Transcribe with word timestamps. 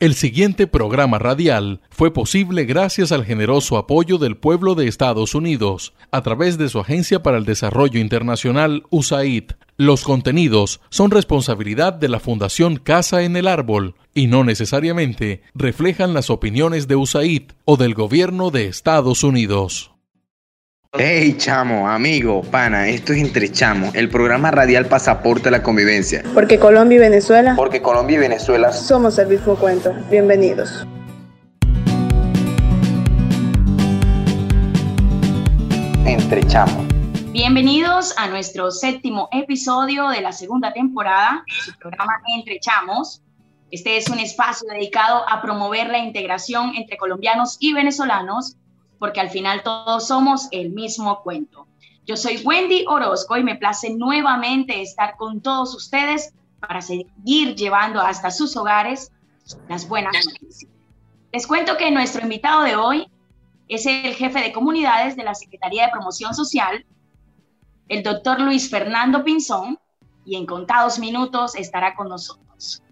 El 0.00 0.14
siguiente 0.14 0.68
programa 0.68 1.18
radial 1.18 1.80
fue 1.90 2.12
posible 2.12 2.64
gracias 2.66 3.10
al 3.10 3.24
generoso 3.24 3.76
apoyo 3.76 4.18
del 4.18 4.36
pueblo 4.36 4.76
de 4.76 4.86
Estados 4.86 5.34
Unidos 5.34 5.92
a 6.12 6.22
través 6.22 6.56
de 6.56 6.68
su 6.68 6.78
Agencia 6.78 7.20
para 7.20 7.36
el 7.36 7.44
Desarrollo 7.44 7.98
Internacional 7.98 8.84
USAID. 8.90 9.54
Los 9.76 10.04
contenidos 10.04 10.80
son 10.88 11.10
responsabilidad 11.10 11.94
de 11.94 12.08
la 12.08 12.20
Fundación 12.20 12.76
Casa 12.76 13.24
en 13.24 13.36
el 13.36 13.48
Árbol 13.48 13.96
y 14.14 14.28
no 14.28 14.44
necesariamente 14.44 15.42
reflejan 15.52 16.14
las 16.14 16.30
opiniones 16.30 16.86
de 16.86 16.94
USAID 16.94 17.50
o 17.64 17.76
del 17.76 17.94
gobierno 17.94 18.52
de 18.52 18.66
Estados 18.68 19.24
Unidos. 19.24 19.90
Hey 20.96 21.36
chamo, 21.36 21.86
amigo, 21.86 22.40
pana, 22.40 22.88
esto 22.88 23.12
es 23.12 23.18
Entre 23.18 23.52
Chamos, 23.52 23.94
el 23.94 24.08
programa 24.08 24.50
radial 24.50 24.86
Pasaporte 24.86 25.48
a 25.48 25.52
la 25.52 25.62
Convivencia. 25.62 26.22
Porque 26.32 26.58
Colombia 26.58 26.96
y 26.96 26.98
Venezuela. 26.98 27.52
Porque 27.56 27.82
Colombia 27.82 28.16
y 28.16 28.20
Venezuela 28.20 28.72
somos 28.72 29.18
el 29.18 29.28
mismo 29.28 29.54
cuento. 29.56 29.92
Bienvenidos. 30.10 30.86
Entre 36.06 36.42
Chamos. 36.46 36.86
Bienvenidos 37.32 38.14
a 38.16 38.28
nuestro 38.28 38.70
séptimo 38.70 39.28
episodio 39.32 40.08
de 40.08 40.22
la 40.22 40.32
segunda 40.32 40.72
temporada 40.72 41.44
de 41.46 41.70
su 41.70 41.78
programa 41.78 42.14
Entre 42.34 42.60
Chamos. 42.60 43.20
Este 43.70 43.98
es 43.98 44.08
un 44.08 44.20
espacio 44.20 44.66
dedicado 44.70 45.28
a 45.28 45.42
promover 45.42 45.90
la 45.90 45.98
integración 45.98 46.72
entre 46.76 46.96
colombianos 46.96 47.58
y 47.60 47.74
venezolanos 47.74 48.56
porque 48.98 49.20
al 49.20 49.30
final 49.30 49.62
todos 49.62 50.06
somos 50.06 50.48
el 50.50 50.70
mismo 50.70 51.22
cuento. 51.22 51.66
Yo 52.06 52.16
soy 52.16 52.38
Wendy 52.38 52.84
Orozco 52.88 53.36
y 53.36 53.44
me 53.44 53.56
place 53.56 53.90
nuevamente 53.90 54.80
estar 54.80 55.16
con 55.16 55.40
todos 55.40 55.74
ustedes 55.74 56.32
para 56.60 56.80
seguir 56.80 57.54
llevando 57.54 58.00
hasta 58.00 58.30
sus 58.30 58.56
hogares 58.56 59.12
las 59.68 59.88
buenas 59.88 60.14
noticias. 60.24 60.70
Les 61.32 61.46
cuento 61.46 61.76
que 61.76 61.90
nuestro 61.90 62.22
invitado 62.22 62.62
de 62.62 62.76
hoy 62.76 63.10
es 63.68 63.84
el 63.84 64.14
jefe 64.14 64.40
de 64.40 64.52
comunidades 64.52 65.16
de 65.16 65.24
la 65.24 65.34
Secretaría 65.34 65.84
de 65.84 65.92
Promoción 65.92 66.34
Social, 66.34 66.86
el 67.88 68.02
doctor 68.02 68.40
Luis 68.40 68.70
Fernando 68.70 69.22
Pinzón, 69.24 69.78
y 70.24 70.36
en 70.36 70.46
contados 70.46 70.98
minutos 70.98 71.54
estará 71.54 71.94
con 71.94 72.08
nosotros. 72.08 72.82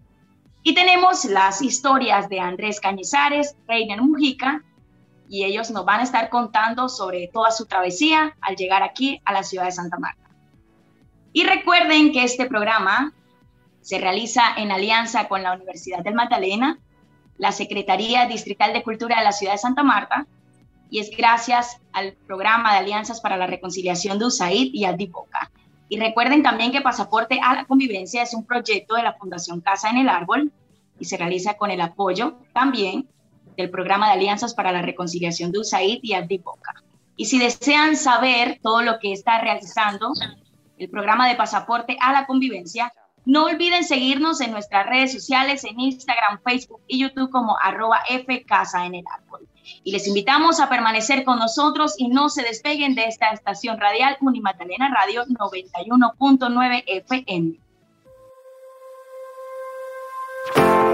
Y 0.62 0.74
tenemos 0.74 1.24
las 1.26 1.62
historias 1.62 2.28
de 2.28 2.40
Andrés 2.40 2.80
Cañizares, 2.80 3.56
Reiner 3.68 4.00
Mujica 4.02 4.64
y 5.28 5.44
ellos 5.44 5.70
nos 5.70 5.84
van 5.84 6.00
a 6.00 6.04
estar 6.04 6.28
contando 6.28 6.88
sobre 6.88 7.28
toda 7.28 7.50
su 7.50 7.66
travesía 7.66 8.36
al 8.40 8.56
llegar 8.56 8.82
aquí 8.82 9.20
a 9.24 9.32
la 9.32 9.42
ciudad 9.42 9.64
de 9.64 9.72
Santa 9.72 9.98
Marta. 9.98 10.28
Y 11.32 11.44
recuerden 11.44 12.12
que 12.12 12.24
este 12.24 12.46
programa 12.46 13.12
se 13.80 13.98
realiza 13.98 14.42
en 14.56 14.72
alianza 14.72 15.28
con 15.28 15.42
la 15.42 15.52
Universidad 15.52 16.02
del 16.02 16.14
Magdalena, 16.14 16.78
la 17.38 17.52
Secretaría 17.52 18.26
Distrital 18.26 18.72
de 18.72 18.82
Cultura 18.82 19.18
de 19.18 19.24
la 19.24 19.32
ciudad 19.32 19.52
de 19.52 19.58
Santa 19.58 19.82
Marta, 19.82 20.26
y 20.90 21.00
es 21.00 21.10
gracias 21.16 21.80
al 21.92 22.14
programa 22.26 22.72
de 22.72 22.78
Alianzas 22.78 23.20
para 23.20 23.36
la 23.36 23.46
Reconciliación 23.46 24.18
de 24.18 24.26
USAID 24.26 24.70
y 24.72 24.86
Dipoca. 24.96 25.50
Y 25.88 25.98
recuerden 25.98 26.42
también 26.42 26.72
que 26.72 26.80
Pasaporte 26.80 27.40
a 27.42 27.54
la 27.54 27.64
Convivencia 27.64 28.22
es 28.22 28.34
un 28.34 28.44
proyecto 28.44 28.94
de 28.94 29.02
la 29.02 29.14
Fundación 29.14 29.60
Casa 29.60 29.90
en 29.90 29.98
el 29.98 30.08
Árbol 30.08 30.52
y 30.98 31.04
se 31.04 31.16
realiza 31.16 31.54
con 31.54 31.70
el 31.70 31.80
apoyo 31.80 32.38
también 32.52 33.08
del 33.56 33.70
Programa 33.70 34.06
de 34.06 34.14
Alianzas 34.14 34.54
para 34.54 34.72
la 34.72 34.82
Reconciliación 34.82 35.52
de 35.52 35.60
USAID 35.60 36.00
y 36.02 36.14
Adipoca. 36.14 36.74
Y 37.16 37.26
si 37.26 37.38
desean 37.38 37.96
saber 37.96 38.60
todo 38.62 38.82
lo 38.82 38.98
que 38.98 39.12
está 39.12 39.40
realizando 39.40 40.12
el 40.78 40.90
programa 40.90 41.28
de 41.28 41.34
pasaporte 41.34 41.96
a 42.00 42.12
la 42.12 42.26
convivencia, 42.26 42.92
no 43.24 43.46
olviden 43.46 43.84
seguirnos 43.84 44.40
en 44.40 44.52
nuestras 44.52 44.86
redes 44.86 45.12
sociales, 45.12 45.64
en 45.64 45.80
Instagram, 45.80 46.40
Facebook 46.44 46.80
y 46.86 47.00
YouTube 47.00 47.30
como 47.30 47.56
arroba 47.60 48.00
Casa 48.46 48.86
en 48.86 48.94
el 48.94 49.04
árbol. 49.12 49.48
Y 49.82 49.90
les 49.90 50.06
invitamos 50.06 50.60
a 50.60 50.68
permanecer 50.68 51.24
con 51.24 51.38
nosotros 51.38 51.94
y 51.98 52.08
no 52.08 52.28
se 52.28 52.42
despeguen 52.42 52.94
de 52.94 53.06
esta 53.06 53.30
estación 53.30 53.80
radial 53.80 54.16
Unimatalena 54.20 54.94
Radio 54.94 55.24
91.9 55.26 56.84
FM. 56.86 57.65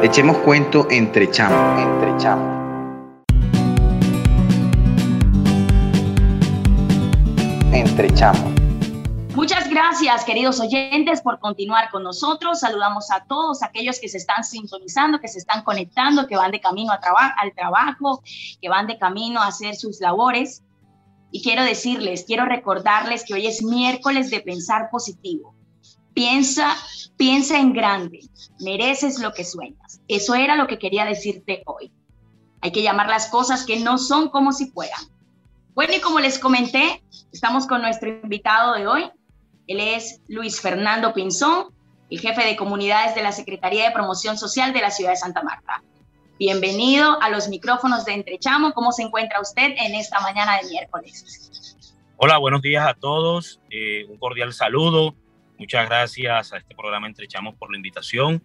Echemos 0.02 0.38
cuento 0.38 0.88
entre 0.90 1.30
chamos, 1.30 1.80
entre 1.80 2.16
chamos. 2.16 2.58
Entre 7.72 8.12
chamos. 8.12 8.52
Muchas 9.36 9.70
gracias, 9.70 10.24
queridos 10.24 10.58
oyentes, 10.58 11.20
por 11.20 11.38
continuar 11.38 11.88
con 11.92 12.02
nosotros. 12.02 12.58
Saludamos 12.58 13.12
a 13.12 13.22
todos 13.26 13.62
aquellos 13.62 14.00
que 14.00 14.08
se 14.08 14.18
están 14.18 14.42
sintonizando, 14.42 15.20
que 15.20 15.28
se 15.28 15.38
están 15.38 15.62
conectando, 15.62 16.26
que 16.26 16.36
van 16.36 16.50
de 16.50 16.60
camino 16.60 16.90
a 16.90 16.98
al 17.40 17.54
trabajo, 17.54 18.24
que 18.60 18.68
van 18.68 18.88
de 18.88 18.98
camino 18.98 19.40
a 19.40 19.46
hacer 19.46 19.76
sus 19.76 20.00
labores. 20.00 20.64
Y 21.30 21.44
quiero 21.44 21.62
decirles, 21.62 22.24
quiero 22.26 22.44
recordarles 22.44 23.24
que 23.24 23.34
hoy 23.34 23.46
es 23.46 23.62
miércoles 23.62 24.32
de 24.32 24.40
pensar 24.40 24.90
positivo. 24.90 25.54
Piensa, 26.14 26.76
piensa 27.16 27.58
en 27.58 27.72
grande, 27.72 28.20
mereces 28.60 29.18
lo 29.18 29.32
que 29.32 29.44
sueñas. 29.44 30.00
Eso 30.08 30.34
era 30.34 30.56
lo 30.56 30.66
que 30.66 30.78
quería 30.78 31.04
decirte 31.04 31.62
hoy. 31.66 31.90
Hay 32.60 32.70
que 32.70 32.82
llamar 32.82 33.08
las 33.08 33.28
cosas 33.28 33.64
que 33.64 33.80
no 33.80 33.98
son 33.98 34.28
como 34.28 34.52
si 34.52 34.70
fueran. 34.70 35.00
Bueno, 35.74 35.94
y 35.96 36.00
como 36.00 36.20
les 36.20 36.38
comenté, 36.38 37.02
estamos 37.32 37.66
con 37.66 37.80
nuestro 37.80 38.10
invitado 38.10 38.74
de 38.74 38.86
hoy. 38.86 39.10
Él 39.66 39.80
es 39.80 40.20
Luis 40.28 40.60
Fernando 40.60 41.14
Pinzón, 41.14 41.68
el 42.10 42.20
jefe 42.20 42.44
de 42.44 42.56
comunidades 42.56 43.14
de 43.14 43.22
la 43.22 43.32
Secretaría 43.32 43.84
de 43.84 43.92
Promoción 43.92 44.36
Social 44.36 44.74
de 44.74 44.82
la 44.82 44.90
ciudad 44.90 45.12
de 45.12 45.16
Santa 45.16 45.42
Marta. 45.42 45.82
Bienvenido 46.38 47.20
a 47.22 47.30
los 47.30 47.48
micrófonos 47.48 48.04
de 48.04 48.12
Entrechamo. 48.12 48.74
¿Cómo 48.74 48.92
se 48.92 49.02
encuentra 49.02 49.40
usted 49.40 49.74
en 49.78 49.94
esta 49.94 50.20
mañana 50.20 50.58
de 50.58 50.68
miércoles? 50.68 51.76
Hola, 52.16 52.36
buenos 52.36 52.60
días 52.60 52.86
a 52.86 52.94
todos. 52.94 53.60
Eh, 53.70 54.04
un 54.10 54.18
cordial 54.18 54.52
saludo 54.52 55.14
Muchas 55.62 55.88
gracias 55.88 56.52
a 56.52 56.56
este 56.56 56.74
programa 56.74 57.06
Entrechamos 57.06 57.54
por 57.54 57.70
la 57.70 57.76
invitación. 57.76 58.42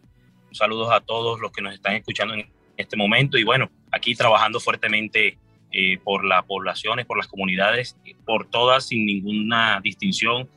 Saludos 0.52 0.92
a 0.92 1.00
todos 1.00 1.40
los 1.40 1.52
que 1.52 1.64
nos 1.64 1.74
están 1.74 1.96
escuchando 1.96 2.36
en 2.36 2.48
este 2.78 2.96
momento 2.96 3.40
y 3.40 3.44
bueno, 3.44 3.72
aquí 3.92 4.14
trabajando 4.14 4.60
fuertemente 4.60 5.40
eh, 5.72 5.98
por 6.04 6.24
las 6.24 6.46
poblaciones, 6.46 7.08
por 7.08 7.18
las 7.18 7.28
comunidades, 7.28 7.98
por 8.24 8.48
todas 8.52 8.90
sin 8.90 9.08
ninguna 9.08 9.82
distinción 9.82 10.48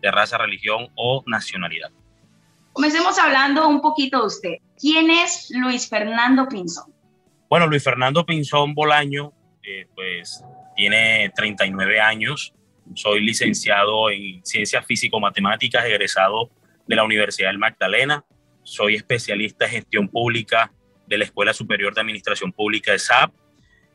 de 0.00 0.10
raza, 0.10 0.38
religión 0.38 0.88
o 0.94 1.22
nacionalidad. 1.26 1.90
Comencemos 2.72 3.18
hablando 3.18 3.68
un 3.68 3.82
poquito 3.82 4.20
de 4.20 4.26
usted. 4.26 4.54
¿Quién 4.80 5.10
es 5.10 5.50
Luis 5.50 5.86
Fernando 5.86 6.48
Pinzón? 6.48 6.94
Bueno, 7.50 7.66
Luis 7.66 7.84
Fernando 7.84 8.24
Pinzón 8.24 8.72
Bolaño, 8.72 9.34
eh, 9.62 9.86
pues 9.94 10.42
tiene 10.76 11.30
39 11.36 12.00
años, 12.00 12.54
soy 12.94 13.20
licenciado 13.20 14.10
en 14.10 14.44
Ciencias 14.44 14.84
Físico-Matemáticas, 14.86 15.84
egresado 15.86 16.50
de 16.86 16.96
la 16.96 17.04
Universidad 17.04 17.48
del 17.48 17.58
Magdalena. 17.58 18.24
Soy 18.62 18.94
especialista 18.94 19.66
en 19.66 19.72
gestión 19.72 20.08
pública 20.08 20.72
de 21.06 21.18
la 21.18 21.24
Escuela 21.24 21.52
Superior 21.52 21.94
de 21.94 22.00
Administración 22.00 22.52
Pública 22.52 22.92
de 22.92 22.98
SAP. 22.98 23.32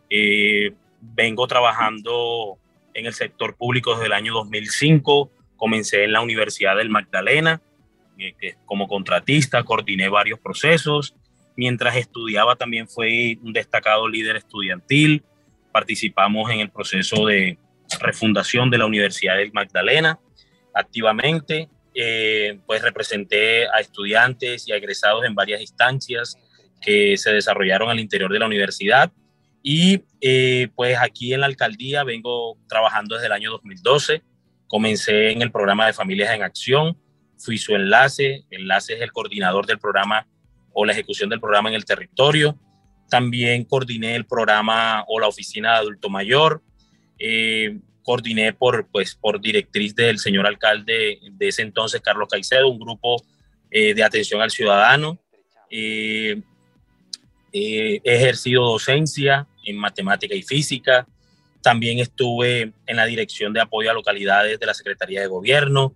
Eh, 0.09 0.73
vengo 1.01 1.47
trabajando 1.47 2.57
en 2.93 3.05
el 3.05 3.13
sector 3.13 3.55
público 3.55 3.93
desde 3.93 4.07
el 4.07 4.13
año 4.13 4.33
2005. 4.33 5.31
Comencé 5.55 6.03
en 6.03 6.13
la 6.13 6.21
Universidad 6.21 6.77
del 6.77 6.89
Magdalena 6.89 7.61
eh, 8.17 8.55
como 8.65 8.87
contratista, 8.87 9.63
coordiné 9.63 10.09
varios 10.09 10.39
procesos. 10.39 11.15
Mientras 11.55 11.95
estudiaba 11.95 12.55
también 12.55 12.87
fui 12.87 13.39
un 13.43 13.53
destacado 13.53 14.07
líder 14.07 14.37
estudiantil. 14.37 15.23
Participamos 15.71 16.49
en 16.51 16.59
el 16.59 16.69
proceso 16.69 17.25
de 17.25 17.57
refundación 17.99 18.69
de 18.69 18.77
la 18.77 18.85
Universidad 18.85 19.37
del 19.37 19.51
Magdalena 19.53 20.19
activamente. 20.73 21.69
Eh, 21.93 22.59
pues 22.65 22.81
representé 22.81 23.67
a 23.67 23.81
estudiantes 23.81 24.65
y 24.67 24.71
a 24.71 24.77
egresados 24.77 25.25
en 25.25 25.35
varias 25.35 25.59
instancias 25.59 26.37
que 26.81 27.17
se 27.17 27.33
desarrollaron 27.33 27.89
al 27.89 27.99
interior 27.99 28.31
de 28.31 28.39
la 28.39 28.47
universidad. 28.47 29.11
Y 29.63 30.03
eh, 30.21 30.69
pues 30.75 30.97
aquí 30.99 31.33
en 31.33 31.41
la 31.41 31.45
alcaldía 31.45 32.03
vengo 32.03 32.57
trabajando 32.67 33.15
desde 33.15 33.27
el 33.27 33.33
año 33.33 33.51
2012. 33.51 34.23
Comencé 34.67 35.31
en 35.31 35.41
el 35.41 35.51
programa 35.51 35.85
de 35.85 35.93
Familias 35.93 36.33
en 36.33 36.43
Acción, 36.43 36.97
fui 37.37 37.57
su 37.57 37.75
enlace, 37.75 38.45
enlace 38.49 38.93
es 38.93 39.01
el 39.01 39.11
coordinador 39.11 39.65
del 39.65 39.79
programa 39.79 40.25
o 40.73 40.85
la 40.85 40.93
ejecución 40.93 41.29
del 41.29 41.39
programa 41.39 41.69
en 41.69 41.75
el 41.75 41.85
territorio. 41.85 42.57
También 43.09 43.65
coordiné 43.65 44.15
el 44.15 44.25
programa 44.25 45.03
o 45.07 45.19
la 45.19 45.27
oficina 45.27 45.73
de 45.73 45.79
adulto 45.79 46.09
mayor, 46.09 46.63
eh, 47.23 47.77
coordiné 48.03 48.53
por, 48.53 48.87
pues, 48.87 49.15
por 49.15 49.39
directriz 49.39 49.95
del 49.95 50.17
señor 50.17 50.47
alcalde 50.47 51.19
de 51.31 51.47
ese 51.47 51.61
entonces, 51.61 52.01
Carlos 52.01 52.27
Caicedo, 52.29 52.67
un 52.67 52.79
grupo 52.79 53.23
eh, 53.69 53.93
de 53.93 54.03
atención 54.03 54.41
al 54.41 54.51
ciudadano. 54.51 55.19
Eh, 55.69 56.41
he 57.53 58.01
ejercido 58.03 58.63
docencia 58.63 59.47
en 59.65 59.77
matemática 59.77 60.33
y 60.33 60.41
física. 60.41 61.07
También 61.61 61.99
estuve 61.99 62.73
en 62.87 62.97
la 62.97 63.05
dirección 63.05 63.53
de 63.53 63.61
apoyo 63.61 63.91
a 63.91 63.93
localidades 63.93 64.59
de 64.59 64.65
la 64.65 64.73
Secretaría 64.73 65.21
de 65.21 65.27
Gobierno. 65.27 65.95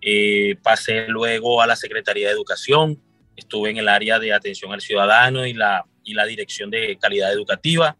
Eh, 0.00 0.56
pasé 0.62 1.08
luego 1.08 1.60
a 1.60 1.66
la 1.66 1.76
Secretaría 1.76 2.28
de 2.28 2.34
Educación. 2.34 3.02
Estuve 3.36 3.70
en 3.70 3.78
el 3.78 3.88
área 3.88 4.18
de 4.18 4.32
atención 4.32 4.72
al 4.72 4.80
ciudadano 4.80 5.46
y 5.46 5.52
la, 5.52 5.84
y 6.04 6.14
la 6.14 6.26
dirección 6.26 6.70
de 6.70 6.96
calidad 6.98 7.32
educativa. 7.32 7.96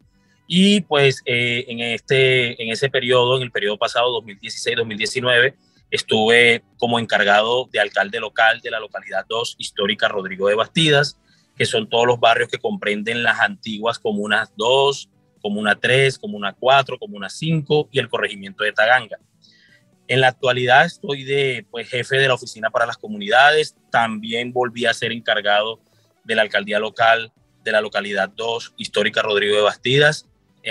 Y 0.52 0.80
pues 0.80 1.22
eh, 1.26 1.64
en, 1.68 1.78
este, 1.78 2.60
en 2.60 2.72
ese 2.72 2.90
periodo, 2.90 3.36
en 3.36 3.44
el 3.44 3.52
periodo 3.52 3.78
pasado, 3.78 4.20
2016-2019, 4.20 5.54
estuve 5.92 6.64
como 6.76 6.98
encargado 6.98 7.68
de 7.70 7.78
alcalde 7.78 8.18
local 8.18 8.60
de 8.60 8.72
la 8.72 8.80
localidad 8.80 9.24
2 9.28 9.54
histórica 9.58 10.08
Rodrigo 10.08 10.48
de 10.48 10.56
Bastidas, 10.56 11.20
que 11.54 11.66
son 11.66 11.88
todos 11.88 12.04
los 12.04 12.18
barrios 12.18 12.48
que 12.48 12.58
comprenden 12.58 13.22
las 13.22 13.38
antiguas 13.38 14.00
comunas 14.00 14.52
2, 14.56 15.08
comuna 15.40 15.78
3, 15.78 16.18
comuna 16.18 16.52
4, 16.58 16.98
comuna 16.98 17.30
5 17.30 17.88
y 17.92 18.00
el 18.00 18.08
corregimiento 18.08 18.64
de 18.64 18.72
Taganga. 18.72 19.20
En 20.08 20.20
la 20.20 20.26
actualidad 20.26 20.84
estoy 20.84 21.22
de 21.22 21.64
pues, 21.70 21.88
jefe 21.88 22.16
de 22.16 22.26
la 22.26 22.34
oficina 22.34 22.70
para 22.70 22.86
las 22.86 22.98
comunidades, 22.98 23.76
también 23.92 24.52
volví 24.52 24.84
a 24.84 24.94
ser 24.94 25.12
encargado 25.12 25.78
de 26.24 26.34
la 26.34 26.42
alcaldía 26.42 26.80
local 26.80 27.32
de 27.62 27.70
la 27.70 27.80
localidad 27.80 28.30
2 28.30 28.74
histórica 28.78 29.22
Rodrigo 29.22 29.54
de 29.54 29.62
Bastidas 29.62 30.26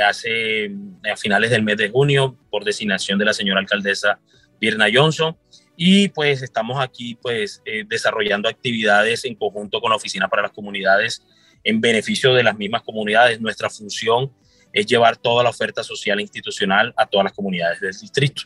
hace 0.05 0.65
eh, 0.65 0.71
a 1.11 1.15
finales 1.17 1.49
del 1.51 1.63
mes 1.63 1.77
de 1.77 1.89
junio 1.89 2.37
por 2.49 2.63
designación 2.63 3.17
de 3.19 3.25
la 3.25 3.33
señora 3.33 3.59
alcaldesa 3.59 4.19
Birna 4.59 4.87
Johnson. 4.93 5.37
Y 5.75 6.09
pues 6.09 6.41
estamos 6.41 6.79
aquí 6.81 7.15
pues 7.15 7.61
eh, 7.65 7.85
desarrollando 7.87 8.49
actividades 8.49 9.23
en 9.25 9.35
conjunto 9.35 9.79
con 9.79 9.91
la 9.91 9.95
Oficina 9.95 10.27
para 10.27 10.43
las 10.43 10.51
Comunidades 10.51 11.25
en 11.63 11.81
beneficio 11.81 12.33
de 12.33 12.43
las 12.43 12.57
mismas 12.57 12.83
comunidades. 12.83 13.39
Nuestra 13.39 13.69
función 13.69 14.31
es 14.73 14.85
llevar 14.85 15.17
toda 15.17 15.43
la 15.43 15.49
oferta 15.49 15.83
social 15.83 16.19
e 16.19 16.23
institucional 16.23 16.93
a 16.97 17.05
todas 17.05 17.23
las 17.23 17.33
comunidades 17.33 17.79
del 17.79 17.93
distrito. 17.93 18.43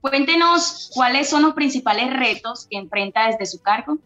Cuéntenos 0.00 0.90
cuáles 0.92 1.28
son 1.28 1.42
los 1.42 1.54
principales 1.54 2.12
retos 2.12 2.66
que 2.68 2.76
enfrenta 2.76 3.28
desde 3.28 3.46
su 3.46 3.62
cargo. 3.62 3.98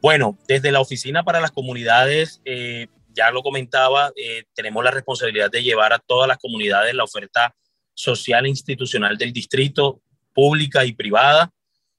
Bueno, 0.00 0.36
desde 0.48 0.72
la 0.72 0.80
Oficina 0.80 1.24
para 1.24 1.40
las 1.40 1.50
Comunidades, 1.50 2.40
eh, 2.44 2.88
ya 3.16 3.30
lo 3.30 3.42
comentaba, 3.42 4.12
eh, 4.14 4.44
tenemos 4.54 4.84
la 4.84 4.90
responsabilidad 4.90 5.50
de 5.50 5.62
llevar 5.62 5.92
a 5.92 5.98
todas 5.98 6.28
las 6.28 6.38
comunidades 6.38 6.94
la 6.94 7.04
oferta 7.04 7.56
social 7.94 8.44
e 8.44 8.50
institucional 8.50 9.16
del 9.16 9.32
distrito, 9.32 10.02
pública 10.34 10.84
y 10.84 10.92
privada. 10.92 11.50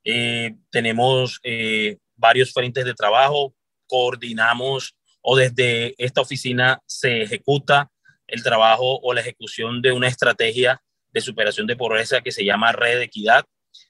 Eh, 0.04 0.56
tenemos 0.69 1.40
eh, 1.44 1.98
varios 2.16 2.54
frentes 2.54 2.86
de 2.86 2.94
trabajo, 2.94 3.56
coordinamos 3.88 4.96
o 5.22 5.36
desde 5.36 5.96
esta 5.98 6.22
oficina 6.22 6.80
se 6.86 7.24
ejecuta 7.24 7.92
el 8.28 8.44
trabajo 8.44 9.00
o 9.02 9.14
la 9.14 9.22
ejecución 9.22 9.81
de 9.81 9.92
una 9.92 10.08
estrategia 10.08 10.81
de 11.12 11.22
superación 11.22 11.66
de 11.66 11.75
pobreza 11.75 12.22
que 12.22 12.31
se 12.31 12.46
llama 12.46 12.74
Red 12.74 13.02
Equidad. 13.02 13.46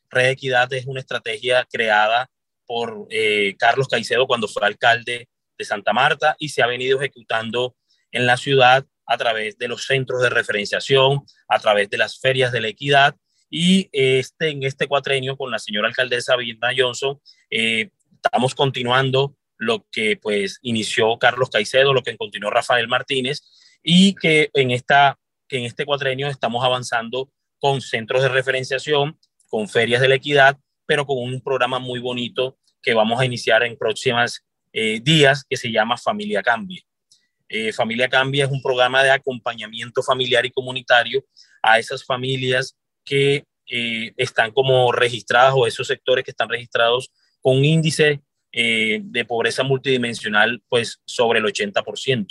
Red 0.10 0.30
Equidad 0.30 0.72
es 0.74 0.86
una 0.86 1.02
estrategia 1.02 1.68
creada 1.70 2.30
por 2.66 3.08
Carlos 3.58 3.88
Caicedo 3.88 4.28
cuando 4.28 4.48
fue 4.48 4.66
alcalde 4.66 5.28
de 5.58 5.66
Santa 5.66 5.94
Marta 5.94 6.36
y 6.40 6.50
se 6.50 6.62
ha 6.62 6.68
venido 6.68 7.00
ejecutando 7.00 7.76
en 8.12 8.26
la 8.26 8.38
ciudad 8.38 8.86
a 9.06 9.18
través 9.18 9.58
de 9.58 9.68
los 9.68 9.86
centros 9.86 10.22
de 10.22 10.30
referenciación, 10.30 11.22
a 11.48 11.60
través 11.60 11.90
de 11.90 11.98
las 11.98 12.20
ferias 12.20 12.52
de 12.52 12.62
la 12.62 12.68
equidad. 12.68 13.16
Y 13.50 13.90
este, 13.94 14.50
en 14.50 14.64
este 14.64 14.88
cuatrenio 14.88 15.38
con 15.38 15.52
la 15.52 15.60
señora 15.60 15.88
alcaldesa 15.88 16.36
Virna 16.36 16.70
Johnson 16.78 17.20
eh, 17.50 17.92
estamos 18.12 18.54
continuando 18.56 19.36
lo 19.58 19.86
que 19.92 20.18
pues 20.18 20.60
inició 20.62 21.18
Carlos 21.18 21.50
Caicedo, 21.50 21.94
lo 21.94 22.04
que 22.04 22.18
continuó 22.18 22.50
Rafael 22.52 22.88
Martínez 22.88 23.42
y 23.82 24.14
que 24.16 24.50
en, 24.54 24.72
esta, 24.72 25.18
que 25.48 25.58
en 25.58 25.64
este 25.66 25.86
cuatrenio 25.86 26.28
estamos 26.28 26.64
avanzando 26.64 27.32
con 27.60 27.82
centros 27.82 28.22
de 28.22 28.30
referenciación, 28.30 29.18
con 29.48 29.70
ferias 29.70 30.02
de 30.02 30.10
la 30.10 30.16
equidad, 30.16 30.58
pero 30.86 31.06
con 31.06 31.18
un 31.18 31.42
programa 31.42 31.80
muy 31.80 32.00
bonito 32.00 32.58
que 32.82 32.94
vamos 32.94 33.20
a 33.20 33.26
iniciar 33.26 33.64
en 33.64 33.78
próximas 33.78 34.46
eh, 34.80 35.00
días 35.02 35.44
que 35.50 35.58
se 35.58 35.72
llama 35.72 35.98
Familia 35.98 36.44
Cambia. 36.44 36.80
Eh, 37.50 37.74
Familia 37.74 38.08
Cambia 38.08 38.46
es 38.46 38.52
un 38.52 38.62
programa 38.62 39.02
de 39.02 39.10
acompañamiento 39.10 40.04
familiar 40.04 40.46
y 40.46 40.52
comunitario 40.52 41.26
a 41.64 41.80
esas 41.80 42.06
familias 42.06 42.78
que 43.04 43.44
eh, 43.72 44.14
están 44.18 44.52
como 44.52 44.92
registradas 44.92 45.56
o 45.58 45.66
esos 45.66 45.88
sectores 45.88 46.24
que 46.24 46.30
están 46.30 46.48
registrados 46.48 47.10
con 47.42 47.66
índice 47.66 48.22
de 48.52 49.26
pobreza 49.28 49.64
multidimensional 49.64 50.62
pues 50.70 51.00
sobre 51.06 51.40
el 51.40 51.46
80%. 51.46 52.28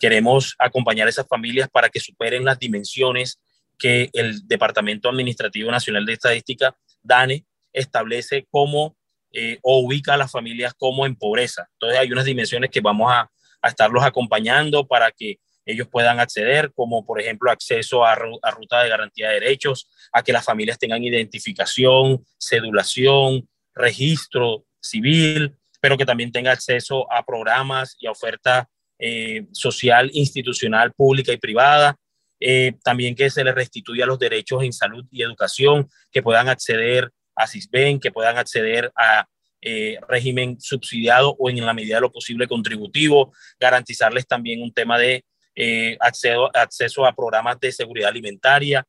queremos 0.00 0.54
acompañar 0.58 1.06
a 1.06 1.10
esas 1.10 1.26
familias 1.26 1.68
para 1.70 1.88
que 1.88 2.00
superen 2.00 2.44
las 2.44 2.58
dimensiones 2.58 3.38
que 3.78 4.08
el 4.14 4.46
Departamento 4.46 5.08
Administrativo 5.08 5.70
Nacional 5.70 6.06
de 6.06 6.14
Estadística, 6.14 6.76
DANE, 7.02 7.44
establece 7.72 8.46
como 8.50 8.96
eh, 9.32 9.58
o 9.62 9.80
ubica 9.80 10.14
a 10.14 10.16
las 10.16 10.30
familias 10.30 10.74
como 10.74 11.06
en 11.06 11.16
pobreza. 11.16 11.68
Entonces 11.74 11.98
hay 11.98 12.12
unas 12.12 12.24
dimensiones 12.24 12.70
que 12.70 12.80
vamos 12.80 13.10
a, 13.10 13.30
a 13.62 13.68
estarlos 13.68 14.04
acompañando 14.04 14.86
para 14.86 15.10
que 15.10 15.38
ellos 15.64 15.88
puedan 15.88 16.20
acceder, 16.20 16.72
como 16.74 17.04
por 17.06 17.20
ejemplo 17.20 17.50
acceso 17.50 18.04
a, 18.04 18.14
ruta 18.14 18.82
de 18.82 18.88
garantía 18.88 19.28
de 19.28 19.40
derechos, 19.40 19.88
a 20.12 20.22
que 20.22 20.32
las 20.32 20.44
familias 20.44 20.78
tengan 20.78 21.02
identificación, 21.04 22.24
cedulación, 22.38 23.48
registro 23.74 24.64
civil, 24.80 25.54
pero 25.80 25.96
que 25.96 26.06
también 26.06 26.32
tenga 26.32 26.52
acceso 26.52 27.10
a 27.12 27.24
programas 27.24 27.96
y 27.98 28.06
a 28.06 28.10
oferta 28.10 28.68
eh, 28.98 29.46
social, 29.52 30.10
institucional, 30.12 30.92
pública 30.92 31.32
y 31.32 31.36
privada. 31.36 31.96
Eh, 32.44 32.74
también 32.82 33.14
que 33.14 33.30
se 33.30 33.44
les 33.44 33.54
restituya 33.54 34.04
los 34.04 34.18
derechos 34.18 34.64
en 34.64 34.72
salud 34.72 35.04
y 35.12 35.22
educación, 35.22 35.88
que 36.10 36.22
puedan 36.22 36.48
acceder 36.48 37.12
a 37.34 37.46
CISBEN, 37.46 38.00
que 38.00 38.12
puedan 38.12 38.38
acceder 38.38 38.92
a 38.96 39.26
eh, 39.60 39.98
régimen 40.08 40.60
subsidiado 40.60 41.36
o 41.38 41.48
en 41.48 41.64
la 41.64 41.72
medida 41.72 41.96
de 41.96 42.00
lo 42.00 42.12
posible 42.12 42.48
contributivo, 42.48 43.32
garantizarles 43.60 44.26
también 44.26 44.60
un 44.60 44.72
tema 44.72 44.98
de 44.98 45.24
eh, 45.54 45.96
acceso, 46.00 46.50
acceso 46.56 47.06
a 47.06 47.14
programas 47.14 47.60
de 47.60 47.70
seguridad 47.70 48.08
alimentaria, 48.08 48.84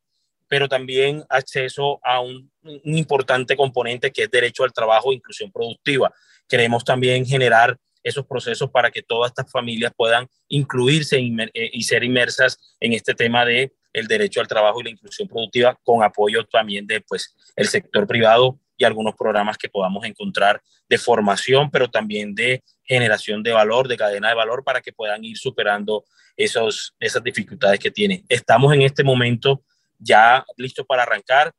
pero 0.47 0.67
también 0.67 1.23
acceso 1.29 1.99
a 2.03 2.21
un, 2.21 2.49
un, 2.63 2.97
importante 2.97 3.55
componente 3.55 4.11
que 4.11 4.23
es 4.23 4.31
derecho 4.31 4.63
al 4.63 4.73
trabajo 4.73 5.11
e 5.11 5.15
inclusión 5.15 5.51
productiva. 5.51 6.11
Queremos 6.47 6.83
también 6.83 7.25
generar 7.25 7.77
esos 8.03 8.25
procesos 8.25 8.69
para 8.69 8.91
que 8.91 9.01
todas 9.01 9.31
estas 9.31 9.51
familias 9.51 9.93
puedan 9.95 10.27
incluirse 10.47 11.17
eh, 11.17 11.69
y 11.71 11.83
ser 11.83 12.03
inmersas 12.03 12.57
en 12.79 12.93
este 12.93 13.13
tema 13.13 13.45
de 13.45 13.71
el 13.93 14.07
derecho 14.07 14.41
al 14.41 14.47
trabajo 14.47 14.81
y 14.81 14.85
la 14.85 14.89
inclusión 14.89 15.27
productiva 15.27 15.79
con 15.83 16.03
apoyo 16.03 16.43
también 16.45 16.85
de 16.87 17.01
pues 17.01 17.35
el 17.55 17.67
sector 17.67 18.07
privado 18.07 18.59
y 18.75 18.83
algunos 18.83 19.15
programas 19.15 19.57
que 19.57 19.69
podamos 19.69 20.03
encontrar 20.05 20.61
de 20.89 20.97
formación, 20.97 21.69
pero 21.69 21.89
también 21.89 22.33
de 22.33 22.63
generación 22.83 23.43
de 23.43 23.51
valor, 23.51 23.87
de 23.87 23.97
cadena 23.97 24.29
de 24.29 24.35
valor 24.35 24.63
para 24.63 24.81
que 24.81 24.91
puedan 24.91 25.23
ir 25.23 25.37
superando 25.37 26.03
esos, 26.35 26.95
esas 26.99 27.23
dificultades 27.23 27.79
que 27.79 27.91
tienen. 27.91 28.25
Estamos 28.27 28.73
en 28.73 28.81
este 28.81 29.03
momento 29.03 29.63
ya 29.99 30.43
listos 30.57 30.85
para 30.85 31.03
arrancar. 31.03 31.53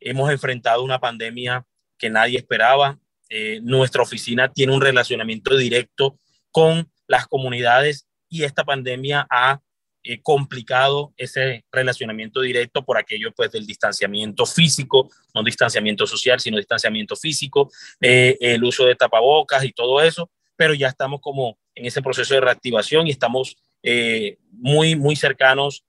Hemos 0.00 0.30
enfrentado 0.30 0.82
una 0.82 0.98
pandemia 0.98 1.64
que 1.98 2.10
nadie 2.10 2.38
esperaba. 2.38 2.98
Eh, 3.28 3.60
nuestra 3.62 4.02
oficina 4.02 4.52
tiene 4.52 4.74
un 4.74 4.80
relacionamiento 4.80 5.56
directo 5.56 6.18
con 6.50 6.90
las 7.06 7.26
comunidades 7.26 8.06
y 8.28 8.42
esta 8.42 8.64
pandemia 8.64 9.26
ha 9.30 9.60
eh, 10.08 10.20
complicado 10.22 11.12
ese 11.16 11.64
relacionamiento 11.72 12.40
directo 12.40 12.84
por 12.84 12.96
aquello 12.96 13.32
pues 13.32 13.50
del 13.50 13.66
distanciamiento 13.66 14.46
físico, 14.46 15.10
no 15.34 15.42
distanciamiento 15.42 16.06
social, 16.06 16.38
sino 16.38 16.58
distanciamiento 16.58 17.16
físico, 17.16 17.72
eh, 18.00 18.36
el 18.40 18.62
uso 18.62 18.84
de 18.84 18.94
tapabocas 18.94 19.64
y 19.64 19.72
todo 19.72 20.00
eso, 20.00 20.30
pero 20.54 20.74
ya 20.74 20.86
estamos 20.86 21.20
como 21.20 21.58
en 21.74 21.86
ese 21.86 22.02
proceso 22.02 22.34
de 22.34 22.40
reactivación 22.40 23.08
y 23.08 23.10
estamos 23.10 23.56
eh, 23.82 24.38
muy, 24.52 24.94
muy 24.94 25.16
cercanos 25.16 25.84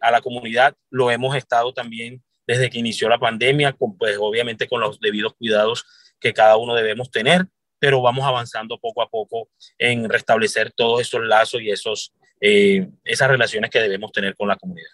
a 0.00 0.10
la 0.10 0.22
comunidad. 0.22 0.74
Lo 0.88 1.10
hemos 1.10 1.36
estado 1.36 1.74
también 1.74 2.22
desde 2.46 2.70
que 2.70 2.78
inició 2.78 3.08
la 3.08 3.18
pandemia, 3.18 3.74
con, 3.74 3.98
pues 3.98 4.16
obviamente 4.18 4.66
con 4.66 4.80
los 4.80 4.98
debidos 5.00 5.34
cuidados 5.34 5.84
que 6.20 6.32
cada 6.32 6.56
uno 6.56 6.74
debemos 6.74 7.10
tener, 7.10 7.48
pero 7.80 8.00
vamos 8.00 8.24
avanzando 8.24 8.78
poco 8.78 9.02
a 9.02 9.10
poco 9.10 9.50
en 9.78 10.08
restablecer 10.08 10.72
todos 10.72 11.00
esos 11.00 11.22
lazos 11.26 11.60
y 11.60 11.70
esos 11.70 12.14
eh, 12.40 12.88
esas 13.04 13.28
relaciones 13.28 13.70
que 13.70 13.80
debemos 13.80 14.12
tener 14.12 14.36
con 14.36 14.48
la 14.48 14.56
comunidad. 14.56 14.90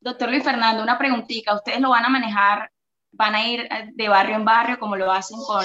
Doctor 0.00 0.28
Luis 0.28 0.44
Fernando, 0.44 0.82
una 0.82 0.98
preguntita. 0.98 1.54
¿Ustedes 1.54 1.80
lo 1.80 1.90
van 1.90 2.04
a 2.04 2.08
manejar, 2.08 2.70
van 3.12 3.34
a 3.34 3.48
ir 3.48 3.60
eh, 3.60 3.90
de 3.92 4.08
barrio 4.08 4.36
en 4.36 4.44
barrio 4.44 4.78
como 4.78 4.96
lo 4.96 5.10
hacen 5.10 5.38
con, 5.38 5.64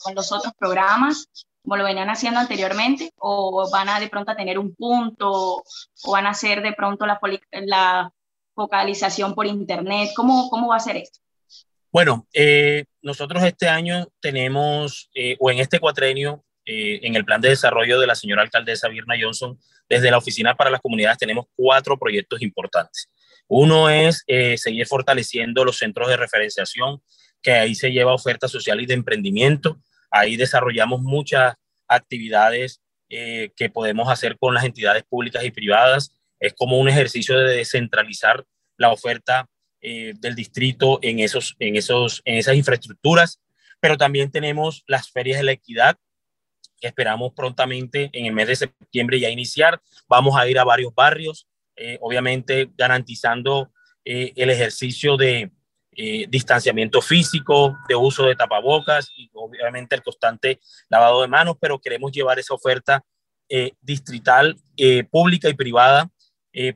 con 0.00 0.14
los 0.14 0.30
otros 0.32 0.52
programas, 0.58 1.28
como 1.62 1.76
lo 1.76 1.84
venían 1.84 2.10
haciendo 2.10 2.40
anteriormente? 2.40 3.12
¿O 3.16 3.68
van 3.70 3.88
a 3.88 4.00
de 4.00 4.08
pronto 4.08 4.32
a 4.32 4.36
tener 4.36 4.58
un 4.58 4.74
punto? 4.74 5.64
¿O 6.04 6.12
van 6.12 6.26
a 6.26 6.30
hacer 6.30 6.62
de 6.62 6.72
pronto 6.72 7.06
la, 7.06 7.18
la 7.52 8.12
focalización 8.54 9.34
por 9.34 9.46
internet? 9.46 10.10
¿Cómo, 10.14 10.48
cómo 10.48 10.68
va 10.68 10.76
a 10.76 10.80
ser 10.80 10.96
esto? 10.96 11.18
Bueno, 11.92 12.26
eh, 12.32 12.86
nosotros 13.02 13.42
este 13.42 13.68
año 13.68 14.08
tenemos, 14.18 15.10
eh, 15.14 15.36
o 15.38 15.50
en 15.50 15.58
este 15.58 15.78
cuatrenio, 15.78 16.42
eh, 16.64 17.00
en 17.02 17.16
el 17.16 17.24
plan 17.26 17.40
de 17.42 17.50
desarrollo 17.50 18.00
de 18.00 18.06
la 18.06 18.14
señora 18.14 18.40
alcaldesa 18.40 18.88
Virna 18.88 19.14
Johnson, 19.20 19.58
desde 19.92 20.10
la 20.10 20.16
Oficina 20.16 20.54
para 20.54 20.70
las 20.70 20.80
Comunidades 20.80 21.18
tenemos 21.18 21.44
cuatro 21.54 21.98
proyectos 21.98 22.40
importantes. 22.40 23.10
Uno 23.46 23.90
es 23.90 24.24
eh, 24.26 24.56
seguir 24.56 24.86
fortaleciendo 24.86 25.66
los 25.66 25.76
centros 25.76 26.08
de 26.08 26.16
referenciación, 26.16 27.02
que 27.42 27.52
ahí 27.52 27.74
se 27.74 27.92
lleva 27.92 28.14
oferta 28.14 28.48
social 28.48 28.80
y 28.80 28.86
de 28.86 28.94
emprendimiento. 28.94 29.82
Ahí 30.10 30.36
desarrollamos 30.36 31.02
muchas 31.02 31.56
actividades 31.86 32.80
eh, 33.10 33.50
que 33.54 33.68
podemos 33.68 34.08
hacer 34.08 34.38
con 34.38 34.54
las 34.54 34.64
entidades 34.64 35.02
públicas 35.02 35.44
y 35.44 35.50
privadas. 35.50 36.16
Es 36.40 36.54
como 36.54 36.78
un 36.78 36.88
ejercicio 36.88 37.38
de 37.38 37.56
descentralizar 37.56 38.46
la 38.78 38.92
oferta 38.92 39.46
eh, 39.82 40.14
del 40.16 40.34
distrito 40.34 41.00
en, 41.02 41.18
esos, 41.18 41.54
en, 41.58 41.76
esos, 41.76 42.22
en 42.24 42.36
esas 42.36 42.56
infraestructuras. 42.56 43.42
Pero 43.78 43.98
también 43.98 44.30
tenemos 44.30 44.84
las 44.86 45.10
ferias 45.10 45.36
de 45.40 45.44
la 45.44 45.52
equidad, 45.52 45.98
esperamos 46.88 47.32
prontamente 47.34 48.10
en 48.12 48.26
el 48.26 48.32
mes 48.32 48.48
de 48.48 48.56
septiembre 48.56 49.20
ya 49.20 49.30
iniciar. 49.30 49.80
Vamos 50.08 50.36
a 50.36 50.48
ir 50.48 50.58
a 50.58 50.64
varios 50.64 50.94
barrios, 50.94 51.48
eh, 51.76 51.98
obviamente 52.00 52.70
garantizando 52.76 53.70
el 54.04 54.50
ejercicio 54.50 55.16
de, 55.16 55.52
eh, 55.94 56.24
distanciamiento 56.26 57.02
físico, 57.02 57.76
de 57.86 57.94
uso 57.94 58.24
de 58.24 58.34
tapabocas 58.34 59.10
y 59.14 59.30
obviamente 59.34 59.94
el 59.94 60.02
constante 60.02 60.58
lavado 60.88 61.20
de 61.20 61.28
manos, 61.28 61.56
pero 61.60 61.78
queremos 61.78 62.12
llevar 62.12 62.38
esa 62.38 62.54
oferta 62.54 63.04
eh, 63.50 63.72
distrital, 63.82 64.56
eh, 64.78 65.04
pública 65.04 65.50
y 65.50 65.54
privada 65.54 66.10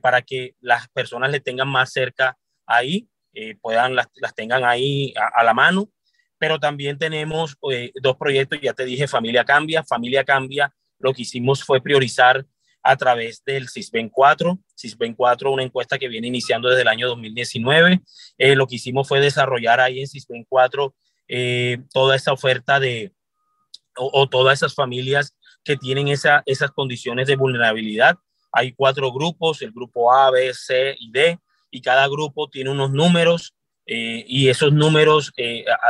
para 0.01 0.23
que 0.23 0.55
las 0.59 0.87
personas 0.89 1.29
le 1.29 1.39
tengan 1.39 1.67
más 1.67 1.91
cerca 1.91 2.35
ahí, 2.65 3.07
puedan 3.61 3.95
las, 3.95 4.07
las, 4.15 4.33
tengan 4.33 4.65
ahí 4.65 5.13
a, 5.15 5.39
a, 5.39 5.43
la 5.43 5.53
mano. 5.53 5.87
Pero 6.37 6.59
también 6.59 6.97
tenemos 6.97 7.57
dos 8.01 8.17
proyectos, 8.17 8.59
ya 8.61 8.73
te 8.73 8.85
dije, 8.85 9.07
Familia 9.07 9.43
Cambia. 9.43 9.83
Familia 9.83 10.23
Cambia, 10.23 10.73
lo 10.99 11.13
que 11.13 11.23
hicimos 11.23 11.63
fue 11.63 11.81
priorizar 11.81 12.45
a 12.83 12.95
través 12.95 13.43
del 13.43 13.67
CISBEN 13.69 14.09
4. 14.09 14.57
CISBEN 14.75 15.13
4, 15.13 15.51
una 15.51 15.63
encuesta 15.63 15.97
que 15.97 16.07
viene 16.07 16.27
iniciando 16.27 16.69
desde 16.69 16.83
el 16.83 16.87
año 16.87 17.07
2019. 17.07 18.01
Eh, 18.37 18.55
lo 18.55 18.67
que 18.67 18.75
hicimos 18.75 19.07
fue 19.07 19.19
desarrollar 19.19 19.79
ahí 19.79 19.99
en 19.99 20.07
CISBEN 20.07 20.45
4 20.47 20.95
eh, 21.27 21.79
toda 21.91 22.15
esa 22.15 22.31
oferta 22.31 22.79
de, 22.79 23.11
o, 23.97 24.27
todas 24.29 24.59
esas 24.59 24.73
familias 24.73 25.35
que 25.63 25.75
tienen 25.75 26.07
esa, 26.07 26.43
esas 26.45 26.71
condiciones 26.71 27.27
de 27.27 27.35
vulnerabilidad. 27.35 28.17
Hay 28.53 28.71
cuatro 28.71 29.11
grupos, 29.11 29.61
el 29.61 29.71
grupo 29.71 30.13
A, 30.13 30.31
B, 30.31 30.53
C 30.53 30.95
y 30.97 31.11
D, 31.11 31.37
y 31.69 31.81
cada 31.81 32.07
grupo 32.07 32.49
tiene 32.49 32.71
unos 32.71 32.91
números 32.91 33.53
eh, 33.87 34.23
y 34.27 34.49
esos 34.49 34.73
números 34.73 35.31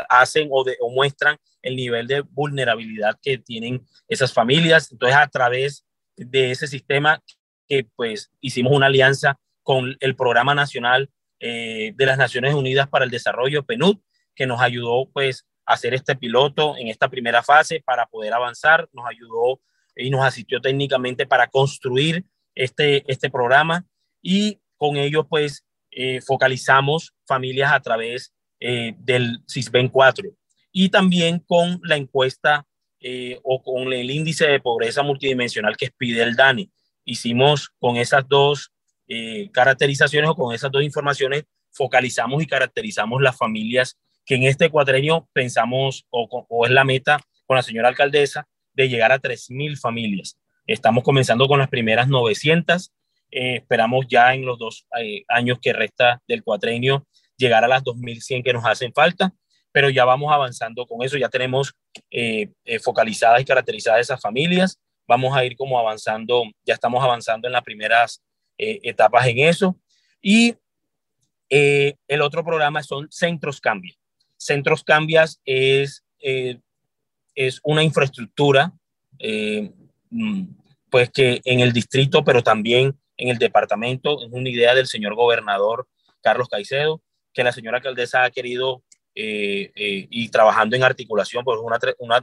hacen 0.07 0.49
o, 0.51 0.63
o, 0.79 0.91
muestran 0.91 1.37
el 1.61 1.75
nivel 1.75 2.07
de 2.07 2.21
vulnerabilidad 2.21 3.17
que 3.21 3.39
tienen 3.39 3.85
esas 4.07 4.31
familias. 4.31 4.91
Entonces, 4.91 5.17
a 5.17 5.27
través 5.27 5.83
de 6.15 6.51
ese 6.51 6.67
sistema 6.67 7.21
que 7.67 7.85
pues 7.95 8.31
hicimos 8.39 8.73
una 8.73 8.87
alianza 8.87 9.39
con 9.63 9.97
el 9.99 10.15
Programa 10.15 10.55
Nacional 10.55 11.09
eh, 11.39 11.91
de 11.95 12.05
las 12.05 12.17
Naciones 12.17 12.53
Unidas 12.55 12.87
para 12.87 13.05
el 13.05 13.11
Desarrollo, 13.11 13.63
PNUD, 13.63 13.97
que 14.33 14.47
nos 14.47 14.61
ayudó 14.61 15.09
pues 15.11 15.45
a 15.65 15.73
hacer 15.73 15.93
este 15.93 16.15
piloto 16.15 16.75
en 16.77 16.87
esta 16.87 17.09
primera 17.09 17.43
fase 17.43 17.83
para 17.85 18.07
poder 18.07 18.33
avanzar, 18.33 18.89
nos 18.93 19.05
ayudó 19.05 19.59
y 19.95 20.09
nos 20.09 20.23
asistió 20.25 20.61
técnicamente 20.61 21.27
para 21.27 21.47
construir 21.47 22.25
este, 22.55 23.03
este 23.11 23.29
programa 23.29 23.85
y 24.21 24.61
con 24.77 24.97
ello 24.97 25.27
pues 25.27 25.65
eh, 25.99 26.21
focalizamos 26.21 27.15
familias 27.25 27.73
a 27.73 27.79
través 27.79 28.31
eh, 28.59 28.93
del 28.99 29.39
CISBEN 29.49 29.89
4 29.89 30.29
y 30.71 30.89
también 30.89 31.39
con 31.39 31.79
la 31.81 31.95
encuesta 31.95 32.67
eh, 32.99 33.39
o 33.43 33.63
con 33.63 33.91
el 33.91 34.11
índice 34.11 34.45
de 34.45 34.59
pobreza 34.59 35.01
multidimensional 35.01 35.75
que 35.75 35.89
pide 35.97 36.21
el 36.21 36.35
DANI. 36.35 36.71
Hicimos 37.03 37.71
con 37.79 37.97
esas 37.97 38.27
dos 38.27 38.71
eh, 39.07 39.49
caracterizaciones 39.51 40.29
o 40.29 40.35
con 40.35 40.53
esas 40.53 40.71
dos 40.71 40.83
informaciones, 40.83 41.45
focalizamos 41.71 42.43
y 42.43 42.45
caracterizamos 42.45 43.19
las 43.19 43.35
familias 43.35 43.97
que 44.23 44.35
en 44.35 44.43
este 44.43 44.69
cuadrenio 44.69 45.27
pensamos 45.33 46.05
o, 46.11 46.65
es 46.65 46.71
la 46.71 46.83
meta 46.83 47.19
con 47.47 47.55
la 47.55 47.63
señora 47.63 47.89
alcaldesa 47.89 48.47
de 48.73 48.87
llegar 48.87 49.11
a 49.11 49.19
3.000 49.19 49.79
familias. 49.79 50.37
Estamos 50.67 51.03
comenzando 51.03 51.47
con 51.47 51.57
las 51.57 51.69
primeras 51.69 52.07
900. 52.07 52.91
Eh, 53.31 53.57
esperamos 53.57 54.05
ya 54.09 54.33
en 54.33 54.45
los 54.45 54.57
dos 54.57 54.87
años 55.27 55.59
que 55.61 55.73
resta 55.73 56.21
del 56.27 56.43
cuatrenio 56.43 57.05
llegar 57.37 57.63
a 57.63 57.67
las 57.67 57.83
2.100 57.83 58.43
que 58.43 58.53
nos 58.53 58.65
hacen 58.65 58.93
falta 58.93 59.33
pero 59.77 59.91
ya 59.91 60.05
vamos 60.05 60.33
avanzando 60.33 60.87
con 60.87 61.03
eso, 61.03 61.17
ya 61.17 61.29
tenemos 61.29 61.75
eh, 62.09 62.49
eh, 62.65 62.79
focalizadas 62.79 63.41
y 63.41 63.45
caracterizadas 63.45 64.01
esas 64.01 64.19
familias, 64.19 64.79
vamos 65.07 65.37
a 65.37 65.45
ir 65.45 65.55
como 65.55 65.77
avanzando, 65.77 66.45
ya 66.65 66.73
estamos 66.73 67.03
avanzando 67.03 67.47
en 67.47 67.51
las 67.51 67.61
primeras 67.61 68.23
eh, 68.57 68.79
etapas 68.81 69.27
en 69.27 69.37
eso. 69.37 69.77
Y 70.19 70.55
el 71.49 72.21
otro 72.23 72.43
programa 72.43 72.81
son 72.81 73.07
Centros 73.11 73.61
Cambia. 73.61 73.93
Centros 74.35 74.83
Cambias 74.83 75.39
es, 75.45 76.03
es 76.19 77.59
una 77.63 77.83
infraestructura, 77.83 78.73
mm, 80.09 80.43
pues 80.89 81.11
que 81.11 81.39
en 81.45 81.59
el 81.59 81.71
distrito, 81.71 82.23
pero 82.23 82.41
también 82.41 82.97
en 83.17 83.29
el 83.29 83.37
departamento, 83.37 84.21
es 84.23 84.29
una 84.31 84.49
idea 84.49 84.73
del 84.75 84.87
señor 84.87 85.15
gobernador 85.15 85.87
Carlos 86.21 86.47
Caicedo, 86.49 87.01
que 87.33 87.43
la 87.43 87.51
señora 87.51 87.77
alcaldesa 87.77 88.23
ha 88.23 88.31
querido 88.31 88.83
eh, 89.15 89.71
eh, 89.75 90.07
y 90.09 90.29
trabajando 90.29 90.75
en 90.75 90.83
articulación, 90.83 91.43
pues 91.43 91.59
una, 91.61 91.79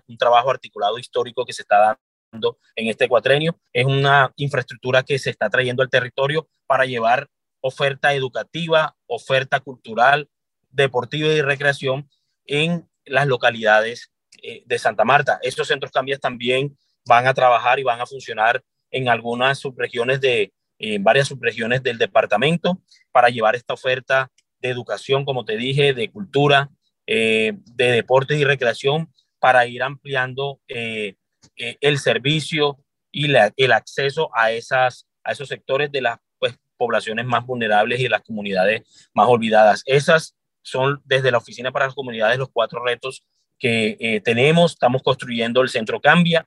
un 0.07 0.17
trabajo 0.17 0.51
articulado 0.51 0.99
histórico 0.99 1.45
que 1.45 1.53
se 1.53 1.63
está 1.63 1.99
dando 2.33 2.59
en 2.77 2.89
este 2.89 3.09
cuatrenio. 3.09 3.59
Es 3.73 3.85
una 3.85 4.33
infraestructura 4.37 5.03
que 5.03 5.19
se 5.19 5.31
está 5.31 5.51
trayendo 5.51 5.83
al 5.83 5.91
territorio 5.91 6.49
para 6.67 6.85
llevar 6.85 7.29
oferta 7.61 8.15
educativa, 8.15 8.95
oferta 9.07 9.61
cultural, 9.61 10.29
deportiva 10.71 11.29
y 11.29 11.43
recreación 11.43 12.09
en 12.47 12.89
las 13.05 13.27
localidades 13.27 14.13
eh, 14.43 14.63
de 14.67 14.79
Santa 14.79 15.05
Marta. 15.05 15.39
Estos 15.43 15.69
centros 15.69 15.91
cambias 15.91 16.21
también 16.21 16.77
van 17.07 17.27
a 17.27 17.35
trabajar 17.35 17.79
y 17.79 17.85
van 17.85 18.01
a 18.01 18.07
funcionar 18.07 18.63
en 18.91 19.09
algunas 19.09 19.59
subregiones 19.59 20.21
de, 20.21 20.53
en 20.93 21.03
varias 21.03 21.29
subregiones 21.29 21.83
del 21.83 21.99
departamento 21.99 22.81
para 23.11 23.29
llevar 23.29 23.57
esta 23.57 23.75
oferta 23.75 24.31
de 24.61 24.69
educación, 24.69 25.25
como 25.25 25.45
te 25.45 25.57
dije, 25.57 25.95
de 25.95 26.11
cultura, 26.11 26.71
eh, 27.07 27.53
de 27.67 27.93
deportes 27.93 28.39
y 28.39 28.45
recreación 28.45 29.11
para 29.39 29.67
ir 29.67 29.83
ampliando 29.83 30.61
eh, 30.69 31.17
eh, 31.57 31.77
el 31.81 31.99
servicio 31.99 32.79
y 33.13 33.27
el 33.57 33.73
acceso 33.73 34.31
a, 34.35 34.53
esas, 34.53 35.07
a 35.23 35.33
esos 35.33 35.49
sectores 35.49 35.93
de 35.93 36.01
las 36.01 36.19
pues, 36.39 36.57
poblaciones 36.77 37.27
más 37.27 37.47
vulnerables 37.47 38.01
y 38.01 38.05
de 38.05 38.09
las 38.09 38.23
comunidades 38.23 39.11
más 39.15 39.29
olvidadas. 39.29 39.83
Esas 39.87 40.35
son 40.63 41.01
desde 41.05 41.31
la 41.31 41.39
Oficina 41.39 41.71
para 41.71 41.87
las 41.87 41.95
Comunidades 41.95 42.39
los 42.39 42.49
cuatro 42.51 42.83
retos 42.83 43.23
que 43.59 44.21
tenemos. 44.25 44.73
Estamos 44.73 45.03
construyendo 45.03 45.63
el 45.63 45.69
Centro 45.69 46.01
Cambia, 46.01 46.47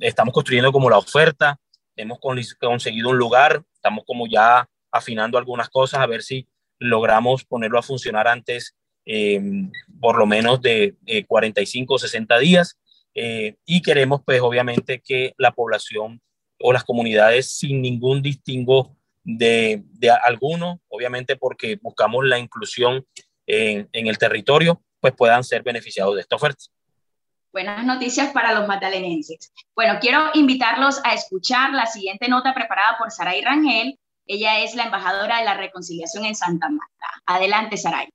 estamos 0.00 0.32
construyendo 0.32 0.72
como 0.72 0.88
la 0.88 0.98
oferta, 0.98 1.60
hemos 2.00 2.18
conseguido 2.18 3.10
un 3.10 3.18
lugar, 3.18 3.62
estamos 3.74 4.04
como 4.06 4.26
ya 4.26 4.68
afinando 4.90 5.38
algunas 5.38 5.68
cosas 5.68 6.00
a 6.00 6.06
ver 6.06 6.22
si 6.22 6.48
logramos 6.78 7.44
ponerlo 7.44 7.78
a 7.78 7.82
funcionar 7.82 8.26
antes 8.26 8.74
Em, 9.12 9.72
por 10.00 10.16
lo 10.16 10.24
menos 10.24 10.62
de 10.62 10.94
45 11.26 11.94
o 11.94 11.98
60 11.98 12.38
días. 12.38 12.78
Eh, 13.14 13.56
y 13.66 13.82
queremos, 13.82 14.22
pues, 14.24 14.40
obviamente, 14.40 15.00
que 15.00 15.34
la 15.36 15.52
población 15.52 16.20
o 16.60 16.72
las 16.72 16.84
comunidades 16.84 17.50
sin 17.50 17.82
ningún 17.82 18.22
distingo 18.22 18.96
de, 19.24 19.82
de 19.94 20.10
alguno, 20.10 20.80
obviamente 20.88 21.36
porque 21.36 21.78
buscamos 21.82 22.24
la 22.24 22.38
inclusión 22.38 23.04
en, 23.46 23.88
en, 23.92 24.06
el 24.06 24.16
territorio, 24.16 24.80
pues 25.00 25.12
puedan 25.14 25.42
ser 25.42 25.62
beneficiados 25.62 26.14
de 26.14 26.20
esta 26.20 26.36
oferta. 26.36 26.64
Buenas 27.52 27.84
noticias 27.84 28.32
para 28.32 28.52
los 28.52 28.68
magdalenenses. 28.68 29.52
Bueno, 29.74 29.98
quiero 30.00 30.30
invitarlos 30.34 31.00
a 31.04 31.14
escuchar 31.14 31.72
la 31.72 31.86
siguiente 31.86 32.28
nota 32.28 32.54
preparada 32.54 32.96
por 32.98 33.10
Saray 33.10 33.42
Rangel. 33.42 33.98
Ella 34.26 34.60
es 34.60 34.74
la 34.74 34.84
embajadora 34.84 35.38
de 35.38 35.44
la 35.44 35.54
reconciliación 35.54 36.24
en 36.24 36.36
Santa 36.36 36.68
Marta. 36.68 37.06
Adelante, 37.26 37.76
Saray 37.76 38.08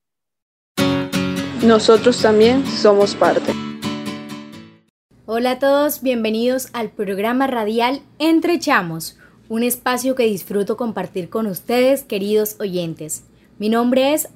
nosotros 1.66 2.22
también 2.22 2.66
somos 2.68 3.16
parte. 3.16 3.52
Hola 5.26 5.52
a 5.52 5.60
todos, 5.60 6.04
bienvenidos 6.04 6.68
al 6.74 6.92
programa 6.92 7.48
radial 7.48 8.02
Entre 8.20 8.60
Chamos, 8.60 9.18
un 9.50 9.64
espacio 9.64 10.14
que 10.14 10.24
disfruto 10.24 10.78
compartir 10.78 11.30
con 11.30 11.48
ustedes, 11.48 12.04
queridos 12.04 12.58
oyentes. 12.60 13.24
Mi 13.58 13.70
nombre 13.70 14.14
es 14.14 14.28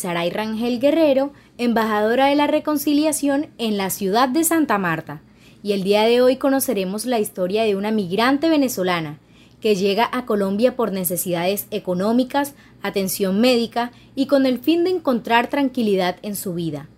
Saray 0.00 0.30
Rangel 0.30 0.80
Guerrero, 0.80 1.32
embajadora 1.58 2.26
de 2.26 2.34
la 2.34 2.48
reconciliación 2.48 3.46
en 3.56 3.76
la 3.76 3.88
ciudad 3.88 4.28
de 4.28 4.42
Santa 4.42 4.78
Marta, 4.78 5.22
y 5.62 5.74
el 5.74 5.84
día 5.84 6.02
de 6.02 6.20
hoy 6.20 6.38
conoceremos 6.38 7.06
la 7.06 7.20
historia 7.20 7.62
de 7.62 7.76
una 7.76 7.92
migrante 7.92 8.48
venezolana 8.48 9.20
que 9.60 9.76
llega 9.76 10.08
a 10.10 10.26
Colombia 10.26 10.74
por 10.74 10.90
necesidades 10.90 11.68
económicas, 11.70 12.54
atención 12.82 13.40
médica 13.40 13.92
y 14.16 14.26
con 14.26 14.44
el 14.44 14.58
fin 14.58 14.82
de 14.82 14.90
encontrar 14.90 15.46
tranquilidad 15.46 16.16
en 16.22 16.34
su 16.34 16.52
vida. 16.52 16.88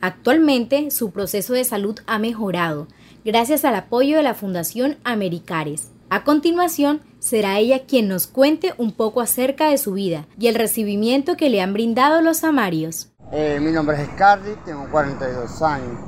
Actualmente 0.00 0.92
su 0.92 1.10
proceso 1.10 1.52
de 1.52 1.64
salud 1.64 1.98
ha 2.06 2.20
mejorado 2.20 2.86
gracias 3.24 3.64
al 3.64 3.74
apoyo 3.74 4.18
de 4.18 4.22
la 4.22 4.34
Fundación 4.34 4.98
Americares. 5.02 5.93
A 6.14 6.22
continuación, 6.22 7.00
será 7.18 7.58
ella 7.58 7.86
quien 7.88 8.06
nos 8.06 8.28
cuente 8.28 8.72
un 8.78 8.92
poco 8.92 9.20
acerca 9.20 9.68
de 9.70 9.78
su 9.78 9.94
vida 9.94 10.26
y 10.38 10.46
el 10.46 10.54
recibimiento 10.54 11.36
que 11.36 11.50
le 11.50 11.60
han 11.60 11.72
brindado 11.72 12.20
los 12.20 12.36
samarios. 12.36 13.08
Eh, 13.32 13.58
mi 13.60 13.72
nombre 13.72 14.00
es 14.00 14.08
Scardi, 14.10 14.52
tengo 14.64 14.88
42 14.92 15.60
años, 15.62 15.98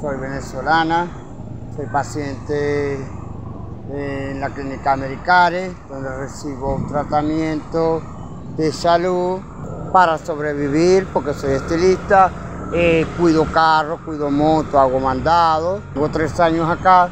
soy 0.00 0.16
venezolana, 0.16 1.06
soy 1.76 1.84
paciente 1.84 2.94
en 3.92 4.40
la 4.40 4.48
clínica 4.48 4.94
Americare, 4.94 5.70
donde 5.86 6.08
recibo 6.16 6.86
tratamiento 6.88 8.00
de 8.56 8.72
salud 8.72 9.38
para 9.92 10.16
sobrevivir, 10.16 11.06
porque 11.12 11.34
soy 11.34 11.52
estilista, 11.52 12.30
eh, 12.72 13.06
cuido 13.18 13.44
carros, 13.52 14.00
cuido 14.00 14.30
moto, 14.30 14.80
hago 14.80 14.98
mandado. 14.98 15.82
Tengo 15.92 16.08
tres 16.08 16.40
años 16.40 16.70
acá 16.70 17.10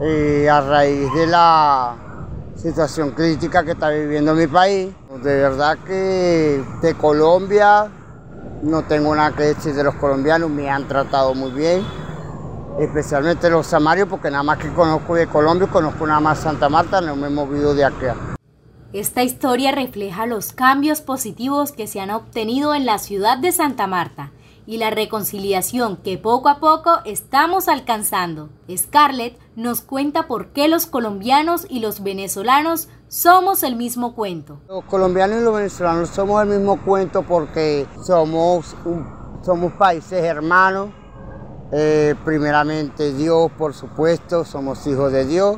a 0.00 0.60
raíz 0.60 1.12
de 1.14 1.26
la 1.26 1.94
situación 2.56 3.10
crítica 3.12 3.64
que 3.64 3.72
está 3.72 3.90
viviendo 3.90 4.34
mi 4.34 4.46
país. 4.46 4.92
De 5.22 5.36
verdad 5.36 5.78
que 5.86 6.62
de 6.82 6.94
Colombia 6.94 7.90
no 8.62 8.82
tengo 8.82 9.14
nada 9.14 9.32
que 9.32 9.44
decir 9.44 9.74
de 9.74 9.84
los 9.84 9.94
colombianos, 9.96 10.50
me 10.50 10.70
han 10.70 10.88
tratado 10.88 11.34
muy 11.34 11.50
bien, 11.52 11.84
especialmente 12.80 13.50
los 13.50 13.66
samarios, 13.66 14.08
porque 14.08 14.30
nada 14.30 14.42
más 14.42 14.58
que 14.58 14.72
conozco 14.72 15.14
de 15.14 15.26
Colombia, 15.26 15.68
conozco 15.68 16.06
nada 16.06 16.20
más 16.20 16.38
Santa 16.38 16.68
Marta, 16.68 17.00
no 17.00 17.14
me 17.14 17.26
he 17.26 17.30
movido 17.30 17.74
de 17.74 17.84
aquí. 17.84 18.06
Esta 18.92 19.22
historia 19.22 19.72
refleja 19.72 20.26
los 20.26 20.52
cambios 20.52 21.00
positivos 21.00 21.72
que 21.72 21.86
se 21.86 22.00
han 22.00 22.10
obtenido 22.10 22.74
en 22.74 22.86
la 22.86 22.98
ciudad 22.98 23.38
de 23.38 23.52
Santa 23.52 23.86
Marta 23.86 24.30
y 24.66 24.78
la 24.78 24.90
reconciliación 24.90 25.96
que 25.98 26.18
poco 26.18 26.48
a 26.48 26.58
poco 26.58 27.00
estamos 27.04 27.68
alcanzando. 27.68 28.48
Scarlett 28.74 29.38
nos 29.56 29.80
cuenta 29.80 30.26
por 30.26 30.48
qué 30.48 30.68
los 30.68 30.86
colombianos 30.86 31.66
y 31.68 31.80
los 31.80 32.02
venezolanos 32.02 32.88
somos 33.08 33.62
el 33.62 33.76
mismo 33.76 34.14
cuento. 34.14 34.60
Los 34.68 34.84
colombianos 34.84 35.40
y 35.40 35.44
los 35.44 35.54
venezolanos 35.54 36.08
somos 36.08 36.42
el 36.42 36.48
mismo 36.48 36.82
cuento 36.82 37.22
porque 37.22 37.86
somos, 38.04 38.74
somos 39.42 39.72
países 39.74 40.24
hermanos. 40.24 40.90
Eh, 41.72 42.14
primeramente 42.24 43.12
Dios, 43.12 43.50
por 43.58 43.74
supuesto, 43.74 44.44
somos 44.44 44.86
hijos 44.86 45.12
de 45.12 45.26
Dios. 45.26 45.56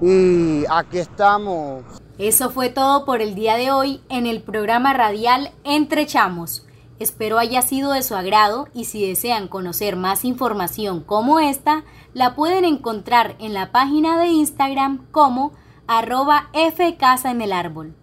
Y 0.00 0.64
aquí 0.70 0.98
estamos. 0.98 1.84
Eso 2.18 2.50
fue 2.50 2.68
todo 2.70 3.04
por 3.04 3.20
el 3.20 3.34
día 3.34 3.56
de 3.56 3.70
hoy 3.70 4.02
en 4.08 4.26
el 4.26 4.42
programa 4.42 4.92
radial 4.92 5.52
Entre 5.64 6.06
Chamos. 6.06 6.66
Espero 7.00 7.38
haya 7.38 7.62
sido 7.62 7.92
de 7.92 8.02
su 8.02 8.14
agrado 8.14 8.68
y 8.74 8.84
si 8.84 9.08
desean 9.08 9.48
conocer 9.48 9.96
más 9.96 10.22
información 10.26 11.02
como 11.02 11.40
esta, 11.40 11.82
la 12.12 12.34
pueden 12.34 12.66
encontrar 12.66 13.36
en 13.38 13.54
la 13.54 13.72
página 13.72 14.20
de 14.20 14.26
Instagram 14.26 15.06
como 15.10 15.54
arroba 15.86 16.50
fcasa 16.52 17.30
en 17.30 17.40
el 17.40 17.54
árbol. 17.54 17.96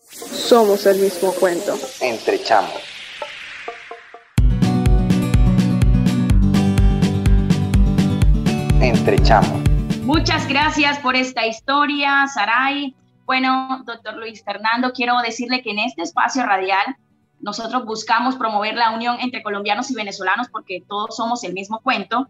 Somos 0.00 0.86
el 0.86 0.98
mismo 0.98 1.30
cuento. 1.38 1.78
Entre 2.00 2.42
chamos. 2.42 2.72
Entre 8.80 9.20
chamos. 9.20 9.62
Muchas 10.02 10.48
gracias 10.48 10.98
por 10.98 11.14
esta 11.14 11.46
historia, 11.46 12.26
Saray. 12.26 12.96
Bueno, 13.24 13.84
doctor 13.86 14.16
Luis 14.16 14.42
Fernando, 14.44 14.92
quiero 14.92 15.16
decirle 15.20 15.62
que 15.62 15.70
en 15.70 15.78
este 15.78 16.02
espacio 16.02 16.44
radial 16.44 16.96
nosotros 17.42 17.84
buscamos 17.84 18.36
promover 18.36 18.76
la 18.76 18.92
unión 18.92 19.18
entre 19.20 19.42
colombianos 19.42 19.90
y 19.90 19.94
venezolanos 19.94 20.48
porque 20.48 20.82
todos 20.88 21.16
somos 21.16 21.42
el 21.42 21.52
mismo 21.52 21.80
cuento. 21.80 22.28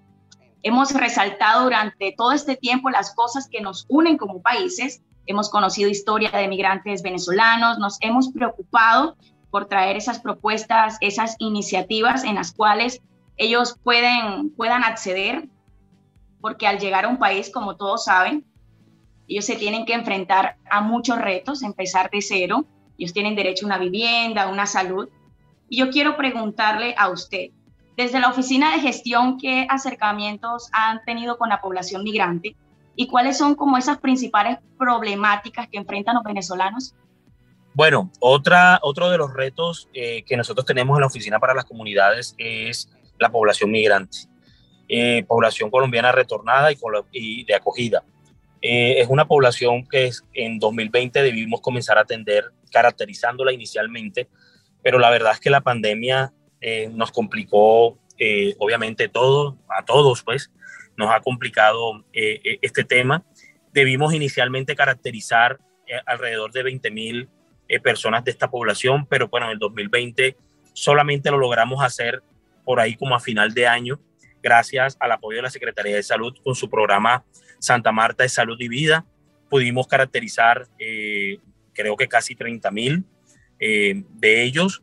Hemos 0.62 0.92
resaltado 0.92 1.64
durante 1.64 2.14
todo 2.16 2.33
este 2.33 2.57
tiempo 2.57 2.88
las 2.88 3.14
cosas 3.14 3.47
que 3.49 3.61
nos 3.61 3.85
unen 3.88 4.16
como 4.16 4.40
países. 4.40 5.02
Hemos 5.26 5.50
conocido 5.50 5.90
historia 5.90 6.31
de 6.31 6.49
migrantes 6.49 7.02
venezolanos, 7.02 7.78
nos 7.78 7.99
hemos 8.00 8.33
preocupado 8.33 9.16
por 9.50 9.66
traer 9.66 9.99
esas 9.99 10.19
propuestas, 10.19 10.97
esas 11.02 11.37
iniciativas 11.38 12.25
en 12.25 12.37
las 12.37 12.52
cuales 12.52 13.02
ellos 13.37 13.78
pueden, 13.85 14.51
puedan 14.57 14.83
acceder, 14.83 15.48
porque 16.40 16.66
al 16.66 16.79
llegar 16.79 17.05
a 17.05 17.09
un 17.09 17.18
país, 17.18 17.51
como 17.53 17.77
todos 17.77 18.05
saben, 18.05 18.46
ellos 19.29 19.44
se 19.44 19.57
tienen 19.57 19.85
que 19.85 19.92
enfrentar 19.92 20.57
a 20.70 20.81
muchos 20.81 21.18
retos, 21.18 21.62
empezar 21.62 22.11
de 22.11 22.22
cero, 22.22 22.64
ellos 23.03 23.12
tienen 23.12 23.35
derecho 23.35 23.67
a 23.67 23.69
una 23.69 23.79
vivienda, 23.79 24.45
a 24.45 24.49
una 24.49 24.65
salud. 24.65 25.09
Y 25.69 25.79
yo 25.79 25.91
quiero 25.91 26.17
preguntarle 26.17 26.95
a 26.97 27.09
usted, 27.09 27.51
desde 27.97 28.21
la 28.21 28.29
oficina 28.29 28.73
de 28.73 28.81
gestión, 28.81 29.38
¿qué 29.38 29.67
acercamientos 29.69 30.69
han 30.73 31.05
tenido 31.05 31.37
con 31.37 31.49
la 31.49 31.61
población 31.61 32.05
migrante? 32.05 32.55
¿Y 32.95 33.09
cuáles 33.09 33.37
son 33.37 33.57
como 33.57 33.77
esas 33.77 33.99
principales 33.99 34.59
problemáticas 34.79 35.69
que 35.69 35.79
enfrentan 35.79 36.15
los 36.15 36.23
venezolanos? 36.23 36.95
Bueno, 37.75 38.11
otra, 38.21 38.79
otro 38.83 39.11
de 39.11 39.19
los 39.19 39.35
retos 39.35 39.88
eh, 39.95 40.23
que 40.23 40.37
nosotros 40.37 40.65
tenemos 40.65 40.97
en 40.97 41.01
la 41.01 41.07
Oficina 41.09 41.41
para 41.41 41.55
las 41.55 41.65
Comunidades 41.65 42.37
es 42.38 42.88
la 43.19 43.33
población 43.33 43.73
migrante, 43.73 44.19
eh, 44.88 45.25
población 45.27 45.71
colombiana 45.71 46.12
retornada 46.12 46.71
y, 46.71 46.77
y 47.12 47.45
de 47.45 47.55
acogida. 47.55 48.05
Eh, 48.61 49.01
es 49.01 49.09
una 49.09 49.27
población 49.27 49.85
que 49.88 50.12
en 50.35 50.61
2020 50.61 51.21
debimos 51.21 51.61
comenzar 51.61 51.99
a 51.99 52.03
atender, 52.03 52.53
caracterizándola 52.72 53.52
inicialmente, 53.52 54.28
pero 54.82 54.98
la 54.98 55.11
verdad 55.11 55.32
es 55.32 55.40
que 55.40 55.50
la 55.50 55.61
pandemia 55.61 56.32
eh, 56.61 56.88
nos 56.92 57.12
complicó, 57.12 57.98
eh, 58.18 58.54
obviamente, 58.58 59.08
todo, 59.08 59.58
a 59.68 59.85
todos, 59.85 60.22
pues, 60.22 60.50
nos 60.96 61.11
ha 61.11 61.20
complicado 61.20 62.04
este 62.12 62.85
tema. 62.85 63.24
Debimos 63.72 64.12
inicialmente 64.12 64.76
caracterizar 64.76 65.58
alrededor 66.04 66.52
de 66.52 66.62
20 66.62 66.90
mil 66.90 67.28
personas 67.82 68.22
de 68.24 68.30
esta 68.30 68.50
población, 68.50 69.06
pero 69.06 69.28
bueno, 69.28 69.46
en 69.46 69.52
el 69.52 69.58
2020 69.58 70.37
solamente 70.74 71.30
lo 71.30 71.38
logramos 71.38 71.82
hacer 71.82 72.22
por 72.64 72.80
ahí 72.80 72.96
como 72.96 73.14
a 73.14 73.20
final 73.20 73.54
de 73.54 73.66
año, 73.66 74.00
gracias 74.42 74.96
al 75.00 75.12
apoyo 75.12 75.37
de 75.37 75.42
la 75.42 75.50
Secretaría 75.50 75.96
de 75.96 76.02
Salud 76.02 76.35
con 76.42 76.54
su 76.54 76.68
programa 76.68 77.24
Santa 77.58 77.92
Marta 77.92 78.22
de 78.24 78.28
Salud 78.28 78.56
y 78.61 78.68
Vida. 78.68 79.04
Pudimos 79.48 79.87
caracterizar, 79.87 80.66
eh, 80.78 81.38
creo 81.72 81.96
que 81.96 82.08
casi 82.08 82.35
30 82.35 82.70
mil 82.70 83.04
eh, 83.64 84.02
de 84.14 84.42
ellos. 84.42 84.82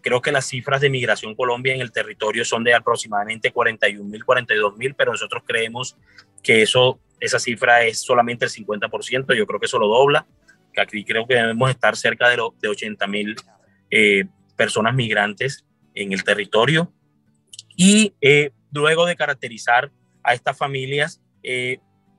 Creo 0.00 0.22
que 0.22 0.32
las 0.32 0.46
cifras 0.46 0.80
de 0.80 0.88
migración 0.88 1.34
Colombia 1.34 1.74
en 1.74 1.80
el 1.80 1.92
territorio 1.92 2.44
son 2.44 2.64
de 2.64 2.72
aproximadamente 2.72 3.50
41 3.50 4.02
mil, 4.08 4.24
42 4.24 4.76
mil, 4.76 4.94
pero 4.94 5.12
nosotros 5.12 5.42
creemos 5.46 5.96
que 6.42 6.62
eso, 6.62 7.00
esa 7.20 7.38
cifra 7.38 7.84
es 7.84 8.00
solamente 8.00 8.44
el 8.44 8.50
50%. 8.50 9.34
Yo 9.36 9.46
creo 9.46 9.60
que 9.60 9.66
eso 9.66 9.78
lo 9.78 9.88
dobla, 9.88 10.26
que 10.72 10.80
aquí 10.80 11.04
creo 11.04 11.26
que 11.26 11.34
debemos 11.34 11.68
estar 11.68 11.96
cerca 11.96 12.28
de, 12.30 12.36
de 12.60 12.68
80 12.68 13.06
mil 13.08 13.36
eh, 13.90 14.24
personas 14.56 14.94
migrantes 14.94 15.66
en 15.94 16.12
el 16.12 16.24
territorio. 16.24 16.92
Y 17.76 18.14
luego 18.72 19.04
de 19.04 19.16
caracterizar 19.16 19.92
a 20.22 20.34
estas 20.34 20.56
familias, 20.56 21.20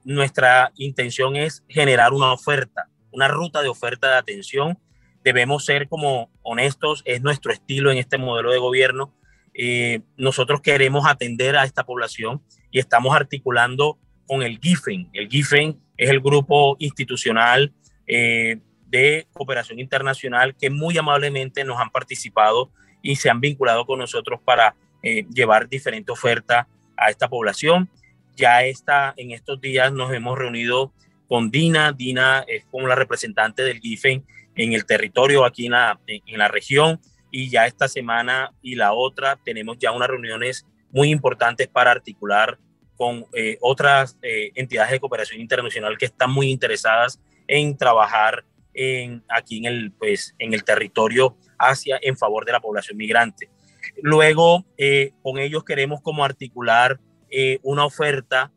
nuestra 0.03 0.71
intención 0.75 1.35
es 1.35 1.63
generar 1.67 2.13
una 2.13 2.31
oferta, 2.31 2.87
una 3.11 3.27
ruta 3.27 3.61
de 3.61 3.69
oferta 3.69 4.09
de 4.09 4.15
atención. 4.15 4.77
Debemos 5.23 5.65
ser 5.65 5.87
como 5.87 6.29
honestos, 6.41 7.01
es 7.05 7.21
nuestro 7.21 7.51
estilo 7.51 7.91
en 7.91 7.97
este 7.97 8.17
modelo 8.17 8.51
de 8.51 8.59
gobierno. 8.59 9.13
Eh, 9.53 10.01
nosotros 10.17 10.61
queremos 10.61 11.05
atender 11.07 11.57
a 11.57 11.65
esta 11.65 11.85
población 11.85 12.41
y 12.71 12.79
estamos 12.79 13.15
articulando 13.15 13.97
con 14.27 14.43
el 14.43 14.59
GIFEN. 14.59 15.09
El 15.13 15.27
GIFEN 15.27 15.79
es 15.97 16.09
el 16.09 16.21
grupo 16.21 16.77
institucional 16.79 17.73
eh, 18.07 18.59
de 18.87 19.27
cooperación 19.33 19.79
internacional 19.79 20.55
que 20.55 20.69
muy 20.69 20.97
amablemente 20.97 21.63
nos 21.63 21.79
han 21.79 21.89
participado 21.89 22.71
y 23.01 23.15
se 23.17 23.29
han 23.29 23.39
vinculado 23.39 23.85
con 23.85 23.99
nosotros 23.99 24.39
para 24.43 24.75
eh, 25.03 25.25
llevar 25.33 25.69
diferentes 25.69 26.11
ofertas 26.11 26.67
a 26.97 27.09
esta 27.09 27.27
población. 27.27 27.89
Ya 28.35 28.63
está, 28.63 29.13
en 29.17 29.31
estos 29.31 29.59
días 29.61 29.91
nos 29.91 30.13
hemos 30.13 30.37
reunido 30.37 30.93
con 31.29 31.51
Dina. 31.51 31.93
Dina 31.93 32.43
es 32.45 32.65
como 32.65 32.87
la 32.87 32.95
representante 32.95 33.63
del 33.63 33.79
GIFEN 33.79 34.25
en 34.55 34.73
el 34.73 34.85
territorio 34.85 35.45
aquí 35.45 35.67
en 35.67 35.71
la, 35.71 35.97
en 36.07 36.37
la 36.37 36.49
región. 36.49 36.99
Y 37.31 37.49
ya 37.49 37.67
esta 37.67 37.87
semana 37.87 38.51
y 38.61 38.75
la 38.75 38.91
otra 38.91 39.37
tenemos 39.45 39.77
ya 39.77 39.91
unas 39.91 40.09
reuniones 40.09 40.65
muy 40.91 41.11
importantes 41.11 41.67
para 41.67 41.91
articular 41.91 42.57
con 42.97 43.25
eh, 43.33 43.57
otras 43.61 44.17
eh, 44.21 44.51
entidades 44.55 44.91
de 44.91 44.99
cooperación 44.99 45.39
internacional 45.39 45.97
que 45.97 46.05
están 46.05 46.31
muy 46.31 46.49
interesadas 46.49 47.21
en 47.47 47.77
trabajar 47.77 48.43
en, 48.73 49.23
aquí 49.29 49.59
en 49.59 49.65
el, 49.65 49.91
pues, 49.91 50.35
en 50.39 50.53
el 50.53 50.63
territorio 50.63 51.37
Asia 51.57 51.99
en 52.01 52.17
favor 52.17 52.43
de 52.45 52.51
la 52.51 52.59
población 52.59 52.97
migrante. 52.97 53.49
Luego, 54.01 54.65
eh, 54.77 55.11
con 55.21 55.37
ellos 55.37 55.63
queremos 55.63 56.01
como 56.01 56.25
articular 56.25 56.99
una 57.61 57.85
oferta, 57.85 58.51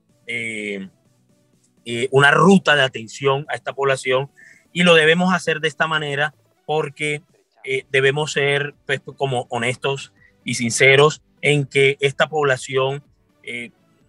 eh, 1.84 2.04
eh, 2.04 2.08
una 2.10 2.30
ruta 2.30 2.76
de 2.76 2.82
atención 2.82 3.46
a 3.48 3.54
esta 3.54 3.72
población 3.72 4.30
y 4.72 4.82
lo 4.82 4.94
debemos 4.94 5.34
hacer 5.34 5.60
de 5.60 5.68
esta 5.68 5.86
manera 5.86 6.34
porque 6.66 7.22
debemos 7.90 8.32
ser 8.32 8.74
pues, 8.86 9.00
como 9.16 9.46
honestos 9.48 10.12
y 10.44 10.54
sinceros 10.54 11.22
en 11.42 11.64
que 11.66 11.96
esta 12.00 12.28
población 12.28 13.04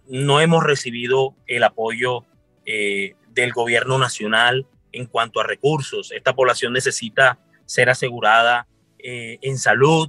no 0.08 0.40
hemos 0.40 0.64
recibido 0.64 1.36
el 1.46 1.62
apoyo 1.62 2.24
del 2.64 3.52
gobierno 3.52 3.98
nacional 3.98 4.66
en 4.94 5.06
cuanto 5.06 5.40
a 5.40 5.44
recursos. 5.44 6.10
Esta 6.12 6.34
población 6.34 6.72
necesita 6.72 7.38
ser 7.66 7.90
asegurada 7.90 8.66
eh, 8.98 9.38
en 9.42 9.58
salud, 9.58 10.08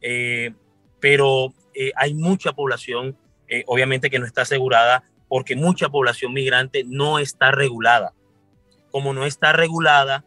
eh, 0.00 0.52
pero 1.00 1.54
eh, 1.74 1.92
hay 1.96 2.14
mucha 2.14 2.52
población, 2.52 3.16
obviamente, 3.66 4.10
que 4.10 4.18
no 4.18 4.26
está 4.26 4.42
asegurada 4.42 5.04
porque 5.28 5.56
mucha 5.56 5.88
población 5.88 6.32
migrante 6.32 6.84
no 6.84 7.18
está 7.18 7.50
regulada. 7.50 8.14
Como 8.90 9.12
no 9.12 9.26
está 9.26 9.52
regulada, 9.52 10.24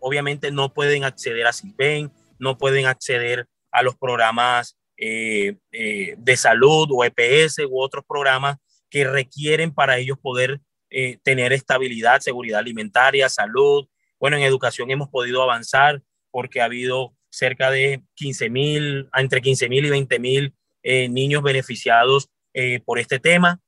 obviamente 0.00 0.50
no 0.50 0.72
pueden 0.72 1.04
acceder 1.04 1.46
a 1.46 1.52
CISBEN, 1.52 2.10
no 2.38 2.56
pueden 2.58 2.86
acceder 2.86 3.46
a 3.70 3.82
los 3.82 3.96
programas 3.96 4.76
de 4.96 6.36
salud 6.36 6.88
o 6.90 7.04
EPS 7.04 7.58
u 7.68 7.80
otros 7.80 8.04
programas 8.06 8.56
que 8.92 9.04
requieren 9.04 9.72
para 9.72 9.96
ellos 9.98 10.18
poder 10.18 10.60
eh, 10.94 11.16
tener 11.22 11.54
estabilidad, 11.54 12.20
seguridad 12.20 12.60
alimentaria, 12.60 13.30
salud. 13.30 13.88
Bueno, 14.20 14.36
en 14.36 14.42
educación 14.42 14.90
hemos 14.90 15.08
podido 15.08 15.42
avanzar 15.42 16.02
porque 16.30 16.60
ha 16.60 16.66
habido 16.66 17.16
cerca 17.30 17.70
de 17.70 18.02
15 18.16 18.50
mil, 18.50 19.08
entre 19.14 19.40
15 19.40 19.70
mil 19.70 19.86
y 19.86 19.90
20 19.90 20.18
mil 20.18 20.54
eh, 20.82 21.08
niños 21.08 21.42
beneficiados 21.42 22.28
eh, 22.52 22.80
por 22.84 22.98
este 22.98 23.18
tema 23.18 23.61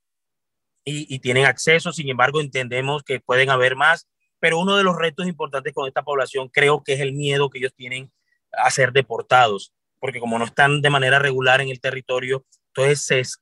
y, 0.85 1.19
tienen 1.21 1.47
acceso. 1.47 1.93
Sin 1.93 2.09
embargo, 2.09 2.41
entendemos 2.41 3.03
que 3.03 3.21
pueden 3.21 3.51
haber 3.51 3.77
más, 3.77 4.09
pero 4.39 4.59
uno 4.59 4.77
de 4.77 4.85
los 4.85 4.97
retos 4.97 5.27
importantes 5.27 5.73
con 5.73 5.89
esta 5.89 6.03
población 6.03 6.49
creo 6.49 6.83
que 6.83 6.95
es 6.95 7.01
el 7.01 7.13
miedo 7.13 7.51
que 7.51 7.59
ellos 7.59 7.75
tienen 7.75 8.13
a 8.53 8.71
ser 8.71 8.93
deportados, 8.93 9.73
porque 10.01 10.21
como 10.21 10.39
no 10.39 10.45
están 10.45 10.83
de 10.83 10.91
manera 10.91 11.19
regular 11.19 11.61
en 11.61 11.69
el 11.69 11.81
territorio, 11.81 12.45
entonces, 12.69 13.41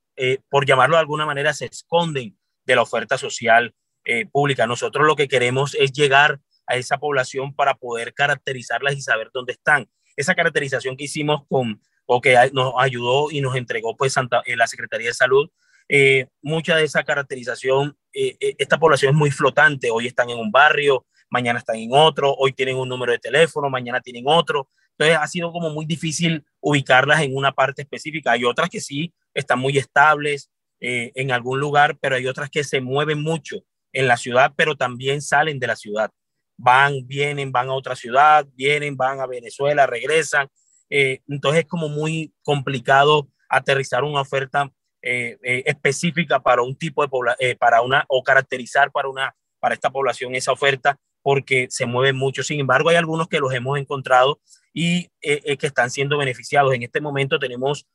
por 0.51 0.67
llamarlo 0.67 0.97
de 0.97 1.01
alguna 1.01 1.27
manera, 1.27 1.55
se 1.55 1.65
esconden 1.65 2.37
de 2.65 2.77
la 2.77 2.83
oferta 2.83 3.19
social 3.19 3.75
eh, 4.05 4.27
pública. 4.27 4.67
Nosotros 4.67 5.07
lo 5.07 5.15
que 5.15 5.29
queremos 5.29 5.75
es 5.75 5.93
llegar 5.93 6.41
a 6.67 6.77
esa 6.77 6.99
población 6.99 7.55
para 7.55 7.75
poder 7.75 8.15
caracterizarlas 8.15 8.95
y 8.95 9.01
saber 9.01 9.31
dónde 9.33 9.53
están. 9.53 9.89
Esa 10.17 10.35
caracterización 10.35 10.97
que 10.97 11.05
hicimos 11.05 11.43
con, 11.49 11.81
o 12.07 12.21
que 12.21 12.37
nos 12.53 12.75
ayudó 12.79 13.31
y 13.31 13.41
nos 13.41 13.57
entregó 13.57 13.97
pues 13.97 14.13
Santa, 14.13 14.43
eh, 14.45 14.57
la 14.57 14.67
Secretaría 14.67 15.09
de 15.09 15.15
Salud, 15.15 15.49
eh, 15.89 16.27
mucha 16.43 16.77
de 16.77 16.85
esa 16.85 17.03
caracterización, 17.03 17.97
esta 18.13 18.79
población 18.79 19.15
es 19.15 19.19
muy 19.19 19.31
flotante, 19.31 19.91
hoy 19.91 20.07
están 20.07 20.29
en 20.29 20.39
un 20.39 20.51
barrio, 20.51 21.07
mañana 21.31 21.59
están 21.59 21.77
en 21.77 21.91
otro, 21.93 22.35
hoy 22.35 22.53
tienen 22.53 22.77
un 22.77 22.89
número 22.89 23.13
de 23.13 23.19
teléfono, 23.19 23.71
mañana 23.71 24.01
tienen 24.01 24.25
otro. 24.27 24.69
Entonces 24.91 25.17
ha 25.19 25.27
sido 25.27 25.51
como 25.51 25.71
muy 25.71 25.87
difícil 25.87 26.45
ubicarlas 26.61 27.23
en 27.23 27.35
una 27.35 27.53
parte 27.53 27.83
específica. 27.83 28.33
Hay 28.33 28.45
otras 28.45 28.69
que 28.69 28.81
sí 28.81 29.15
están 29.33 29.59
muy 29.59 29.79
estables, 29.79 30.51
eh, 30.85 31.13
en 31.15 31.31
algún 31.31 31.61
lugar, 31.61 31.97
pero 32.01 32.17
hay 32.17 32.27
otras 32.27 32.51
que 32.51 32.65
se 32.65 32.81
mueven 32.81 33.23
mucho 33.23 33.59
en 33.93 34.09
la 34.09 34.17
ciudad, 34.17 34.53
pero 34.57 34.75
también 34.75 35.23
salen 35.23 35.61
de 35.61 35.69
la 35.69 35.77
ciudad. 35.77 36.11
Van, 36.57 37.07
vienen, 37.07 37.53
van 37.53 37.69
a 37.69 37.75
otra 37.75 37.95
ciudad, 37.95 38.45
vienen, 38.57 38.97
van 38.97 39.21
a 39.21 39.29
Venezuela, 39.29 39.87
regresan. 39.87 40.49
Eh, 40.91 41.21
entonces 41.29 41.63
es 41.63 41.69
como 41.69 41.89
muy 41.89 42.35
complicado 42.43 43.29
aterrizar 43.49 44.03
una 44.03 44.23
oferta 44.23 44.73
eh, 45.03 45.37
específica 45.67 46.41
para 46.41 46.63
un 46.63 46.77
tipo 46.77 47.05
de 47.05 47.57
para 47.57 47.83
una 47.83 48.05
o 48.09 48.23
caracterizar 48.23 48.91
para 48.91 49.09
una 49.09 49.35
para 49.61 49.75
esta 49.75 49.91
población 49.91 50.35
esa 50.35 50.53
oferta 50.53 50.99
porque 51.23 51.67
se 51.71 51.87
mueven 51.87 52.17
mucho. 52.17 52.43
Sin 52.43 52.61
embargo, 52.61 52.89
hay 52.89 52.97
algunos 52.97 53.29
que 53.29 53.39
los 53.39 53.53
hemos 53.53 53.79
encontrado 53.79 54.41
y 54.73 55.09
que 55.21 55.67
están 55.67 55.91
siendo 55.91 56.19
beneficiados. 56.19 56.75
En 56.75 56.83
este 56.83 57.01
momento 57.01 57.39
tenemos 57.39 57.87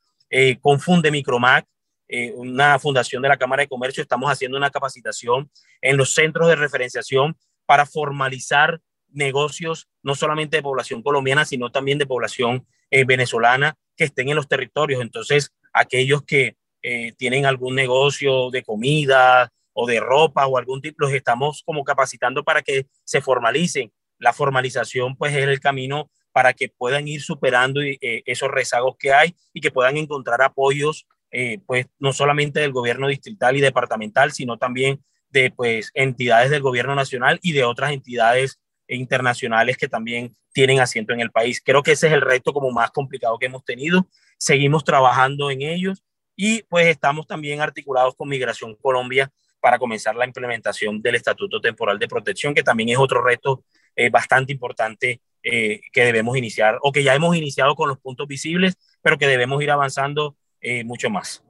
Confunde 0.62 1.10
Micromac, 1.10 1.66
eh, 2.08 2.32
una 2.34 2.78
fundación 2.78 3.20
de 3.22 3.28
la 3.28 3.36
Cámara 3.36 3.62
de 3.62 3.68
Comercio, 3.68 4.02
estamos 4.02 4.30
haciendo 4.30 4.56
una 4.56 4.70
capacitación 4.70 5.50
en 5.82 5.98
los 5.98 6.14
centros 6.14 6.48
de 6.48 6.56
referenciación 6.56 7.36
para 7.66 7.84
formalizar 7.84 8.80
negocios 9.10 9.88
no 10.02 10.14
solamente 10.14 10.56
de 10.56 10.62
población 10.62 11.02
colombiana, 11.02 11.44
sino 11.44 11.70
también 11.70 11.98
de 11.98 12.06
población 12.06 12.66
eh, 12.90 13.04
venezolana 13.04 13.76
que 13.94 14.04
estén 14.04 14.30
en 14.30 14.36
los 14.36 14.48
territorios. 14.48 15.02
Entonces, 15.02 15.52
aquellos 15.74 16.22
que 16.22 16.56
eh, 16.82 17.12
tienen 17.16 17.46
algún 17.46 17.74
negocio 17.74 18.50
de 18.50 18.62
comida 18.62 19.50
o 19.72 19.86
de 19.86 20.00
ropa 20.00 20.46
o 20.46 20.58
algún 20.58 20.80
tipo, 20.80 20.96
los 20.98 21.12
estamos 21.12 21.62
como 21.64 21.84
capacitando 21.84 22.44
para 22.44 22.62
que 22.62 22.86
se 23.04 23.20
formalicen. 23.20 23.92
La 24.18 24.32
formalización, 24.32 25.16
pues, 25.16 25.34
es 25.34 25.44
el 25.44 25.60
camino 25.60 26.10
para 26.32 26.52
que 26.52 26.68
puedan 26.68 27.08
ir 27.08 27.22
superando 27.22 27.80
esos 28.00 28.50
rezagos 28.50 28.96
que 28.98 29.12
hay 29.12 29.34
y 29.52 29.60
que 29.60 29.70
puedan 29.70 29.96
encontrar 29.96 30.42
apoyos 30.42 31.06
eh, 31.30 31.60
pues 31.66 31.86
no 31.98 32.12
solamente 32.12 32.60
del 32.60 32.72
gobierno 32.72 33.06
distrital 33.06 33.56
y 33.56 33.60
departamental, 33.60 34.32
sino 34.32 34.56
también 34.56 35.04
de 35.28 35.50
pues 35.50 35.90
entidades 35.92 36.50
del 36.50 36.62
gobierno 36.62 36.94
nacional 36.94 37.38
y 37.42 37.52
de 37.52 37.64
otras 37.64 37.92
entidades 37.92 38.58
internacionales 38.88 39.76
que 39.76 39.88
también 39.88 40.34
tienen 40.52 40.80
asiento 40.80 41.12
en 41.12 41.20
el 41.20 41.30
país. 41.30 41.60
Creo 41.62 41.82
que 41.82 41.92
ese 41.92 42.06
es 42.06 42.14
el 42.14 42.22
reto 42.22 42.54
como 42.54 42.70
más 42.70 42.90
complicado 42.90 43.38
que 43.38 43.46
hemos 43.46 43.62
tenido. 43.64 44.08
Seguimos 44.38 44.84
trabajando 44.84 45.50
en 45.50 45.60
ellos 45.60 46.02
y 46.40 46.62
pues 46.62 46.86
estamos 46.86 47.26
también 47.26 47.60
articulados 47.60 48.14
con 48.14 48.28
Migración 48.28 48.76
Colombia 48.76 49.28
para 49.58 49.76
comenzar 49.76 50.14
la 50.14 50.24
implementación 50.24 51.02
del 51.02 51.16
Estatuto 51.16 51.60
Temporal 51.60 51.98
de 51.98 52.06
Protección, 52.06 52.54
que 52.54 52.62
también 52.62 52.90
es 52.90 52.96
otro 52.96 53.24
reto 53.24 53.64
eh, 53.96 54.08
bastante 54.08 54.52
importante 54.52 55.20
eh, 55.42 55.80
que 55.92 56.04
debemos 56.04 56.36
iniciar 56.36 56.78
o 56.82 56.92
que 56.92 57.02
ya 57.02 57.12
hemos 57.16 57.36
iniciado 57.36 57.74
con 57.74 57.88
los 57.88 57.98
puntos 57.98 58.28
visibles, 58.28 58.78
pero 59.02 59.18
que 59.18 59.26
debemos 59.26 59.60
ir 59.64 59.72
avanzando 59.72 60.36
eh, 60.60 60.84
mucho 60.84 61.10
más. 61.10 61.42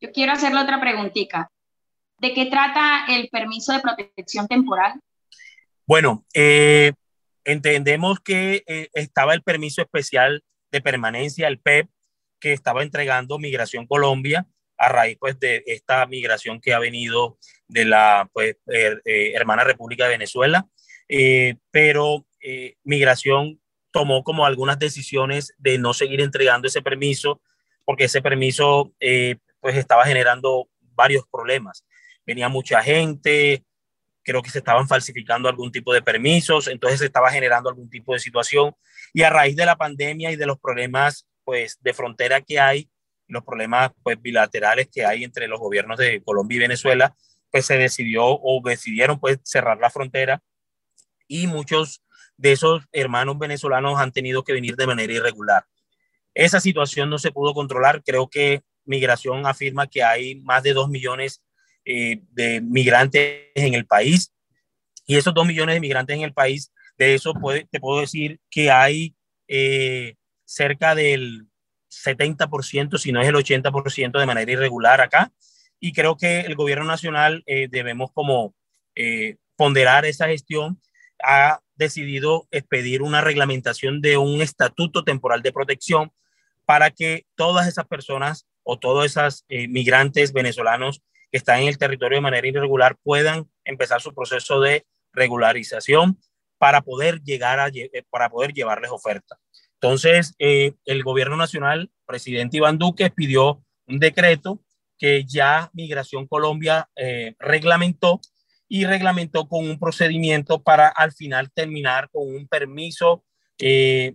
Yo 0.00 0.10
quiero 0.12 0.32
hacerle 0.32 0.62
otra 0.62 0.80
preguntita. 0.80 1.50
¿De 2.16 2.32
qué 2.32 2.46
trata 2.46 3.04
el 3.10 3.28
permiso 3.28 3.74
de 3.74 3.80
protección 3.80 4.48
temporal? 4.48 4.98
Bueno, 5.84 6.24
entendemos 7.44 8.20
que 8.20 8.64
estaba 8.94 9.34
el 9.34 9.42
permiso 9.42 9.82
especial 9.82 10.42
de 10.70 10.80
permanencia, 10.80 11.48
el 11.48 11.58
PEP, 11.58 11.86
e 11.86 12.01
que 12.42 12.52
estaba 12.52 12.82
entregando 12.82 13.38
Migración 13.38 13.86
Colombia 13.86 14.46
a 14.76 14.88
raíz 14.88 15.16
pues, 15.18 15.38
de 15.38 15.62
esta 15.66 16.04
migración 16.06 16.60
que 16.60 16.74
ha 16.74 16.80
venido 16.80 17.38
de 17.68 17.84
la 17.84 18.28
pues, 18.32 18.56
hermana 18.66 19.62
República 19.62 20.04
de 20.04 20.10
Venezuela. 20.10 20.66
pero 21.70 22.26
Migración 22.82 23.60
tomó 23.92 24.24
como 24.24 24.44
algunas 24.44 24.78
decisiones 24.78 25.54
de 25.58 25.78
no 25.78 25.94
seguir 25.94 26.20
entregando 26.20 26.66
ese 26.66 26.82
permiso 26.82 27.40
porque 27.84 28.04
ese 28.04 28.22
permiso 28.22 28.92
eh, 29.00 29.36
pues 29.60 29.76
estaba 29.76 30.04
generando 30.04 30.68
varios 30.94 31.24
problemas. 31.30 31.84
Venía 32.26 32.48
mucha 32.48 32.82
gente, 32.82 33.64
creo 34.22 34.42
que 34.42 34.50
se 34.50 34.58
estaban 34.58 34.88
falsificando 34.88 35.48
algún 35.48 35.72
tipo 35.72 35.92
de 35.92 36.02
permisos, 36.02 36.68
entonces 36.68 37.00
se 37.00 37.06
estaba 37.06 37.30
generando 37.30 37.68
algún 37.68 37.90
tipo 37.90 38.12
de 38.12 38.20
situación. 38.20 38.74
Y 39.12 39.22
a 39.22 39.30
raíz 39.30 39.56
de 39.56 39.66
la 39.66 39.76
pandemia 39.76 40.30
y 40.30 40.36
de 40.36 40.46
los 40.46 40.58
problemas 40.58 41.26
pues 41.44 41.78
de 41.80 41.94
frontera 41.94 42.40
que 42.40 42.60
hay, 42.60 42.88
los 43.28 43.44
problemas 43.44 43.92
pues 44.02 44.20
bilaterales 44.20 44.88
que 44.92 45.04
hay 45.04 45.24
entre 45.24 45.48
los 45.48 45.60
gobiernos 45.60 45.98
de 45.98 46.22
Colombia 46.22 46.56
y 46.56 46.60
Venezuela, 46.60 47.14
pues 47.50 47.66
se 47.66 47.76
decidió 47.76 48.24
o 48.24 48.60
decidieron 48.64 49.18
pues 49.18 49.38
cerrar 49.42 49.78
la 49.78 49.90
frontera 49.90 50.42
y 51.28 51.46
muchos 51.46 52.02
de 52.36 52.52
esos 52.52 52.84
hermanos 52.92 53.38
venezolanos 53.38 53.98
han 53.98 54.12
tenido 54.12 54.42
que 54.42 54.52
venir 54.52 54.76
de 54.76 54.86
manera 54.86 55.12
irregular. 55.12 55.64
Esa 56.34 56.60
situación 56.60 57.10
no 57.10 57.18
se 57.18 57.30
pudo 57.30 57.54
controlar. 57.54 58.02
Creo 58.02 58.28
que 58.28 58.62
Migración 58.84 59.46
afirma 59.46 59.86
que 59.86 60.02
hay 60.02 60.36
más 60.36 60.62
de 60.62 60.72
dos 60.72 60.88
millones 60.88 61.42
eh, 61.84 62.20
de 62.30 62.60
migrantes 62.60 63.48
en 63.54 63.74
el 63.74 63.86
país. 63.86 64.32
Y 65.06 65.16
esos 65.16 65.34
dos 65.34 65.46
millones 65.46 65.76
de 65.76 65.80
migrantes 65.80 66.16
en 66.16 66.22
el 66.22 66.32
país, 66.32 66.72
de 66.98 67.14
eso 67.14 67.34
te 67.70 67.80
puedo 67.80 68.00
decir 68.00 68.40
que 68.50 68.70
hay 68.70 69.14
eh, 69.48 70.16
cerca 70.52 70.94
del 70.94 71.48
70%, 71.90 72.98
si 72.98 73.12
no 73.12 73.20
es 73.20 73.28
el 73.28 73.34
80% 73.34 74.18
de 74.18 74.26
manera 74.26 74.52
irregular 74.52 75.00
acá. 75.00 75.32
Y 75.80 75.92
creo 75.92 76.16
que 76.16 76.40
el 76.40 76.54
gobierno 76.54 76.84
nacional 76.84 77.42
eh, 77.46 77.68
debemos 77.70 78.10
como 78.12 78.54
ponderar 79.56 80.04
esa 80.04 80.26
gestión. 80.28 80.80
Ha 81.24 81.60
decidido 81.76 82.46
expedir 82.50 83.02
una 83.02 83.20
reglamentación 83.20 84.00
de 84.00 84.16
un 84.16 84.40
estatuto 84.40 85.04
temporal 85.04 85.42
de 85.42 85.52
protección 85.52 86.12
para 86.64 86.90
que 86.90 87.26
todas 87.34 87.66
esas 87.66 87.86
personas 87.86 88.46
o 88.62 88.78
todos 88.78 89.06
esos 89.06 89.44
eh, 89.48 89.68
migrantes 89.68 90.32
venezolanos 90.32 91.02
que 91.30 91.38
están 91.38 91.60
en 91.60 91.68
el 91.68 91.78
territorio 91.78 92.16
de 92.16 92.22
manera 92.22 92.46
irregular 92.46 92.96
puedan 93.02 93.50
empezar 93.64 94.00
su 94.00 94.14
proceso 94.14 94.60
de 94.60 94.86
regularización 95.12 96.18
para 96.58 96.82
poder 96.82 97.22
llegar 97.22 97.58
a, 97.58 97.68
eh, 97.68 98.04
para 98.10 98.30
poder 98.30 98.52
llevarles 98.52 98.90
oferta. 98.90 99.38
Entonces, 99.82 100.34
eh, 100.38 100.74
el 100.84 101.02
gobierno 101.02 101.36
nacional, 101.36 101.90
presidente 102.06 102.56
Iván 102.56 102.78
Duque, 102.78 103.10
pidió 103.10 103.62
un 103.86 103.98
decreto 103.98 104.62
que 104.96 105.24
ya 105.24 105.70
Migración 105.72 106.28
Colombia 106.28 106.88
reglamentó 107.40 108.20
y 108.68 108.84
reglamentó 108.84 109.48
con 109.48 109.68
un 109.68 109.80
procedimiento 109.80 110.62
para 110.62 110.86
al 110.86 111.10
final 111.10 111.50
terminar 111.50 112.08
con 112.12 112.32
un 112.32 112.46
permiso 112.46 113.24
eh, 113.58 114.14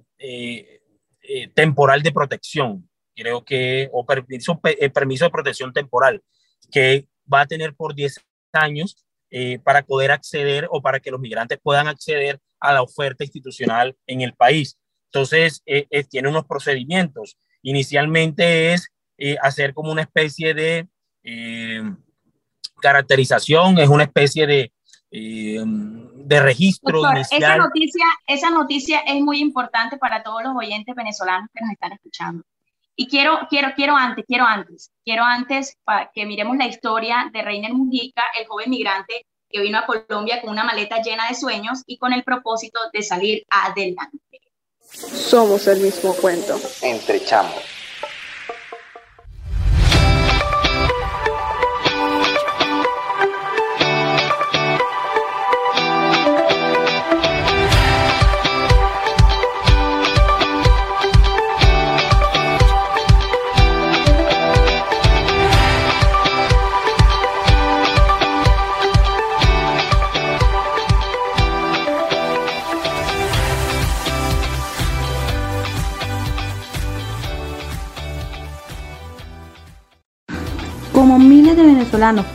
eh, 1.29 1.49
temporal 1.53 2.03
de 2.03 2.13
protección, 2.13 2.89
creo 3.13 3.43
que, 3.43 3.89
o 3.91 4.05
permiso, 4.05 4.61
eh, 4.63 4.89
de 4.89 5.29
protección 5.29 5.73
temporal, 5.73 6.23
que 6.71 7.09
va 7.31 7.41
a 7.41 7.45
tener 7.45 7.75
por 7.75 7.93
10 7.93 8.15
años 8.53 9.05
eh, 9.29 9.59
para 9.59 9.81
poder 9.81 10.11
acceder 10.11 10.69
o 10.71 10.81
para 10.81 11.01
que 11.01 11.11
los 11.11 11.19
migrantes 11.19 11.59
puedan 11.61 11.89
acceder 11.89 12.39
a 12.61 12.71
la 12.71 12.81
oferta 12.81 13.25
institucional 13.25 13.97
en 14.07 14.21
el 14.21 14.33
país. 14.35 14.77
Entonces, 15.11 15.63
eh, 15.65 16.03
tiene 16.09 16.29
unos 16.29 16.45
procedimientos. 16.45 17.37
Inicialmente 17.61 18.73
es 18.73 18.89
hacer 19.41 19.73
como 19.73 19.91
una 19.91 20.03
especie 20.03 20.53
de 20.53 20.87
caracterización, 22.81 23.79
es 23.79 23.89
una 23.89 24.03
especie 24.03 24.45
de, 24.45 24.71
de 25.09 26.39
registro 26.39 27.01
inicial. 27.11 27.41
Esa 27.41 27.57
noticia, 27.57 28.05
esa 28.27 28.49
noticia 28.51 28.99
es 28.99 29.19
muy 29.21 29.39
importante 29.39 29.97
para 29.97 30.21
todos 30.21 30.43
los 30.43 30.55
oyentes 30.55 30.93
venezolanos 30.95 31.49
que 31.53 31.63
nos 31.63 31.71
están 31.71 31.93
escuchando. 31.93 32.43
Y 32.99 33.07
quiero, 33.07 33.47
quiero, 33.47 33.69
quiero 33.75 33.95
antes, 33.95 34.25
quiero 34.27 34.43
antes, 34.43 34.91
quiero 35.05 35.23
antes 35.23 35.77
para 35.83 36.09
que 36.11 36.25
miremos 36.25 36.57
la 36.57 36.65
historia 36.65 37.29
de 37.31 37.43
Reiner 37.43 37.71
Mujica, 37.71 38.23
el 38.39 38.47
joven 38.47 38.71
migrante 38.71 39.27
que 39.49 39.61
vino 39.61 39.77
a 39.77 39.85
Colombia 39.85 40.41
con 40.41 40.49
una 40.49 40.63
maleta 40.63 41.01
llena 41.03 41.27
de 41.29 41.35
sueños 41.35 41.83
y 41.85 41.99
con 41.99 42.11
el 42.11 42.23
propósito 42.23 42.79
de 42.91 43.03
salir 43.03 43.43
adelante. 43.49 44.17
Somos 44.91 45.67
el 45.67 45.81
mismo 45.81 46.13
cuento. 46.15 46.59
Entre 46.81 47.23
chamos. 47.25 47.76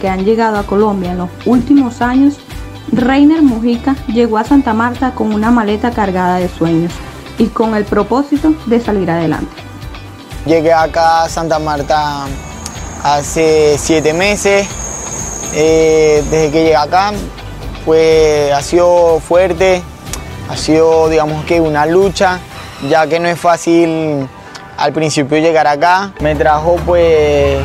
Que 0.01 0.09
han 0.09 0.25
llegado 0.25 0.59
a 0.59 0.65
Colombia 0.65 1.13
en 1.13 1.19
los 1.19 1.31
últimos 1.47 2.03
años, 2.03 2.35
Reiner 2.91 3.43
Mujica 3.43 3.95
llegó 4.09 4.39
a 4.39 4.45
Santa 4.45 4.75
Marta 4.75 5.13
con 5.13 5.33
una 5.33 5.53
maleta 5.53 5.93
cargada 5.93 6.37
de 6.37 6.49
sueños 6.49 6.93
y 7.39 7.47
con 7.47 7.77
el 7.77 7.85
propósito 7.85 8.55
de 8.67 8.81
salir 8.81 9.09
adelante. 9.09 9.55
Llegué 10.47 10.73
acá 10.73 11.23
a 11.23 11.29
Santa 11.29 11.61
Marta 11.61 12.25
hace 13.05 13.77
siete 13.79 14.13
meses. 14.13 14.67
Eh, 15.55 16.25
desde 16.29 16.51
que 16.51 16.63
llegué 16.65 16.77
acá, 16.77 17.13
pues 17.85 18.53
ha 18.53 18.63
sido 18.63 19.21
fuerte, 19.21 19.81
ha 20.49 20.57
sido 20.57 21.09
digamos 21.09 21.45
que 21.45 21.61
una 21.61 21.87
lucha, 21.87 22.41
ya 22.89 23.07
que 23.07 23.21
no 23.21 23.29
es 23.29 23.39
fácil 23.39 24.29
al 24.77 24.93
principio 24.93 25.39
llegar 25.39 25.69
acá. 25.69 26.13
Me 26.21 26.35
trajo 26.35 26.77
pues 26.85 27.59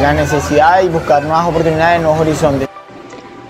la 0.00 0.12
necesidad 0.12 0.82
y 0.82 0.88
buscar 0.88 1.22
nuevas 1.22 1.46
oportunidades, 1.46 2.00
nuevos 2.00 2.20
horizontes. 2.20 2.68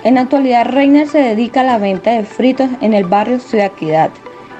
En 0.05 0.15
la 0.15 0.23
actualidad, 0.23 0.67
Reiner 0.67 1.09
se 1.09 1.19
dedica 1.19 1.63
a 1.63 1.65
la 1.65 1.79
venta 1.79 2.13
de 2.13 2.25
fritos 2.25 2.69
en 2.81 2.95
el 2.95 3.05
barrio 3.05 3.41
Ciudad 3.41 3.67
Equidad 3.67 4.11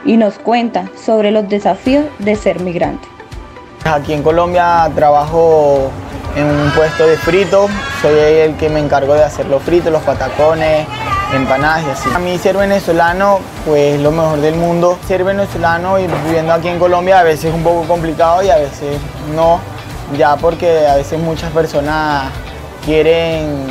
y 0.05 0.17
nos 0.17 0.39
cuenta 0.39 0.91
sobre 0.97 1.31
los 1.31 1.49
desafíos 1.49 2.05
de 2.19 2.35
ser 2.37 2.61
migrante. 2.61 3.07
Aquí 3.85 4.13
en 4.13 4.23
Colombia 4.23 4.91
trabajo 4.95 5.91
en 6.35 6.45
un 6.45 6.71
puesto 6.73 7.07
de 7.07 7.17
fritos, 7.17 7.71
soy 8.03 8.19
el 8.19 8.57
que 8.57 8.69
me 8.69 8.81
encargo 8.81 9.15
de 9.15 9.23
hacer 9.23 9.47
los 9.47 9.63
fritos, 9.63 9.93
los 9.93 10.03
patacones, 10.03 10.87
empanadas 11.33 11.85
y 11.85 11.91
así. 11.91 12.09
A 12.15 12.19
mí 12.19 12.37
ser 12.39 12.57
venezolano, 12.57 13.39
pues 13.65 14.01
lo 14.01 14.11
mejor 14.11 14.41
del 14.41 14.57
mundo. 14.57 14.99
Ser 15.07 15.23
venezolano 15.25 15.99
y 15.99 16.07
viviendo 16.25 16.53
aquí 16.53 16.69
en 16.69 16.79
Colombia 16.79 17.21
a 17.21 17.23
veces 17.23 17.47
es 17.47 17.55
un 17.55 17.63
poco 17.63 17.87
complicado 17.87 18.43
y 18.43 18.51
a 18.51 18.57
veces 18.57 18.99
no 19.35 19.61
ya 20.17 20.37
porque 20.37 20.87
a 20.87 20.97
veces 20.97 21.19
muchas 21.19 21.51
personas 21.53 22.31
quieren 22.85 23.67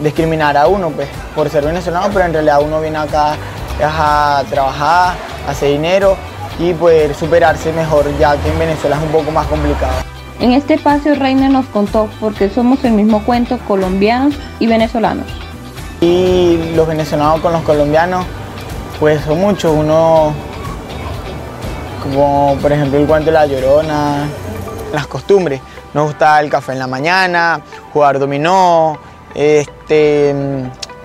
discriminar 0.00 0.56
a 0.56 0.66
uno 0.66 0.90
pues, 0.90 1.08
por 1.34 1.50
ser 1.50 1.64
venezolano, 1.64 2.08
pero 2.12 2.24
en 2.24 2.32
realidad 2.32 2.60
uno 2.62 2.80
viene 2.80 2.98
acá 2.98 3.36
a 3.82 4.42
trabajar, 4.48 5.14
a 5.46 5.50
hacer 5.50 5.70
dinero 5.70 6.16
y 6.58 6.72
poder 6.72 7.14
superarse 7.14 7.72
mejor, 7.72 8.06
ya 8.18 8.36
que 8.36 8.48
en 8.48 8.58
Venezuela 8.58 8.96
es 8.96 9.02
un 9.02 9.08
poco 9.08 9.30
más 9.30 9.46
complicado. 9.46 9.92
En 10.40 10.52
este 10.52 10.74
espacio 10.74 11.14
Reina 11.14 11.48
nos 11.48 11.66
contó 11.66 12.08
por 12.20 12.34
qué 12.34 12.50
somos 12.50 12.84
el 12.84 12.92
mismo 12.92 13.24
cuento 13.24 13.58
colombianos 13.66 14.34
y 14.58 14.66
venezolanos. 14.66 15.26
Y 16.00 16.72
los 16.74 16.86
venezolanos 16.86 17.40
con 17.40 17.52
los 17.52 17.62
colombianos, 17.62 18.24
pues 19.00 19.22
son 19.22 19.40
muchos, 19.40 19.72
uno, 19.76 20.32
como 22.02 22.56
por 22.60 22.72
ejemplo 22.72 22.98
el 22.98 23.06
cuento 23.06 23.26
de 23.26 23.32
La 23.32 23.46
Llorona, 23.46 24.26
las 24.94 25.06
costumbres. 25.06 25.60
Nos 25.92 26.08
gusta 26.08 26.40
el 26.40 26.50
café 26.50 26.72
en 26.72 26.78
la 26.78 26.86
mañana, 26.86 27.60
jugar 27.92 28.18
dominó, 28.18 28.98
este, 29.34 30.34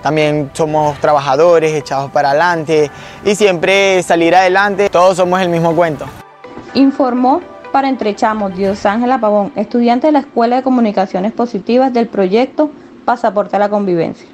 también 0.02 0.50
somos 0.52 0.98
trabajadores, 0.98 1.72
echados 1.72 2.10
para 2.10 2.30
adelante 2.30 2.90
y 3.24 3.34
siempre 3.34 4.02
salir 4.02 4.34
adelante. 4.34 4.88
Todos 4.88 5.16
somos 5.16 5.40
el 5.40 5.48
mismo 5.48 5.74
cuento. 5.74 6.06
Informó 6.74 7.40
para 7.72 7.88
Entrechamos 7.88 8.56
Dios 8.56 8.84
Ángela 8.86 9.20
Pavón, 9.20 9.52
estudiante 9.56 10.08
de 10.08 10.12
la 10.12 10.20
Escuela 10.20 10.56
de 10.56 10.62
Comunicaciones 10.62 11.32
Positivas 11.32 11.92
del 11.92 12.08
proyecto 12.08 12.70
Pasaporte 13.04 13.56
a 13.56 13.58
la 13.58 13.68
Convivencia. 13.68 14.28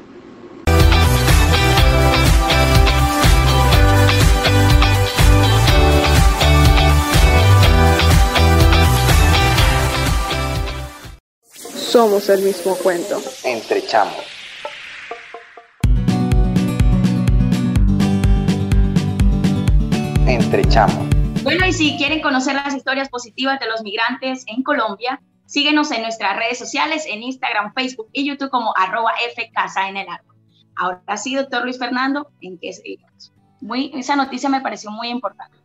Somos 11.97 12.29
el 12.29 12.43
mismo 12.43 12.77
cuento. 12.77 13.17
Entre 13.43 13.81
chamos. 13.81 14.23
Entre 20.27 20.63
chamos. 20.67 21.09
Bueno, 21.43 21.65
y 21.65 21.73
si 21.73 21.97
quieren 21.97 22.21
conocer 22.21 22.55
las 22.55 22.75
historias 22.75 23.09
positivas 23.09 23.59
de 23.61 23.69
los 23.69 23.81
migrantes 23.81 24.45
en 24.47 24.63
Colombia, 24.63 25.23
síguenos 25.47 25.91
en 25.91 26.03
nuestras 26.03 26.37
redes 26.37 26.59
sociales, 26.59 27.07
en 27.09 27.23
Instagram, 27.23 27.73
Facebook 27.73 28.11
y 28.13 28.29
YouTube 28.29 28.51
como 28.51 28.75
arroba 28.77 29.13
Casa 29.55 29.89
en 29.89 29.97
el 29.97 30.07
árbol. 30.07 30.37
Ahora 30.77 31.17
sí, 31.17 31.35
doctor 31.35 31.65
Luis 31.65 31.79
Fernando, 31.79 32.29
¿en 32.43 32.59
qué 32.59 32.75
seguimos? 32.75 33.33
Muy, 33.63 33.91
esa 33.95 34.17
noticia 34.17 34.51
me 34.51 34.61
pareció 34.61 34.91
muy 34.91 35.09
importante. 35.09 35.57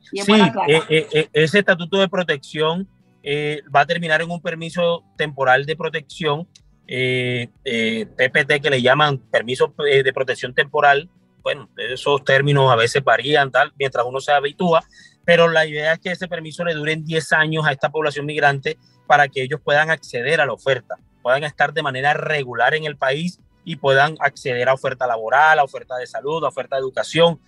sí, 0.00 0.32
eh, 0.32 0.82
eh, 0.88 1.08
eh, 1.12 1.28
ese 1.34 1.58
estatuto 1.58 1.98
de 1.98 2.08
protección 2.08 2.88
eh, 3.26 3.62
va 3.74 3.80
a 3.80 3.86
terminar 3.86 4.20
en 4.20 4.30
un 4.30 4.42
permiso 4.42 5.02
temporal 5.16 5.64
de 5.64 5.76
protección, 5.76 6.46
eh, 6.86 7.48
eh, 7.64 8.04
PPT, 8.04 8.60
que 8.60 8.68
le 8.68 8.82
llaman 8.82 9.18
permiso 9.18 9.74
de 9.78 10.12
protección 10.12 10.52
temporal. 10.52 11.08
Bueno, 11.42 11.70
esos 11.78 12.22
términos 12.22 12.70
a 12.70 12.76
veces 12.76 13.02
varían, 13.02 13.50
tal, 13.50 13.72
mientras 13.78 14.04
uno 14.04 14.20
se 14.20 14.32
habitúa, 14.32 14.84
pero 15.24 15.48
la 15.48 15.64
idea 15.64 15.94
es 15.94 16.00
que 16.00 16.10
ese 16.10 16.28
permiso 16.28 16.64
le 16.64 16.74
dure 16.74 16.96
10 16.96 17.32
años 17.32 17.66
a 17.66 17.72
esta 17.72 17.90
población 17.90 18.26
migrante 18.26 18.76
para 19.06 19.28
que 19.28 19.42
ellos 19.42 19.60
puedan 19.64 19.90
acceder 19.90 20.42
a 20.42 20.46
la 20.46 20.52
oferta, 20.52 20.96
puedan 21.22 21.44
estar 21.44 21.72
de 21.72 21.82
manera 21.82 22.12
regular 22.12 22.74
en 22.74 22.84
el 22.84 22.98
país 22.98 23.40
y 23.64 23.76
puedan 23.76 24.16
acceder 24.20 24.68
a 24.68 24.74
oferta 24.74 25.06
laboral, 25.06 25.58
a 25.58 25.64
oferta 25.64 25.96
de 25.96 26.06
salud, 26.06 26.44
a 26.44 26.48
oferta 26.48 26.76
de 26.76 26.80
educación, 26.80 27.40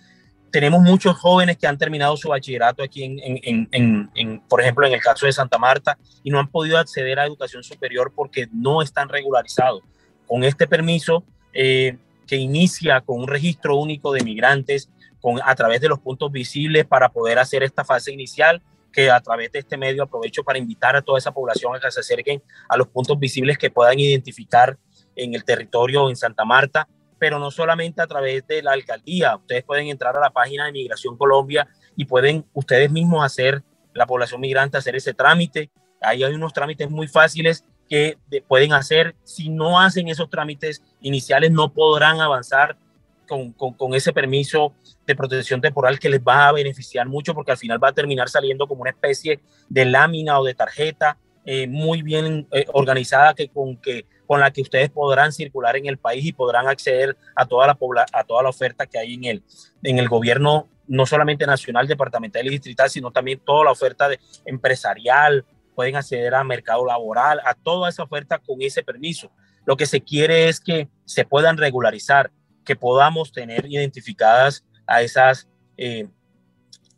tenemos 0.51 0.81
muchos 0.81 1.15
jóvenes 1.17 1.57
que 1.57 1.67
han 1.67 1.77
terminado 1.77 2.15
su 2.17 2.29
bachillerato 2.29 2.83
aquí, 2.83 3.03
en, 3.03 3.67
en, 3.71 4.09
en, 4.13 4.39
por 4.47 4.61
ejemplo, 4.61 4.85
en 4.87 4.93
el 4.93 5.01
caso 5.01 5.25
de 5.25 5.31
Santa 5.31 5.57
Marta, 5.57 5.97
y 6.23 6.29
no 6.29 6.39
han 6.39 6.49
podido 6.49 6.77
acceder 6.77 7.19
a 7.19 7.25
educación 7.25 7.63
superior 7.63 8.11
porque 8.15 8.47
no 8.51 8.81
están 8.81 9.09
regularizados. 9.09 9.83
Con 10.25 10.43
este 10.43 10.67
permiso 10.67 11.23
eh, 11.53 11.97
que 12.25 12.35
inicia 12.35 13.01
con 13.01 13.19
un 13.21 13.27
registro 13.27 13.77
único 13.77 14.11
de 14.11 14.23
migrantes 14.23 14.89
con, 15.21 15.39
a 15.43 15.55
través 15.55 15.81
de 15.81 15.89
los 15.89 15.99
puntos 15.99 16.31
visibles 16.31 16.85
para 16.85 17.09
poder 17.09 17.39
hacer 17.39 17.63
esta 17.63 17.83
fase 17.83 18.11
inicial, 18.11 18.61
que 18.91 19.11
a 19.11 19.19
través 19.19 19.51
de 19.51 19.59
este 19.59 19.77
medio 19.77 20.03
aprovecho 20.03 20.43
para 20.43 20.57
invitar 20.59 20.95
a 20.95 21.01
toda 21.01 21.19
esa 21.19 21.31
población 21.31 21.75
a 21.75 21.79
que 21.79 21.91
se 21.91 21.99
acerquen 21.99 22.41
a 22.67 22.77
los 22.77 22.87
puntos 22.87 23.19
visibles 23.19 23.57
que 23.57 23.69
puedan 23.69 23.99
identificar 23.99 24.77
en 25.15 25.33
el 25.33 25.43
territorio 25.43 26.09
en 26.09 26.15
Santa 26.15 26.45
Marta 26.45 26.87
pero 27.19 27.39
no 27.39 27.51
solamente 27.51 28.01
a 28.01 28.07
través 28.07 28.45
de 28.47 28.61
la 28.61 28.73
alcaldía. 28.73 29.35
Ustedes 29.35 29.63
pueden 29.63 29.87
entrar 29.87 30.15
a 30.15 30.19
la 30.19 30.29
página 30.29 30.65
de 30.65 30.71
Migración 30.71 31.17
Colombia 31.17 31.67
y 31.95 32.05
pueden 32.05 32.45
ustedes 32.53 32.91
mismos 32.91 33.25
hacer, 33.25 33.63
la 33.93 34.05
población 34.05 34.41
migrante, 34.41 34.77
hacer 34.77 34.95
ese 34.95 35.13
trámite. 35.13 35.71
Ahí 36.01 36.23
hay 36.23 36.33
unos 36.33 36.53
trámites 36.53 36.89
muy 36.89 37.07
fáciles 37.07 37.65
que 37.89 38.17
pueden 38.47 38.73
hacer. 38.73 39.15
Si 39.23 39.49
no 39.49 39.79
hacen 39.79 40.07
esos 40.07 40.29
trámites 40.29 40.83
iniciales, 41.01 41.51
no 41.51 41.73
podrán 41.73 42.21
avanzar 42.21 42.77
con, 43.27 43.51
con, 43.51 43.93
ese 43.93 44.13
permiso 44.13 44.73
de 45.05 45.15
protección 45.15 45.61
temporal 45.61 45.99
que 45.99 46.09
les 46.09 46.21
va 46.21 46.47
a 46.47 46.51
beneficiar 46.51 47.07
mucho 47.07 47.33
porque 47.33 47.51
al 47.51 47.57
final 47.57 47.83
va 47.83 47.89
a 47.89 47.93
terminar 47.93 48.29
saliendo 48.29 48.67
como 48.67 48.81
una 48.81 48.91
especie 48.91 49.41
de 49.67 49.85
lámina 49.85 50.39
o 50.39 50.45
de 50.45 50.53
tarjeta 50.53 51.17
eh, 51.45 51.67
muy 51.67 52.01
bien 52.01 52.47
eh, 52.51 52.65
organizada 52.73 53.33
que 53.33 53.49
con 53.49 53.77
que 53.77 54.05
con 54.27 54.41
la 54.41 54.51
que 54.51 54.61
ustedes 54.61 54.89
podrán 54.89 55.31
circular 55.31 55.77
en 55.77 55.87
el 55.87 55.97
país 55.97 56.25
y 56.25 56.33
podrán 56.33 56.67
acceder 56.67 57.17
a 57.35 57.45
toda 57.45 57.65
la, 57.65 57.77
a 58.11 58.23
toda 58.25 58.43
la 58.43 58.49
oferta 58.49 58.85
que 58.85 58.99
hay 58.99 59.13
en 59.15 59.23
el, 59.23 59.43
en 59.83 59.97
el 59.97 60.09
gobierno, 60.09 60.69
no 60.87 61.05
solamente 61.05 61.47
nacional, 61.47 61.87
departamental 61.87 62.45
y 62.45 62.49
distrital, 62.49 62.89
sino 62.89 63.11
también 63.11 63.41
toda 63.43 63.65
la 63.65 63.71
oferta 63.71 64.09
de, 64.09 64.19
empresarial, 64.45 65.45
pueden 65.75 65.95
acceder 65.95 66.35
al 66.35 66.45
mercado 66.45 66.85
laboral, 66.85 67.39
a 67.45 67.53
toda 67.53 67.89
esa 67.89 68.03
oferta 68.03 68.39
con 68.39 68.61
ese 68.61 68.83
permiso. 68.83 69.31
Lo 69.65 69.77
que 69.77 69.85
se 69.85 70.01
quiere 70.01 70.49
es 70.49 70.59
que 70.59 70.89
se 71.05 71.23
puedan 71.23 71.57
regularizar, 71.57 72.31
que 72.65 72.75
podamos 72.75 73.31
tener 73.31 73.65
identificadas 73.65 74.65
a 74.85 75.01
esas 75.01 75.47
eh, 75.77 76.07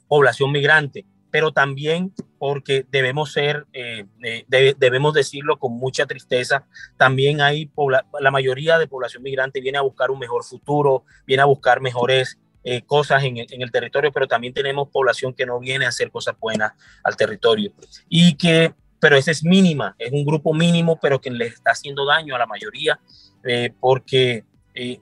población 0.07 0.51
migrante, 0.51 1.05
pero 1.31 1.51
también 1.51 2.13
porque 2.37 2.85
debemos 2.89 3.31
ser, 3.31 3.65
eh, 3.73 4.05
eh, 4.23 4.45
debemos 4.77 5.13
decirlo 5.13 5.59
con 5.59 5.73
mucha 5.73 6.05
tristeza, 6.05 6.65
también 6.97 7.41
hay, 7.41 7.69
la 8.19 8.31
mayoría 8.31 8.79
de 8.79 8.87
población 8.87 9.23
migrante 9.23 9.61
viene 9.61 9.77
a 9.77 9.81
buscar 9.81 10.11
un 10.11 10.19
mejor 10.19 10.43
futuro, 10.43 11.03
viene 11.27 11.43
a 11.43 11.45
buscar 11.45 11.81
mejores 11.81 12.39
eh, 12.63 12.81
cosas 12.81 13.23
en, 13.23 13.37
en, 13.37 13.61
el 13.61 13.71
territorio, 13.71 14.11
pero 14.11 14.27
también 14.27 14.53
tenemos 14.53 14.89
población 14.89 15.33
que 15.33 15.45
no 15.45 15.59
viene 15.59 15.85
a 15.85 15.89
hacer 15.89 16.11
cosas 16.11 16.35
buenas 16.39 16.73
al 17.03 17.15
territorio. 17.15 17.71
Y 18.07 18.35
que, 18.35 18.73
pero 18.99 19.15
esa 19.15 19.31
es 19.31 19.43
mínima, 19.43 19.95
es 19.97 20.11
un 20.11 20.25
grupo 20.25 20.53
mínimo, 20.53 20.99
pero 21.01 21.21
que 21.21 21.29
le 21.31 21.47
está 21.47 21.71
haciendo 21.71 22.05
daño 22.05 22.35
a 22.35 22.39
la 22.39 22.45
mayoría 22.45 22.99
porque 23.79 24.43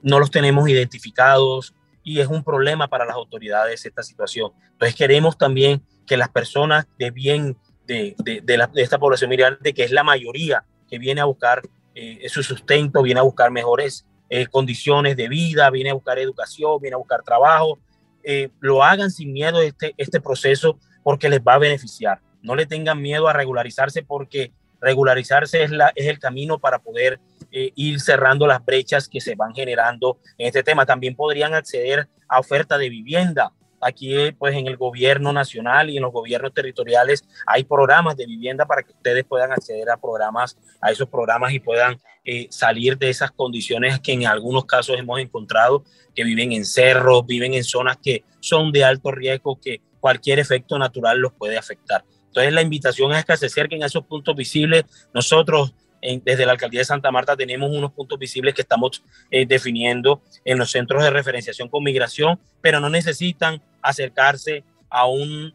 no 0.02 0.20
los 0.20 0.30
tenemos 0.30 0.68
identificados 0.68 1.74
y 2.08 2.20
es 2.20 2.28
un 2.28 2.42
problema 2.42 2.88
para 2.88 3.04
las 3.04 3.16
autoridades 3.16 3.84
esta 3.84 4.02
situación. 4.02 4.52
Entonces 4.72 4.94
queremos 4.94 5.36
también 5.36 5.82
que 6.06 6.16
las 6.16 6.30
personas 6.30 6.86
de 6.98 7.10
bien 7.10 7.56
de, 7.86 8.14
de, 8.18 8.68
esta 8.76 8.98
población 8.98 9.28
migrante, 9.28 9.74
que 9.74 9.84
es 9.84 9.90
la 9.90 10.02
mayoría 10.02 10.64
que 10.88 10.98
viene 10.98 11.20
a 11.20 11.26
buscar 11.26 11.62
eh, 11.94 12.26
su 12.28 12.42
sustento, 12.42 13.02
viene 13.02 13.20
a 13.20 13.24
buscar 13.24 13.50
mejores 13.50 14.06
eh, 14.30 14.46
condiciones 14.46 15.16
de 15.16 15.28
vida, 15.28 15.68
viene 15.70 15.90
a 15.90 15.94
buscar 15.94 16.18
educación, 16.18 16.80
viene 16.80 16.94
a 16.94 16.98
buscar 16.98 17.22
trabajo, 17.22 17.78
eh, 18.22 18.48
lo 18.60 18.82
hagan 18.82 19.10
sin 19.10 19.32
miedo 19.32 19.60
este, 19.60 19.94
este 19.98 20.20
proceso 20.20 20.78
porque 21.02 21.28
les 21.28 21.40
va 21.40 21.54
a 21.54 21.58
beneficiar. 21.58 22.20
No 22.42 22.54
le 22.54 22.64
tengan 22.64 23.02
miedo 23.02 23.28
a 23.28 23.34
regularizarse 23.34 24.02
porque 24.02 24.52
regularizarse 24.80 25.62
es, 25.62 25.70
la, 25.70 25.92
es 25.94 26.06
el 26.06 26.18
camino 26.18 26.58
para 26.58 26.78
poder 26.78 27.20
ir 27.50 28.00
cerrando 28.00 28.46
las 28.46 28.64
brechas 28.64 29.08
que 29.08 29.20
se 29.20 29.34
van 29.34 29.54
generando 29.54 30.18
en 30.36 30.46
este 30.48 30.62
tema. 30.62 30.86
También 30.86 31.14
podrían 31.14 31.54
acceder 31.54 32.08
a 32.28 32.40
oferta 32.40 32.76
de 32.78 32.88
vivienda 32.88 33.52
aquí 33.80 34.14
pues 34.38 34.54
en 34.54 34.66
el 34.66 34.76
gobierno 34.76 35.32
nacional 35.32 35.90
y 35.90 35.96
en 35.96 36.02
los 36.02 36.12
gobiernos 36.12 36.52
territoriales 36.52 37.24
hay 37.46 37.64
programas 37.64 38.16
de 38.16 38.26
vivienda 38.26 38.66
para 38.66 38.82
que 38.82 38.92
ustedes 38.92 39.24
puedan 39.24 39.52
acceder 39.52 39.90
a 39.90 39.96
programas, 39.96 40.58
a 40.80 40.90
esos 40.90 41.08
programas 41.08 41.52
y 41.52 41.60
puedan 41.60 41.98
eh, 42.24 42.46
salir 42.50 42.98
de 42.98 43.10
esas 43.10 43.30
condiciones 43.30 44.00
que 44.00 44.12
en 44.12 44.26
algunos 44.26 44.64
casos 44.64 44.98
hemos 44.98 45.20
encontrado, 45.20 45.84
que 46.14 46.24
viven 46.24 46.52
en 46.52 46.64
cerros, 46.64 47.26
viven 47.26 47.54
en 47.54 47.64
zonas 47.64 47.98
que 48.02 48.24
son 48.40 48.72
de 48.72 48.84
alto 48.84 49.10
riesgo, 49.10 49.60
que 49.60 49.80
cualquier 50.00 50.38
efecto 50.38 50.78
natural 50.78 51.18
los 51.18 51.32
puede 51.32 51.56
afectar. 51.56 52.04
Entonces 52.26 52.52
la 52.52 52.62
invitación 52.62 53.12
es 53.12 53.24
que 53.24 53.36
se 53.36 53.46
acerquen 53.46 53.82
a 53.82 53.86
esos 53.86 54.04
puntos 54.04 54.36
visibles. 54.36 54.84
Nosotros 55.12 55.74
desde 56.00 56.46
la 56.46 56.52
alcaldía 56.52 56.80
de 56.80 56.84
Santa 56.84 57.10
Marta 57.10 57.36
tenemos 57.36 57.70
unos 57.70 57.92
puntos 57.92 58.18
visibles 58.18 58.54
que 58.54 58.62
estamos 58.62 59.02
eh, 59.30 59.46
definiendo 59.46 60.22
en 60.44 60.58
los 60.58 60.70
centros 60.70 61.02
de 61.02 61.10
referenciación 61.10 61.68
con 61.68 61.82
migración, 61.82 62.40
pero 62.60 62.80
no 62.80 62.88
necesitan 62.88 63.62
acercarse 63.82 64.64
a 64.88 65.06
un 65.06 65.54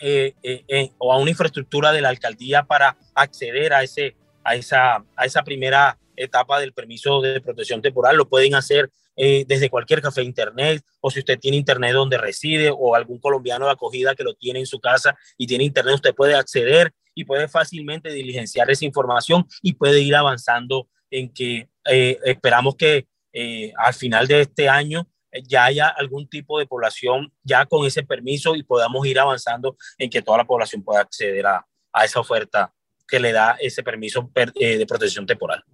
eh, 0.00 0.34
eh, 0.42 0.90
o 0.98 1.12
a 1.12 1.18
una 1.18 1.30
infraestructura 1.30 1.92
de 1.92 2.00
la 2.00 2.08
alcaldía 2.08 2.64
para 2.64 2.96
acceder 3.14 3.72
a 3.72 3.82
ese 3.82 4.16
a 4.44 4.54
esa 4.54 5.04
a 5.16 5.24
esa 5.24 5.42
primera 5.42 5.98
etapa 6.16 6.58
del 6.60 6.72
permiso 6.72 7.20
de 7.20 7.40
protección 7.40 7.82
temporal. 7.82 8.16
Lo 8.16 8.28
pueden 8.28 8.54
hacer 8.54 8.90
desde 9.20 9.68
cualquier 9.68 10.00
café 10.00 10.22
internet 10.22 10.80
o 11.00 11.10
si 11.10 11.18
usted 11.18 11.40
tiene 11.40 11.56
internet 11.56 11.92
donde 11.92 12.16
reside 12.18 12.70
o 12.70 12.94
algún 12.94 13.18
colombiano 13.18 13.66
de 13.66 13.72
acogida 13.72 14.14
que 14.14 14.22
lo 14.22 14.34
tiene 14.34 14.60
en 14.60 14.66
su 14.66 14.78
casa 14.78 15.18
y 15.36 15.48
tiene 15.48 15.64
internet, 15.64 15.96
usted 15.96 16.14
puede 16.14 16.36
acceder 16.36 16.92
y 17.18 17.24
puede 17.24 17.48
fácilmente 17.48 18.12
diligenciar 18.12 18.70
esa 18.70 18.84
información 18.84 19.44
y 19.60 19.72
puede 19.72 20.00
ir 20.00 20.14
avanzando 20.14 20.88
en 21.10 21.28
que 21.32 21.68
eh, 21.84 22.16
esperamos 22.24 22.76
que 22.76 23.08
eh, 23.32 23.72
al 23.76 23.92
final 23.92 24.28
de 24.28 24.42
este 24.42 24.68
año 24.68 25.08
eh, 25.32 25.42
ya 25.42 25.64
haya 25.64 25.88
algún 25.88 26.28
tipo 26.28 26.60
de 26.60 26.66
población 26.66 27.32
ya 27.42 27.66
con 27.66 27.84
ese 27.84 28.04
permiso 28.04 28.54
y 28.54 28.62
podamos 28.62 29.04
ir 29.04 29.18
avanzando 29.18 29.76
en 29.98 30.08
que 30.10 30.22
toda 30.22 30.38
la 30.38 30.44
población 30.44 30.84
pueda 30.84 31.00
acceder 31.00 31.44
a, 31.44 31.66
a 31.92 32.04
esa 32.04 32.20
oferta 32.20 32.72
que 33.08 33.18
le 33.18 33.32
da 33.32 33.56
ese 33.60 33.82
permiso 33.82 34.30
de 34.54 34.86
protección 34.86 35.26
temporal. 35.26 35.64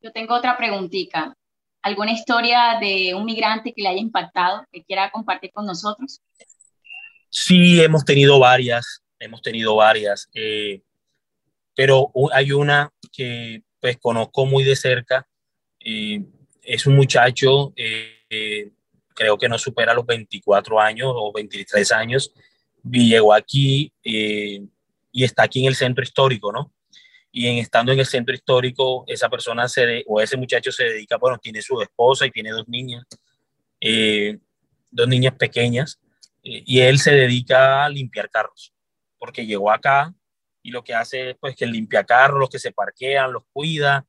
Yo 0.00 0.10
tengo 0.10 0.36
otra 0.36 0.56
preguntita. 0.56 1.36
¿Alguna 1.82 2.12
historia 2.12 2.78
de 2.80 3.14
un 3.14 3.26
migrante 3.26 3.74
que 3.74 3.82
le 3.82 3.88
haya 3.88 4.00
impactado, 4.00 4.64
que 4.72 4.82
quiera 4.84 5.10
compartir 5.10 5.50
con 5.52 5.66
nosotros? 5.66 6.22
Sí, 7.28 7.82
hemos 7.82 8.04
tenido 8.04 8.38
varias 8.38 9.02
hemos 9.18 9.42
tenido 9.42 9.76
varias, 9.76 10.28
eh, 10.34 10.82
pero 11.74 12.10
hay 12.32 12.52
una 12.52 12.90
que 13.12 13.62
pues 13.80 13.98
conozco 13.98 14.46
muy 14.46 14.64
de 14.64 14.76
cerca. 14.76 15.26
Eh, 15.80 16.22
es 16.62 16.86
un 16.86 16.96
muchacho, 16.96 17.72
eh, 17.76 18.70
creo 19.14 19.38
que 19.38 19.48
no 19.48 19.58
supera 19.58 19.94
los 19.94 20.06
24 20.06 20.80
años 20.80 21.12
o 21.14 21.32
23 21.32 21.92
años, 21.92 22.32
y 22.90 23.08
llegó 23.08 23.32
aquí 23.32 23.92
y 24.02 25.24
está 25.24 25.44
aquí 25.44 25.60
en 25.60 25.66
el 25.66 25.74
centro 25.74 26.02
histórico, 26.02 26.52
¿no? 26.52 26.72
Y 27.32 27.46
en 27.48 27.58
estando 27.58 27.92
en 27.92 28.00
el 28.00 28.06
centro 28.06 28.34
histórico, 28.34 29.04
esa 29.06 29.28
persona 29.28 29.68
se 29.68 30.04
o 30.06 30.20
ese 30.20 30.36
muchacho 30.36 30.72
se 30.72 30.84
dedica, 30.84 31.16
bueno, 31.18 31.38
tiene 31.38 31.62
su 31.62 31.80
esposa 31.80 32.26
y 32.26 32.30
tiene 32.30 32.50
dos 32.50 32.66
niñas, 32.68 33.04
dos 34.90 35.08
niñas 35.08 35.34
pequeñas, 35.34 36.00
y 36.42 36.80
él 36.80 36.98
se 36.98 37.12
dedica 37.12 37.84
a 37.84 37.88
limpiar 37.88 38.30
carros 38.30 38.72
porque 39.18 39.46
llegó 39.46 39.70
acá 39.70 40.14
y 40.62 40.70
lo 40.70 40.82
que 40.82 40.94
hace 40.94 41.30
es 41.30 41.36
pues 41.38 41.54
que 41.54 41.66
limpia 41.66 42.04
carros, 42.04 42.40
los 42.40 42.50
que 42.50 42.58
se 42.58 42.72
parquean, 42.72 43.32
los 43.32 43.44
cuida 43.52 44.06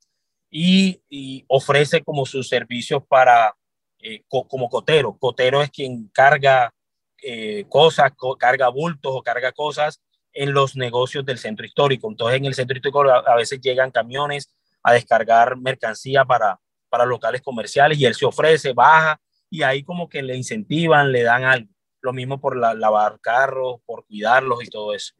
y, 0.49 1.45
ofrece 1.47 2.03
como 2.03 2.25
sus 2.25 2.47
servicios 2.47 3.03
para, 3.07 3.55
eh, 3.99 4.23
como 4.27 4.69
cotero. 4.69 5.17
Cotero 5.19 5.61
es 5.61 5.69
quien 5.69 6.07
carga 6.09 6.73
eh, 7.21 7.65
cosas, 7.69 8.11
carga 8.39 8.69
bultos 8.69 9.11
o 9.15 9.23
carga 9.23 9.51
cosas 9.51 10.01
en 10.33 10.53
los 10.53 10.75
negocios 10.75 11.25
del 11.25 11.37
centro 11.37 11.65
histórico. 11.65 12.09
Entonces 12.09 12.37
en 12.37 12.45
el 12.45 12.55
centro 12.55 12.75
histórico 12.75 13.03
a, 13.09 13.35
veces 13.35 13.59
llegan 13.61 13.91
camiones 13.91 14.53
a 14.83 14.93
descargar 14.93 15.57
mercancía 15.57 16.25
para, 16.25 16.59
para 16.89 17.05
locales 17.05 17.41
comerciales 17.41 17.99
y 17.99 18.05
él 18.05 18.15
se 18.15 18.25
ofrece, 18.25 18.73
baja 18.73 19.19
y 19.49 19.63
ahí 19.63 19.83
como 19.83 20.09
que 20.09 20.21
le 20.21 20.35
incentivan, 20.35 21.11
le 21.11 21.23
dan 21.23 21.43
algo 21.43 21.76
lo 22.07 22.13
mismo 22.13 22.39
por 22.39 22.57
lavar 22.57 23.19
carros, 23.21 23.81
por 23.85 24.05
cuidarlos 24.05 24.63
y 24.63 24.69
todo 24.69 24.93
eso. 24.93 25.13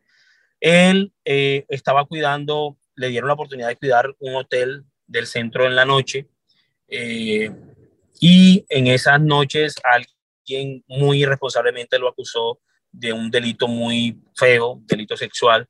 Él 0.60 1.14
eh, 1.24 1.66
estaba 1.70 2.06
cuidando, 2.06 2.78
le 2.96 3.10
dieron 3.10 3.28
la 3.28 3.34
oportunidad 3.34 3.68
de 3.68 3.76
cuidar 3.76 4.16
un 4.20 4.36
hotel 4.36 4.86
del 5.06 5.28
centro 5.28 5.66
en 5.66 5.76
la 5.76 5.86
noche 5.86 6.28
eh, 6.88 7.52
y 8.20 8.66
en 8.70 8.88
esas 8.88 9.22
noches 9.22 9.76
alguien 9.84 10.84
muy 10.88 11.22
irresponsablemente 11.22 12.00
lo 12.00 12.08
acusó 12.08 12.60
de 12.92 13.14
un 13.14 13.30
delito 13.30 13.68
muy 13.68 14.20
feo, 14.36 14.82
delito 14.86 15.16
sexual, 15.16 15.68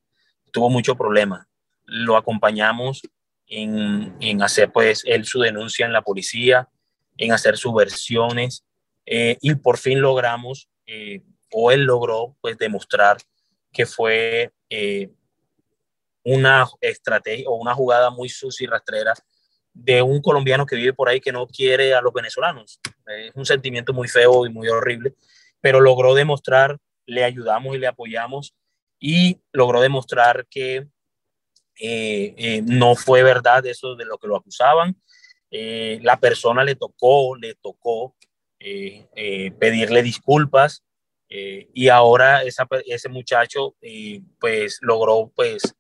tuvo 0.52 0.70
mucho 0.70 0.96
problema. 0.96 1.48
Lo 1.84 2.16
acompañamos 2.16 3.02
en, 3.48 4.16
en, 4.20 4.42
hacer 4.42 4.72
pues 4.72 5.04
él 5.06 5.26
su 5.26 5.40
denuncia 5.40 5.86
en 5.86 5.94
la 5.94 6.04
policía, 6.04 6.70
en 7.18 7.32
hacer 7.32 7.58
sus 7.58 7.74
versiones 7.74 8.64
eh, 9.10 9.38
y 9.42 9.56
por 9.56 9.78
fin 9.78 10.02
logramos 10.02 10.70
eh, 10.88 11.22
o 11.52 11.70
él 11.72 11.84
logró 11.84 12.36
pues 12.40 12.58
demostrar 12.58 13.18
que 13.74 13.86
fue 13.86 14.52
eh, 14.70 15.12
una 16.24 16.66
estrategia 16.80 17.50
o 17.50 17.56
una 17.56 17.74
jugada 17.74 18.10
muy 18.10 18.30
sucia 18.30 18.64
y 18.64 18.68
rastrera 18.68 19.14
de 19.74 20.02
un 20.02 20.22
colombiano 20.22 20.66
que 20.66 20.78
vive 20.78 20.94
por 20.94 21.10
ahí 21.10 21.20
que 21.20 21.32
no 21.32 21.46
quiere 21.46 21.94
a 21.94 22.02
los 22.02 22.14
venezolanos. 22.14 22.80
Es 23.06 23.36
un 23.36 23.46
sentimiento 23.46 23.94
muy 23.94 24.08
feo 24.08 24.46
y 24.46 24.50
muy 24.50 24.70
horrible, 24.70 25.14
pero 25.62 25.82
logró 25.82 26.16
demostrar, 26.16 26.78
le 27.06 27.24
ayudamos 27.24 27.76
y 27.76 27.80
le 27.80 27.88
apoyamos 27.88 28.56
y 29.00 29.40
logró 29.52 29.82
demostrar 29.82 30.48
que 30.50 30.88
eh, 31.80 32.62
no 32.66 32.96
fue 32.96 33.24
verdad 33.24 33.66
eso 33.66 33.96
de 33.96 34.06
lo 34.06 34.18
que 34.18 34.28
lo 34.28 34.38
acusaban. 34.38 34.96
la 35.52 36.18
persona 36.20 36.64
le 36.64 36.76
tocó, 36.76 37.36
le 37.36 37.56
tocó 37.56 38.17
eh, 38.60 39.08
eh, 39.16 39.52
pedirle 39.52 40.02
disculpas 40.02 40.84
eh, 41.30 41.70
y 41.76 41.90
ahora 41.90 42.42
esa, 42.42 42.68
ese 42.86 43.08
muchacho 43.08 43.76
pues 44.40 44.80
logró 44.82 45.32
pues 45.36 45.76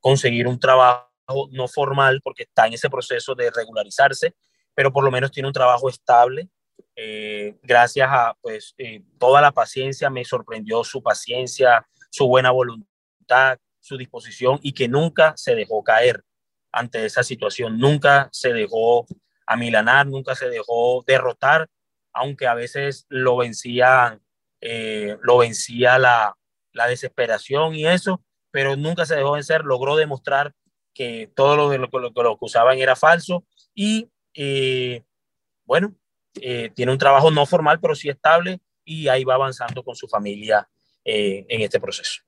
conseguir 0.00 0.46
un 0.46 0.60
trabajo 0.60 1.08
no 1.52 1.66
formal 1.66 2.20
porque 2.22 2.42
está 2.42 2.66
en 2.66 2.74
ese 2.74 2.90
proceso 2.90 3.34
de 3.34 3.50
regularizarse, 3.50 4.34
pero 4.74 4.92
por 4.92 5.02
lo 5.02 5.10
menos 5.10 5.30
tiene 5.30 5.46
un 5.46 5.54
trabajo 5.54 5.88
estable. 5.88 6.48
gracias 7.62 8.08
a 8.10 8.36
pues 8.42 8.74
toda 9.18 9.40
la 9.40 9.52
paciencia, 9.52 10.10
me 10.10 10.24
sorprendió 10.24 10.84
su 10.84 11.02
paciencia, 11.02 11.86
su 12.10 12.26
buena 12.26 12.50
voluntad, 12.50 13.58
su 13.78 13.96
disposición 13.96 14.58
y 14.62 14.72
que 14.72 14.88
nunca 14.88 15.32
se 15.36 15.54
dejó 15.54 15.82
caer. 15.82 16.22
ante 16.72 17.04
esa 17.04 17.22
situación. 17.22 17.78
Nunca 17.78 18.28
se 18.32 18.52
dejó 18.52 19.06
amilanar, 19.46 20.06
nunca 20.06 20.34
se 20.36 20.48
dejó 20.48 21.02
derrotar, 21.06 21.68
aunque 22.20 22.46
a 22.46 22.54
veces 22.54 23.06
lo 23.08 23.38
vencía, 23.38 24.20
eh, 24.60 25.16
lo 25.22 25.38
vencía 25.38 25.98
la, 25.98 26.36
la, 26.72 26.86
desesperación 26.86 27.74
y 27.74 27.86
eso, 27.86 28.22
pero 28.50 28.76
nunca 28.76 29.06
se 29.06 29.16
dejó 29.16 29.32
vencer, 29.32 29.64
logró 29.64 29.96
demostrar 29.96 30.52
que 30.92 31.30
todo 31.34 31.56
lo, 31.56 31.76
lo, 31.78 31.88
lo, 31.90 32.10
lo 32.10 32.70
era 32.72 32.94
falso 32.94 33.44
y 33.74 34.10
eh, 34.34 35.02
bueno, 35.64 35.94
eh, 36.40 36.70
tiene 36.74 36.92
un 36.92 36.98
trabajo 36.98 37.30
no 37.30 37.46
formal, 37.46 37.80
pero 37.80 37.94
sí 37.94 38.10
estable 38.10 38.60
y 38.84 39.08
ahí 39.08 39.24
va 39.24 39.34
avanzando 39.34 39.82
con 39.82 39.94
su 39.94 40.06
familia 40.06 40.68
en 41.02 41.62
este 41.62 41.80
proceso. 41.80 42.20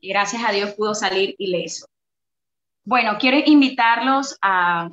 Y 0.00 0.08
gracias 0.08 0.42
a 0.44 0.52
Dios 0.52 0.72
pudo 0.72 0.94
salir 0.94 1.34
ileso. 1.38 1.86
Bueno, 2.84 3.18
quiero 3.20 3.36
invitarlos 3.44 4.38
a 4.40 4.88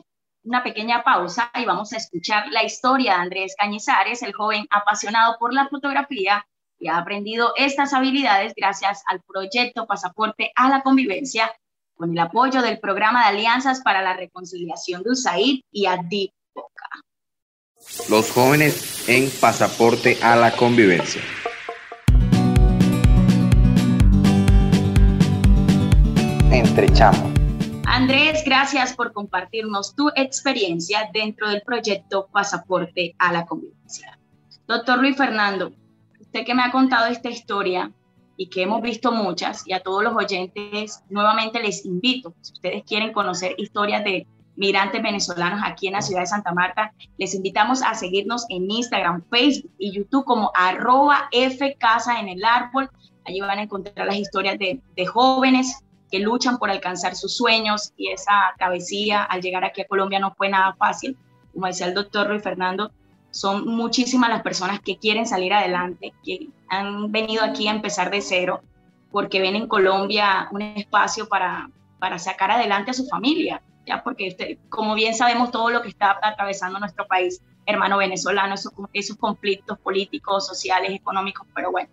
una 0.46 0.64
pequeña 0.64 1.04
pausa 1.04 1.52
y 1.56 1.66
vamos 1.66 1.92
a 1.92 1.98
escuchar 1.98 2.48
la 2.52 2.64
historia 2.64 3.16
de 3.16 3.22
Andrés 3.22 3.56
Cañizares, 3.58 4.22
el 4.22 4.34
joven 4.34 4.68
apasionado 4.70 5.38
por 5.40 5.54
la 5.54 5.68
fotografía 5.68 6.46
y 6.80 6.88
ha 6.88 6.98
aprendido 6.98 7.54
estas 7.58 7.94
habilidades 7.94 8.54
gracias 8.56 9.04
al 9.08 9.22
proyecto 9.22 9.88
Pasaporte 9.88 10.52
a 10.56 10.70
la 10.70 10.82
Convivencia 10.82 11.52
con 11.96 12.12
el 12.12 12.20
apoyo 12.20 12.62
del 12.62 12.80
Programa 12.80 13.24
de 13.24 13.38
Alianzas 13.38 13.82
para 13.82 14.02
la 14.02 14.16
Reconciliación 14.16 15.04
de 15.04 15.12
USAID 15.12 15.62
y 15.72 15.86
ADIP 15.86 16.32
los 18.10 18.32
jóvenes 18.32 19.08
en 19.08 19.30
pasaporte 19.30 20.18
a 20.22 20.36
la 20.36 20.52
convivencia. 20.56 21.22
Entre 26.52 26.92
Andrés, 27.96 28.44
gracias 28.46 28.94
por 28.94 29.14
compartirnos 29.14 29.96
tu 29.96 30.10
experiencia 30.18 31.10
dentro 31.14 31.50
del 31.50 31.62
proyecto 31.62 32.28
Pasaporte 32.30 33.16
a 33.18 33.32
la 33.32 33.46
Convivencia. 33.46 34.20
Doctor 34.68 35.00
Luis 35.00 35.16
Fernando, 35.16 35.72
usted 36.20 36.44
que 36.44 36.54
me 36.54 36.64
ha 36.64 36.74
contado 36.74 37.06
esta 37.06 37.30
historia 37.30 37.94
y 38.36 38.48
que 38.48 38.64
hemos 38.64 38.82
visto 38.82 39.14
muchas, 39.14 39.66
y 39.66 39.72
a 39.72 39.80
todos 39.80 40.04
los 40.04 40.14
oyentes 40.14 41.04
nuevamente 41.10 41.64
les 41.64 41.86
invito, 41.86 42.34
si 42.42 42.52
ustedes 42.52 42.84
quieren 42.84 43.14
conocer 43.14 43.56
historias 43.58 44.04
de 44.04 44.28
migrantes 44.58 45.02
venezolanos 45.02 45.62
aquí 45.64 45.88
en 45.88 45.94
la 45.94 46.02
ciudad 46.02 46.20
de 46.20 46.28
Santa 46.28 46.54
Marta. 46.54 46.92
Les 47.18 47.34
invitamos 47.34 47.82
a 47.82 47.94
seguirnos 47.94 48.46
en 48.50 48.70
Instagram, 48.70 49.24
Facebook 49.30 49.72
y 49.78 49.94
YouTube 49.94 50.26
como 50.26 50.52
arroba 50.54 51.30
F 51.32 51.78
Casa 51.80 52.20
en 52.20 52.28
el 52.28 52.44
Árbol. 52.44 52.90
Allí 53.24 53.40
van 53.40 53.60
a 53.60 53.64
encontrar 53.64 54.06
las 54.06 54.18
historias 54.18 54.60
de, 54.60 54.82
de 54.98 55.06
jóvenes 55.06 55.85
luchan 56.20 56.58
por 56.58 56.70
alcanzar 56.70 57.16
sus 57.16 57.36
sueños 57.36 57.94
y 57.98 58.10
esa 58.10 58.54
travesía 58.58 59.24
al 59.24 59.42
llegar 59.42 59.64
aquí 59.64 59.82
a 59.82 59.88
Colombia 59.88 60.20
no 60.20 60.34
fue 60.36 60.50
nada 60.50 60.74
fácil. 60.76 61.18
Como 61.54 61.68
decía 61.68 61.88
el 61.88 61.94
doctor 61.94 62.30
Luis 62.30 62.44
Fernando, 62.44 62.92
son 63.32 63.68
muchísimas 63.68 64.30
las 64.30 64.44
personas 64.44 64.80
que 64.80 64.98
quieren 64.98 65.26
salir 65.26 65.54
adelante, 65.54 66.14
que 66.24 66.48
han 66.70 67.12
venido 67.12 67.44
aquí 67.44 67.68
a 67.68 67.72
empezar 67.72 68.10
de 68.10 68.22
cero, 68.22 68.62
porque 69.12 69.42
ven 69.42 69.56
en 69.56 69.68
Colombia 69.68 70.48
un 70.52 70.62
espacio 70.62 71.28
para, 71.28 71.70
para 72.00 72.18
sacar 72.18 72.52
adelante 72.52 72.92
a 72.92 72.94
su 72.94 73.06
familia, 73.08 73.62
ya 73.86 74.04
porque 74.04 74.28
este, 74.28 74.58
como 74.70 74.96
bien 74.96 75.14
sabemos 75.14 75.52
todo 75.52 75.70
lo 75.70 75.82
que 75.82 75.90
está 75.90 76.18
atravesando 76.22 76.80
nuestro 76.80 77.08
país, 77.08 77.42
hermano 77.66 77.98
venezolano, 77.98 78.56
esos, 78.56 78.74
esos 78.94 79.18
conflictos 79.18 79.78
políticos, 79.80 80.48
sociales, 80.48 80.92
económicos, 80.92 81.46
pero 81.54 81.72
bueno. 81.72 81.90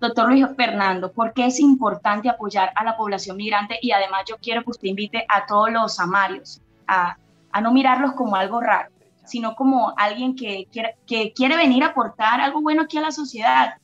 Doctor 0.00 0.28
Luis 0.28 0.46
Fernando, 0.56 1.12
¿por 1.12 1.32
qué 1.32 1.46
es 1.46 1.60
importante 1.60 2.28
apoyar 2.28 2.72
a 2.74 2.84
la 2.84 2.96
población 2.96 3.36
migrante? 3.36 3.78
Y 3.80 3.92
además 3.92 4.24
yo 4.28 4.36
quiero 4.40 4.62
que 4.62 4.70
usted 4.70 4.88
invite 4.88 5.24
a 5.28 5.46
todos 5.46 5.70
los 5.70 5.98
amarios 5.98 6.60
a, 6.86 7.16
no 7.62 7.72
mirarlos 7.72 8.12
como 8.12 8.36
algo 8.36 8.60
raro, 8.60 8.90
sino 9.24 9.54
como 9.54 9.94
alguien 9.96 10.34
que 10.34 10.66
quiere, 10.70 10.96
que 11.06 11.32
quiere 11.32 11.56
venir 11.56 11.84
a 11.84 11.88
aportar 11.88 12.40
algo 12.40 12.60
bueno 12.60 12.82
aquí 12.82 12.98
a 12.98 13.02
la 13.02 13.12
sociedad. 13.12 13.74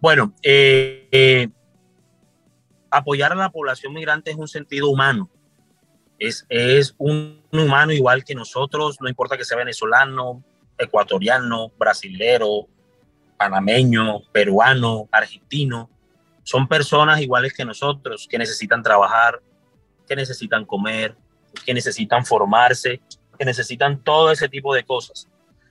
Bueno, 0.00 0.32
eh, 0.42 1.08
eh, 1.12 1.48
apoyar 2.90 3.32
a 3.32 3.34
la 3.34 3.50
población 3.50 3.92
migrante 3.92 4.30
es 4.30 4.36
un 4.36 4.48
sentido 4.48 4.90
humano 4.90 5.28
es, 6.18 6.46
es 6.48 6.94
un 6.98 7.42
humano 7.52 7.92
igual 7.92 8.24
que 8.24 8.34
nosotros, 8.34 8.98
no 9.00 9.08
importa 9.08 9.36
que 9.36 9.44
sea 9.44 9.56
venezolano, 9.56 10.42
ecuatoriano, 10.76 11.72
brasilero, 11.78 12.66
panameño, 13.38 14.20
peruano, 14.32 15.08
argentino, 15.10 15.88
son 16.42 16.66
personas 16.66 17.20
iguales 17.20 17.52
que 17.52 17.64
nosotros 17.64 18.26
que 18.28 18.38
necesitan 18.38 18.82
trabajar, 18.82 19.40
que 20.06 20.16
necesitan 20.16 20.64
comer, 20.64 21.14
que 21.64 21.74
necesitan 21.74 22.24
formarse, 22.26 23.00
que 23.38 23.44
necesitan 23.44 24.02
todo 24.02 24.32
ese 24.32 24.48
tipo 24.48 24.74
de 24.74 24.84
cosas. 24.84 25.28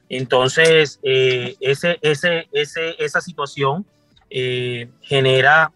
Entonces, 0.09 0.99
eh, 1.03 1.55
ese, 1.59 1.97
ese, 2.01 2.47
ese, 2.51 2.95
esa 3.03 3.22
situación 3.22 3.86
eh, 4.30 4.89
genera 5.01 5.74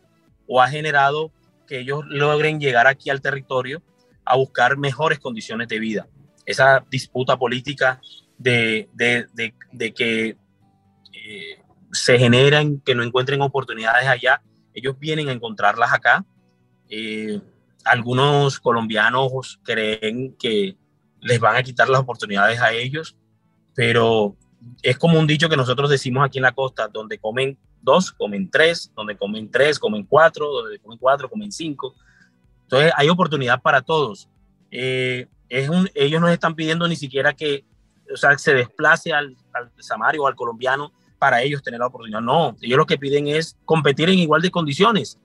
o 0.48 0.62
ha 0.62 0.68
generado 0.68 1.32
que 1.68 1.80
ellos 1.80 2.04
logren 2.08 2.60
llegar 2.60 2.88
aquí 2.88 3.10
al 3.10 3.22
territorio 3.22 3.82
a 4.26 4.36
buscar 4.36 4.78
mejores 4.78 5.20
condiciones 5.20 5.68
de 5.68 5.80
vida. 5.80 6.08
Esa 6.46 6.86
disputa 6.90 7.38
política 7.38 8.02
de, 8.38 8.90
que 9.96 10.38
eh, 11.14 11.61
se 11.92 12.18
generan, 12.18 12.80
que 12.80 12.96
no 12.96 13.04
encuentren 13.04 13.42
oportunidades 13.42 14.08
allá, 14.08 14.42
ellos 14.74 14.98
vienen 15.00 15.30
a 15.30 15.32
encontrarlas 15.32 15.94
acá. 15.94 16.26
Eh, 16.90 17.40
algunos 17.84 18.60
colombianos 18.60 19.60
creen 19.64 20.36
que 20.38 20.78
les 21.20 21.40
van 21.40 21.56
a 21.56 21.64
quitar 21.64 21.90
las 21.90 22.02
oportunidades 22.02 22.60
a 22.60 22.72
ellos, 22.72 23.16
pero 23.76 24.36
es 24.82 24.98
como 24.98 25.20
un 25.20 25.28
dicho 25.28 25.50
que 25.50 25.58
nosotros 25.58 25.90
decimos 25.90 26.24
aquí 26.26 26.40
en 26.40 26.44
la 26.44 26.52
costa, 26.52 26.88
donde 26.88 27.18
comen 27.18 27.58
dos, 27.82 28.12
comen 28.12 28.50
tres, 28.50 28.92
donde 28.96 29.18
comen 29.18 29.50
tres, 29.50 29.80
comen 29.80 30.04
cuatro, 30.04 30.52
donde 30.52 30.80
comen 30.80 30.98
cuatro, 30.98 31.30
comen 31.30 31.52
cinco. 31.52 31.96
Entonces 32.64 32.92
hay 32.96 33.10
oportunidad 33.10 33.62
para 33.62 33.82
todos. 33.82 34.30
Eh, 34.70 35.28
es 35.50 35.70
un, 35.70 35.90
ellos 35.94 36.22
no 36.22 36.30
están 36.30 36.56
pidiendo 36.56 36.88
ni 36.88 36.96
siquiera 36.96 37.34
que 37.34 37.66
o 38.14 38.18
sea, 38.18 38.38
se 38.38 38.54
desplace 38.54 39.14
al, 39.14 39.36
al 39.54 39.72
samario 39.80 40.24
o 40.24 40.28
al 40.28 40.36
colombiano 40.36 40.92
para 41.22 41.44
ellos 41.44 41.62
tener 41.62 41.80
la 41.80 41.86
oportunidad. 41.86 42.20
No, 42.20 42.58
ellos 42.64 42.80
lo 42.80 42.88
que 42.88 42.98
piden 42.98 43.28
es 43.28 43.56
competir 43.64 44.10
en 44.10 44.18
igual 44.18 44.42
de 44.42 44.50
condiciones. 44.50 45.20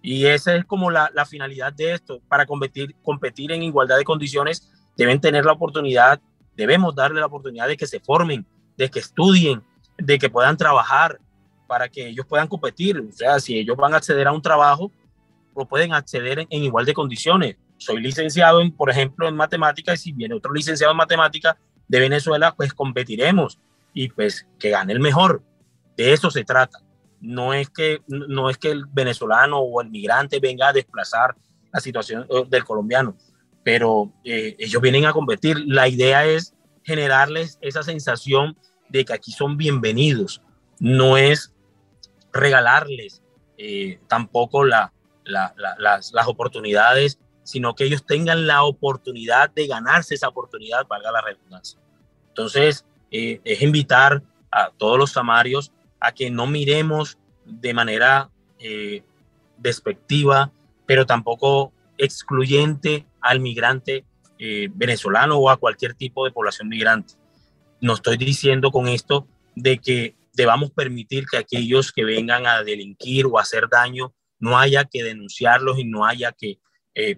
Y 0.00 0.26
esa 0.26 0.54
es 0.54 0.64
como 0.64 0.92
la, 0.92 1.10
la 1.12 1.26
finalidad 1.26 1.72
de 1.72 1.94
esto. 1.94 2.20
Para 2.28 2.46
competir, 2.46 2.94
competir 3.02 3.50
en 3.50 3.64
igualdad 3.64 3.98
de 3.98 4.04
condiciones, 4.04 4.70
deben 4.96 5.20
tener 5.20 5.44
la 5.44 5.50
oportunidad, 5.50 6.20
debemos 6.56 6.94
darle 6.94 7.18
la 7.18 7.26
oportunidad 7.26 7.66
de 7.66 7.76
que 7.76 7.88
se 7.88 7.98
formen, 7.98 8.46
de 8.76 8.88
que 8.92 9.00
estudien, 9.00 9.60
de 9.98 10.20
que 10.20 10.30
puedan 10.30 10.56
trabajar 10.56 11.18
para 11.66 11.88
que 11.88 12.06
ellos 12.06 12.26
puedan 12.26 12.46
competir. 12.46 13.00
O 13.00 13.10
sea, 13.10 13.40
si 13.40 13.58
ellos 13.58 13.76
van 13.76 13.92
a 13.92 13.96
acceder 13.96 14.28
a 14.28 14.32
un 14.32 14.42
trabajo, 14.42 14.92
o 15.52 15.66
pueden 15.66 15.92
acceder 15.92 16.46
en, 16.48 16.62
igual 16.62 16.86
de 16.86 16.94
condiciones. 16.94 17.56
Soy 17.76 18.00
licenciado, 18.00 18.60
en, 18.60 18.70
por 18.70 18.88
ejemplo, 18.88 19.26
en 19.26 19.34
matemáticas 19.34 19.98
y 19.98 20.02
si 20.04 20.12
viene 20.12 20.36
otro 20.36 20.52
licenciado 20.52 20.92
en 20.92 20.96
matemáticas 20.96 21.56
de 21.88 21.98
Venezuela, 21.98 22.54
pues 22.54 22.72
competiremos 22.72 23.58
y 23.92 24.08
pues 24.08 24.46
que 24.58 24.70
gane 24.70 24.92
el 24.92 25.00
mejor. 25.00 25.42
De 25.96 26.12
eso 26.12 26.30
se 26.30 26.44
trata. 26.44 26.80
No 27.20 27.52
es 27.52 27.68
que, 27.68 28.00
no 28.06 28.48
es 28.48 28.56
que 28.56 28.70
el 28.70 28.86
venezolano 28.86 29.58
o 29.58 29.82
el 29.82 29.90
migrante 29.90 30.40
venga 30.40 30.68
a 30.68 30.72
desplazar 30.72 31.36
la 31.72 31.80
situación 31.80 32.26
eh, 32.30 32.44
del 32.48 32.64
colombiano, 32.64 33.16
pero 33.62 34.12
eh, 34.24 34.56
ellos 34.58 34.80
vienen 34.80 35.04
a 35.06 35.12
competir. 35.12 35.58
La 35.66 35.88
idea 35.88 36.24
es 36.24 36.54
generarles 36.82 37.58
esa 37.60 37.82
sensación 37.82 38.56
de 38.88 39.04
que 39.04 39.12
aquí 39.12 39.32
son 39.32 39.56
bienvenidos. 39.56 40.42
No 40.78 41.16
es 41.16 41.54
regalarles 42.32 43.22
eh, 43.58 44.00
tampoco 44.08 44.64
la, 44.64 44.92
las, 45.24 46.12
las 46.12 46.26
oportunidades, 46.26 47.18
sino 47.42 47.74
que 47.74 47.84
ellos 47.84 48.06
tengan 48.06 48.46
la 48.46 48.62
oportunidad 48.62 49.50
de 49.50 49.66
ganarse 49.66 50.14
esa 50.14 50.28
oportunidad, 50.28 50.86
valga 50.86 51.12
la 51.12 51.20
redundancia. 51.20 51.78
Entonces, 52.28 52.86
eh, 53.10 53.40
es 53.44 53.62
invitar 53.62 54.22
a 54.50 54.70
todos 54.70 54.98
los 54.98 55.12
samarios 55.12 55.72
a 55.98 56.12
que 56.12 56.30
no 56.30 56.46
miremos 56.46 57.18
de 57.44 57.74
manera 57.74 58.30
eh, 58.58 59.02
despectiva, 59.58 60.52
pero 60.86 61.06
tampoco 61.06 61.72
excluyente 61.98 63.06
al 63.20 63.40
migrante 63.40 64.04
eh, 64.38 64.68
venezolano 64.72 65.36
o 65.36 65.50
a 65.50 65.56
cualquier 65.56 65.94
tipo 65.94 66.24
de 66.24 66.30
población 66.30 66.68
migrante. 66.68 67.14
No 67.80 67.94
estoy 67.94 68.16
diciendo 68.16 68.70
con 68.70 68.88
esto 68.88 69.26
de 69.54 69.78
que 69.78 70.14
debamos 70.34 70.70
permitir 70.70 71.26
que 71.26 71.38
aquellos 71.38 71.92
que 71.92 72.04
vengan 72.04 72.46
a 72.46 72.62
delinquir 72.62 73.26
o 73.26 73.38
a 73.38 73.42
hacer 73.42 73.68
daño 73.68 74.14
no 74.38 74.58
haya 74.58 74.84
que 74.84 75.02
denunciarlos 75.02 75.78
y 75.78 75.84
no 75.84 76.06
haya 76.06 76.32
que 76.32 76.58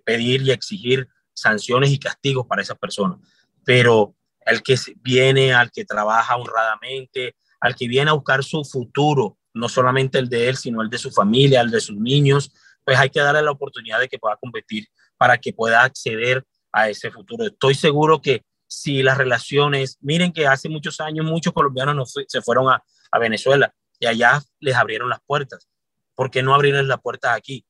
pedir 0.05 0.43
y 0.43 0.51
exigir 0.51 1.09
sanciones 1.33 1.91
y 1.91 1.99
castigos 1.99 2.47
para 2.47 2.63
esas 2.63 2.79
personas. 2.79 3.19
Pero 3.65 4.15
al 4.47 4.63
que 4.63 4.77
viene, 5.01 5.55
al 5.55 5.71
que 5.71 5.85
trabaja 5.85 6.37
honradamente, 6.37 7.37
al 7.61 7.75
que 7.75 7.89
viene 7.89 8.11
a 8.11 8.15
buscar 8.15 8.43
su 8.43 8.65
futuro, 8.65 9.39
no 9.55 9.69
solamente 9.69 10.19
el 10.19 10.29
de 10.29 10.49
él, 10.49 10.57
sino 10.57 10.83
el 10.83 10.91
de 10.91 10.99
su 10.99 11.11
familia, 11.11 11.61
el 11.61 11.71
de 11.71 11.81
sus 11.81 11.97
niños, 11.97 12.53
pues 12.85 12.99
hay 12.99 13.11
que 13.11 13.21
darle 13.21 13.43
la 13.43 13.51
oportunidad 13.51 14.01
de 14.01 14.09
que 14.09 14.19
pueda 14.19 14.37
competir 14.37 14.89
para 15.17 15.39
que 15.39 15.53
pueda 15.53 15.83
acceder 15.83 16.45
a 16.73 16.89
ese 16.89 17.11
futuro. 17.11 17.45
Estoy 17.45 17.75
seguro 17.75 18.21
que 18.21 18.45
si 18.67 19.03
las 19.03 19.19
relaciones, 19.19 19.99
miren 20.01 20.33
que 20.33 20.47
hace 20.47 20.69
muchos 20.69 21.01
años 21.01 21.27
muchos 21.27 21.53
colombianos 21.53 21.95
no 21.95 22.05
se 22.07 22.43
fueron 22.43 22.71
a, 22.71 22.83
a, 23.11 23.19
Venezuela 23.19 23.73
y 24.01 24.07
allá 24.07 24.43
les 24.61 24.75
abrieron 24.75 25.11
las 25.11 25.21
puertas. 25.27 25.69
¿Por 26.15 26.31
qué 26.31 26.43
no 26.43 26.55
abrirles 26.55 26.87
las 26.87 27.01
puertas 27.01 27.37
aquí? 27.37 27.65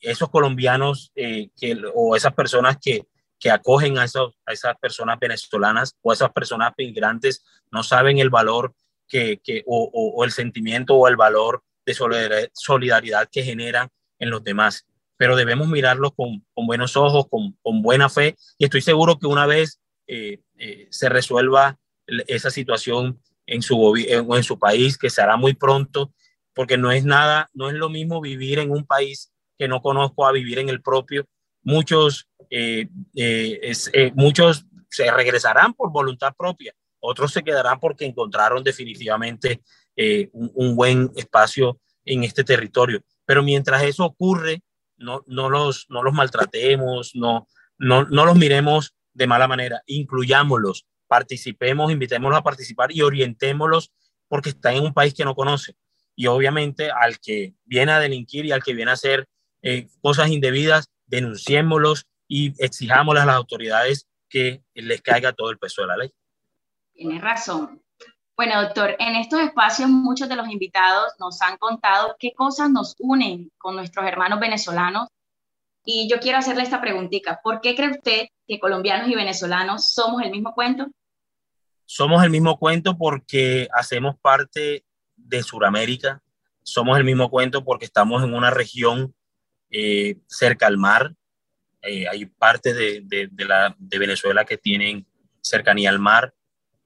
Esos 0.00 0.30
colombianos 0.30 1.10
eh, 1.16 1.50
que, 1.60 1.76
o 1.94 2.14
esas 2.14 2.34
personas 2.34 2.78
que, 2.80 3.02
que 3.44 3.50
acogen 3.50 3.98
a, 3.98 4.04
esas 4.04 4.78
personas 4.80 5.18
venezolanas 5.20 5.94
o 6.00 6.10
a 6.10 6.14
esas 6.14 6.32
personas 6.32 6.72
migrantes 6.78 7.44
no 7.70 7.82
saben 7.82 8.18
el 8.18 8.30
valor 8.30 8.74
que, 9.06 9.38
o, 9.66 10.24
el 10.24 10.30
sentimiento 10.30 10.94
o 10.94 11.06
el 11.08 11.16
valor 11.16 11.62
de 11.84 12.50
solidaridad 12.54 13.28
que 13.30 13.42
generan 13.42 13.90
en 14.18 14.30
los 14.30 14.42
demás. 14.42 14.86
Pero 15.18 15.36
debemos 15.36 15.68
mirarlos 15.68 16.12
con, 16.16 16.42
buenos 16.56 16.96
ojos, 16.96 17.26
con, 17.28 17.82
buena 17.82 18.08
fe 18.08 18.34
y 18.56 18.64
estoy 18.64 18.80
seguro 18.80 19.18
que 19.18 19.26
una 19.26 19.44
vez 19.44 19.78
eh, 20.06 20.40
eh, 20.56 20.88
se 20.88 21.10
resuelva 21.10 21.78
esa 22.06 22.48
situación 22.48 23.20
en 23.44 23.60
su, 23.60 23.94
en 24.08 24.42
su 24.42 24.58
país, 24.58 24.96
que 24.96 25.10
se 25.10 25.20
hará 25.20 25.36
muy 25.36 25.52
pronto, 25.52 26.14
porque 26.54 26.78
no 26.78 26.92
es 26.92 27.04
nada, 27.04 27.50
no 27.52 27.68
es 27.68 27.74
lo 27.74 27.90
mismo 27.90 28.22
vivir 28.22 28.58
en 28.58 28.70
un 28.70 28.86
país 28.86 29.34
que 29.58 29.68
no 29.68 29.82
conozco 29.82 30.26
a 30.26 30.32
vivir 30.32 30.60
en 30.60 30.70
el 30.70 30.80
propio. 30.80 31.26
Muchos, 31.64 32.28
eh, 32.50 32.88
eh, 33.16 33.72
eh, 33.92 34.12
muchos 34.14 34.66
se 34.90 35.10
regresarán 35.10 35.72
por 35.72 35.90
voluntad 35.90 36.34
propia, 36.36 36.74
otros 37.00 37.32
se 37.32 37.42
quedarán 37.42 37.80
porque 37.80 38.04
encontraron 38.04 38.62
definitivamente 38.62 39.62
un, 40.32 40.76
buen 40.76 41.10
espacio 41.16 41.80
en 42.04 42.22
este 42.22 42.44
territorio. 42.44 43.02
Pero 43.24 43.42
mientras 43.42 43.82
eso 43.82 44.04
ocurre, 44.04 44.62
no, 44.96 45.22
no, 45.26 45.48
los, 45.48 45.86
no 45.88 46.02
los 46.02 46.12
maltratemos, 46.12 47.12
no, 47.14 47.48
no, 47.78 48.04
no 48.04 48.24
los 48.26 48.36
miremos 48.36 48.94
de 49.12 49.26
mala 49.26 49.48
manera, 49.48 49.82
incluyámoslos, 49.86 50.86
participemos, 51.06 51.90
invitémoslos 51.90 52.38
a 52.38 52.44
participar 52.44 52.92
y 52.92 53.02
orientémoslos 53.02 53.92
porque 54.28 54.50
están 54.50 54.74
en 54.74 54.84
un 54.84 54.94
país 54.94 55.14
que 55.14 55.24
no 55.24 55.34
conoce. 55.34 55.74
Y 56.16 56.26
obviamente 56.26 56.90
al 56.90 57.18
que 57.18 57.54
viene 57.64 57.92
a 57.92 58.00
delinquir 58.00 58.44
y 58.44 58.52
al 58.52 58.62
que 58.62 58.74
viene 58.74 58.90
a 58.90 58.94
hacer 58.94 59.26
cosas 60.02 60.28
indebidas, 60.28 60.90
denunciémoslos 61.14 62.06
y 62.28 62.52
exijámosle 62.62 63.20
a 63.20 63.26
las 63.26 63.36
autoridades 63.36 64.08
que 64.28 64.64
les 64.74 65.00
caiga 65.00 65.32
todo 65.32 65.50
el 65.50 65.58
peso 65.58 65.82
de 65.82 65.88
la 65.88 65.96
ley. 65.96 66.10
Tienes 66.92 67.20
razón. 67.20 67.82
Bueno, 68.36 68.60
doctor, 68.62 68.96
en 68.98 69.14
estos 69.14 69.40
espacios 69.40 69.88
muchos 69.88 70.28
de 70.28 70.34
los 70.34 70.48
invitados 70.48 71.12
nos 71.20 71.40
han 71.40 71.56
contado 71.56 72.16
qué 72.18 72.32
cosas 72.32 72.68
nos 72.68 72.96
unen 72.98 73.52
con 73.58 73.76
nuestros 73.76 74.04
hermanos 74.06 74.40
venezolanos 74.40 75.08
y 75.84 76.08
yo 76.10 76.18
quiero 76.18 76.38
hacerle 76.38 76.64
esta 76.64 76.80
preguntita. 76.80 77.40
¿Por 77.44 77.60
qué 77.60 77.76
cree 77.76 77.90
usted 77.90 78.26
que 78.48 78.58
colombianos 78.58 79.08
y 79.08 79.14
venezolanos 79.14 79.90
somos 79.92 80.22
el 80.22 80.30
mismo 80.30 80.52
cuento? 80.52 80.86
Somos 81.84 82.24
el 82.24 82.30
mismo 82.30 82.58
cuento 82.58 82.96
porque 82.96 83.68
hacemos 83.72 84.16
parte 84.20 84.84
de 85.14 85.42
Sudamérica. 85.42 86.22
Somos 86.62 86.98
el 86.98 87.04
mismo 87.04 87.30
cuento 87.30 87.62
porque 87.62 87.84
estamos 87.84 88.24
en 88.24 88.34
una 88.34 88.50
región 88.50 89.14
eh, 89.76 90.18
cerca 90.28 90.68
al 90.68 90.78
mar. 90.78 91.12
Eh, 91.82 92.06
hay 92.08 92.26
partes 92.26 92.76
de, 92.76 93.02
de, 93.04 93.28
de, 93.30 93.44
la, 93.44 93.74
de 93.76 93.98
Venezuela 93.98 94.44
que 94.44 94.56
tienen 94.56 95.04
cercanía 95.42 95.90
al 95.90 95.98
mar. 95.98 96.32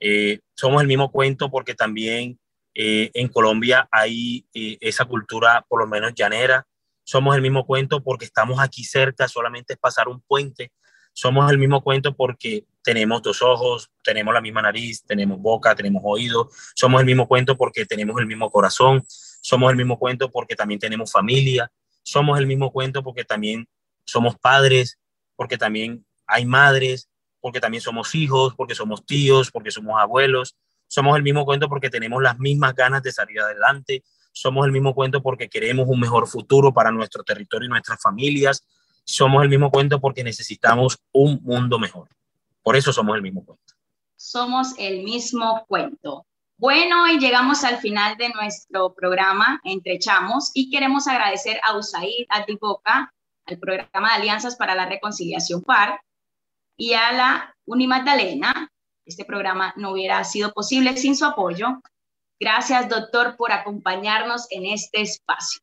Eh, 0.01 0.41
somos 0.55 0.80
el 0.80 0.89
mismo 0.89 1.12
cuento 1.12 1.51
porque 1.51 1.74
también 1.74 2.41
eh, 2.74 3.11
en 3.12 3.28
Colombia 3.28 3.86
hay 3.93 4.47
esa 4.53 5.05
cultura, 5.05 5.66
por 5.68 5.80
lo 5.80 5.86
menos 5.86 6.14
llanera, 6.14 6.66
somos 7.05 7.36
el 7.36 7.43
mismo 7.43 7.66
cuento 7.66 8.03
porque 8.03 8.24
estamos 8.24 8.59
aquí 8.59 8.84
cerca, 8.84 9.28
solamente 9.28 9.74
es 9.74 9.78
pasar 9.78 10.09
un 10.09 10.20
puente. 10.22 10.72
Somos 11.12 11.51
el 11.51 11.59
mismo 11.59 11.82
cuento 11.82 12.14
porque 12.14 12.64
tenemos 12.82 13.22
dos 13.22 13.43
ojos, 13.43 13.91
tenemos 14.05 14.32
la 14.32 14.41
misma 14.41 14.62
nariz, 14.62 15.05
tenemos 15.05 15.39
boca, 15.41 15.74
tenemos 15.74 16.03
oídos. 16.05 16.49
Somos 16.74 17.01
el 17.01 17.07
mismo 17.07 17.26
cuento 17.26 17.57
porque 17.57 17.84
tenemos 17.84 18.18
el 18.20 18.26
mismo 18.26 18.51
corazón. 18.51 19.03
Somos 19.09 19.70
el 19.70 19.76
mismo 19.76 19.99
cuento 19.99 20.30
porque 20.30 20.55
también 20.55 20.78
tenemos 20.80 21.11
familia. 21.11 21.70
Somos 22.09 22.38
el 22.38 22.46
mismo 22.46 22.72
cuento 22.72 23.02
porque 23.02 23.22
también 23.22 23.68
somos 24.06 24.34
padres, 24.38 24.98
porque 25.36 25.59
también 25.59 26.06
hay 26.26 26.46
madres, 26.46 27.11
porque 27.38 27.61
también 27.61 27.82
somos 27.82 28.14
hijos, 28.14 28.54
porque 28.54 28.74
somos 28.74 29.04
tíos, 29.04 29.50
porque 29.50 29.70
somos 29.70 30.00
abuelos. 30.00 30.56
Somos 30.86 31.14
el 31.18 31.22
mismo 31.22 31.44
cuento 31.44 31.68
porque 31.68 31.90
tenemos 31.90 32.22
las 32.22 32.38
mismas 32.38 32.74
ganas 32.74 33.02
de 33.02 33.12
salir 33.12 33.38
adelante, 33.40 34.02
somos 34.32 34.64
el 34.64 34.72
mismo 34.72 34.94
cuento 34.94 35.20
porque 35.20 35.50
queremos 35.50 35.86
un 35.86 36.00
mejor 36.00 36.26
futuro 36.26 36.72
para 36.72 36.90
nuestro 36.90 37.22
territorio 37.22 37.66
y 37.66 37.68
nuestras 37.68 38.00
familias. 38.00 38.64
Somos 39.04 39.42
el 39.42 39.50
mismo 39.50 39.70
cuento 39.70 40.00
porque 40.00 40.24
necesitamos 40.24 40.98
un 41.12 41.40
mundo 41.42 41.78
mejor. 41.78 42.09
Por 42.62 42.74
eso 42.74 42.90
somos 42.90 43.16
el 43.16 43.22
mismo 43.22 43.44
cuento. 43.44 43.74
Somos 44.16 44.74
el 44.78 45.02
mismo 45.04 45.62
cuento. 45.68 46.24
Bueno, 46.61 47.06
y 47.06 47.20
llegamos 47.20 47.62
al 47.62 47.78
final 47.78 48.16
de 48.16 48.30
nuestro 48.30 48.92
programa 48.92 49.61
Entre 49.62 50.00
Chamos 50.00 50.50
y 50.54 50.70
queremos 50.70 51.06
agradecer 51.06 51.61
a 51.64 51.76
USAID 51.76 52.26
Atiboca, 52.28 53.14
al 53.46 53.59
programa 53.61 54.09
de 54.09 54.14
Alianzas 54.16 54.56
para 54.56 54.74
la 54.74 54.86
Reconciliación 54.86 55.62
PAR 55.62 56.00
y 56.76 56.94
a 56.94 57.12
la 57.12 57.56
Unimagdalena. 57.64 58.72
Este 59.04 59.24
programa 59.24 59.72
no 59.76 59.92
hubiera 59.92 60.24
sido 60.24 60.52
posible 60.52 60.96
sin 60.96 61.14
su 61.14 61.26
apoyo. 61.26 61.80
Gracias, 62.40 62.88
doctor, 62.88 63.36
por 63.36 63.52
acompañarnos 63.52 64.48
en 64.50 64.66
este 64.66 65.02
espacio. 65.02 65.61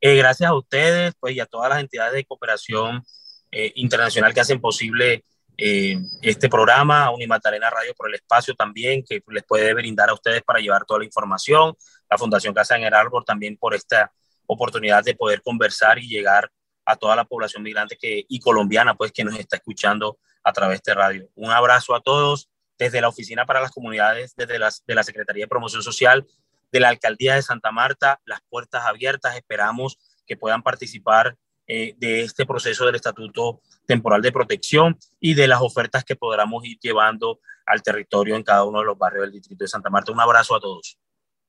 Eh, 0.00 0.14
gracias 0.18 0.50
a 0.50 0.54
ustedes 0.54 1.14
pues, 1.18 1.34
y 1.34 1.40
a 1.40 1.46
todas 1.46 1.68
las 1.68 1.80
entidades 1.80 2.14
de 2.14 2.24
cooperación 2.24 3.02
eh, 3.50 3.72
internacional 3.74 4.32
que 4.32 4.40
hacen 4.40 4.60
posible 4.60 5.24
eh, 5.64 5.96
este 6.22 6.48
programa, 6.48 7.04
a 7.04 7.10
Unimatarena 7.12 7.70
Radio 7.70 7.94
por 7.94 8.08
el 8.08 8.16
espacio 8.16 8.52
también 8.52 9.04
que 9.08 9.22
les 9.28 9.44
puede 9.44 9.72
brindar 9.74 10.10
a 10.10 10.14
ustedes 10.14 10.42
para 10.42 10.58
llevar 10.58 10.84
toda 10.84 10.98
la 10.98 11.04
información, 11.04 11.76
la 12.10 12.18
Fundación 12.18 12.52
Casa 12.52 12.76
en 12.76 12.82
el 12.82 12.92
también 13.24 13.56
por 13.56 13.72
esta 13.72 14.10
oportunidad 14.44 15.04
de 15.04 15.14
poder 15.14 15.40
conversar 15.40 16.00
y 16.00 16.08
llegar 16.08 16.50
a 16.84 16.96
toda 16.96 17.14
la 17.14 17.24
población 17.24 17.62
migrante 17.62 17.96
que, 17.96 18.24
y 18.28 18.40
colombiana 18.40 18.96
pues 18.96 19.12
que 19.12 19.22
nos 19.22 19.38
está 19.38 19.54
escuchando 19.54 20.18
a 20.42 20.52
través 20.52 20.82
de 20.82 20.94
radio. 20.94 21.28
Un 21.36 21.52
abrazo 21.52 21.94
a 21.94 22.00
todos 22.00 22.48
desde 22.76 23.00
la 23.00 23.06
Oficina 23.06 23.46
para 23.46 23.60
las 23.60 23.70
Comunidades, 23.70 24.34
desde 24.36 24.58
las, 24.58 24.82
de 24.84 24.96
la 24.96 25.04
Secretaría 25.04 25.44
de 25.44 25.48
Promoción 25.48 25.84
Social, 25.84 26.26
de 26.72 26.80
la 26.80 26.88
Alcaldía 26.88 27.36
de 27.36 27.42
Santa 27.42 27.70
Marta, 27.70 28.20
las 28.24 28.40
puertas 28.48 28.84
abiertas. 28.84 29.36
Esperamos 29.36 29.96
que 30.26 30.36
puedan 30.36 30.64
participar 30.64 31.36
eh, 31.66 31.94
de 31.96 32.22
este 32.22 32.46
proceso 32.46 32.84
del 32.86 32.96
Estatuto 32.96 33.60
Temporal 33.86 34.22
de 34.22 34.32
Protección 34.32 34.98
y 35.20 35.34
de 35.34 35.48
las 35.48 35.60
ofertas 35.60 36.04
que 36.04 36.16
podamos 36.16 36.64
ir 36.64 36.78
llevando 36.80 37.40
al 37.66 37.82
territorio 37.82 38.36
en 38.36 38.42
cada 38.42 38.64
uno 38.64 38.80
de 38.80 38.86
los 38.86 38.98
barrios 38.98 39.22
del 39.22 39.32
Distrito 39.32 39.64
de 39.64 39.68
Santa 39.68 39.90
Marta. 39.90 40.12
Un 40.12 40.20
abrazo 40.20 40.54
a 40.54 40.60
todos. 40.60 40.98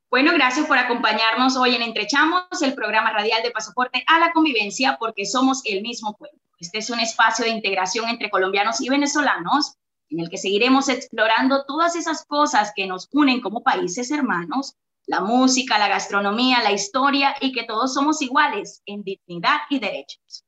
Bueno, 0.10 0.32
gracias 0.34 0.68
por 0.68 0.78
acompañarnos 0.78 1.58
hoy 1.58 1.76
en 1.76 1.82
Entrechamos, 1.82 2.44
el 2.62 2.76
programa 2.76 3.12
radial 3.12 3.42
de 3.42 3.50
Pasaporte 3.50 4.04
a 4.06 4.20
la 4.20 4.32
Convivencia, 4.32 4.98
porque 5.00 5.26
somos 5.26 5.62
el 5.66 5.82
mismo 5.82 6.16
pueblo. 6.16 6.40
Este 6.60 6.78
es 6.78 6.90
un 6.92 7.00
espacio 7.00 7.46
de 7.46 7.52
integración 7.52 8.08
entre 8.10 8.30
colombianos 8.30 8.80
y 8.80 8.90
venezolanos 8.90 9.76
en 10.10 10.20
el 10.20 10.30
que 10.30 10.38
seguiremos 10.38 10.88
explorando 10.90 11.66
todas 11.66 11.96
esas 11.96 12.26
cosas 12.26 12.72
que 12.76 12.86
nos 12.86 13.10
unen 13.12 13.42
como 13.42 13.64
países 13.64 14.12
hermanos, 14.12 14.76
la 15.08 15.22
música, 15.22 15.78
la 15.78 15.88
gastronomía, 15.88 16.64
la 16.64 16.72
historia 16.72 17.36
y 17.42 17.52
que 17.52 17.64
todos 17.64 17.94
somos 17.94 18.22
iguales 18.22 18.82
en 18.86 19.04
dignidad 19.04 19.58
y 19.70 19.80
derechos. 19.80 20.46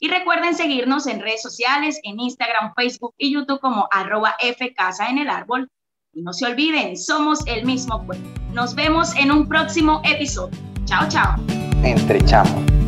Y 0.00 0.08
recuerden 0.08 0.54
seguirnos 0.54 1.06
en 1.06 1.20
redes 1.20 1.42
sociales, 1.42 1.98
en 2.04 2.20
Instagram, 2.20 2.72
Facebook 2.76 3.14
y 3.18 3.32
YouTube 3.32 3.60
como 3.60 3.88
arroba 3.90 4.36
Casa 4.76 5.08
en 5.08 5.18
el 5.18 5.28
árbol. 5.28 5.68
Y 6.12 6.22
no 6.22 6.32
se 6.32 6.46
olviden, 6.46 6.96
somos 6.96 7.40
el 7.46 7.66
mismo 7.66 8.04
pueblo. 8.06 8.28
Nos 8.52 8.74
vemos 8.74 9.14
en 9.16 9.32
un 9.32 9.48
próximo 9.48 10.00
episodio. 10.04 10.56
Chao, 10.84 11.06
chao. 11.08 11.36
Entre 11.82 12.24
chamos. 12.24 12.87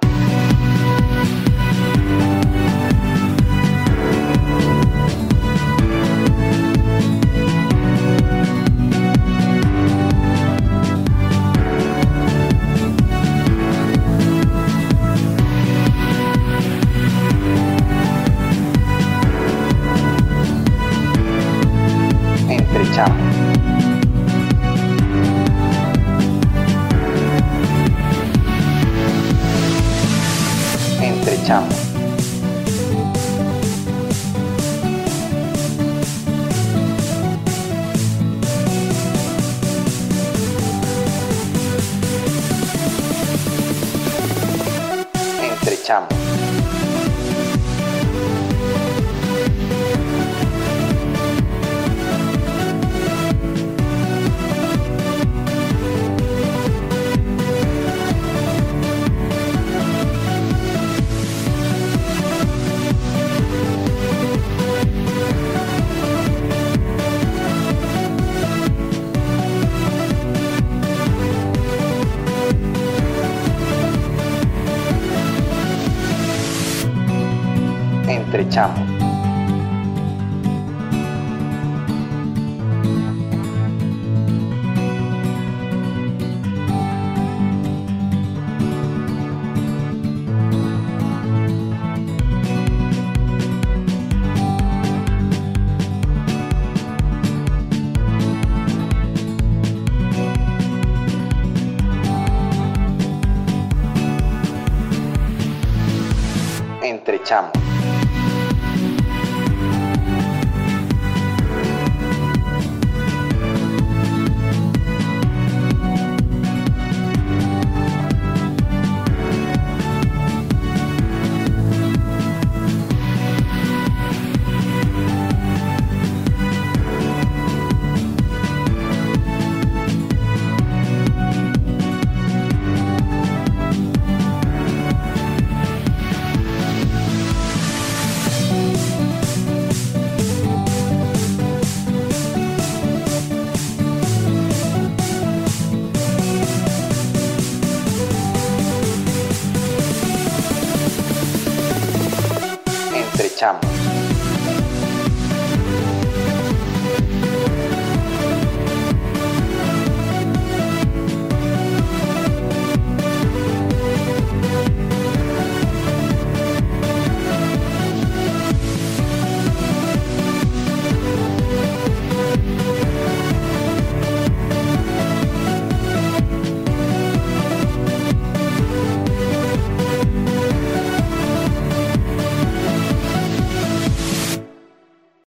Entre 107.31 107.60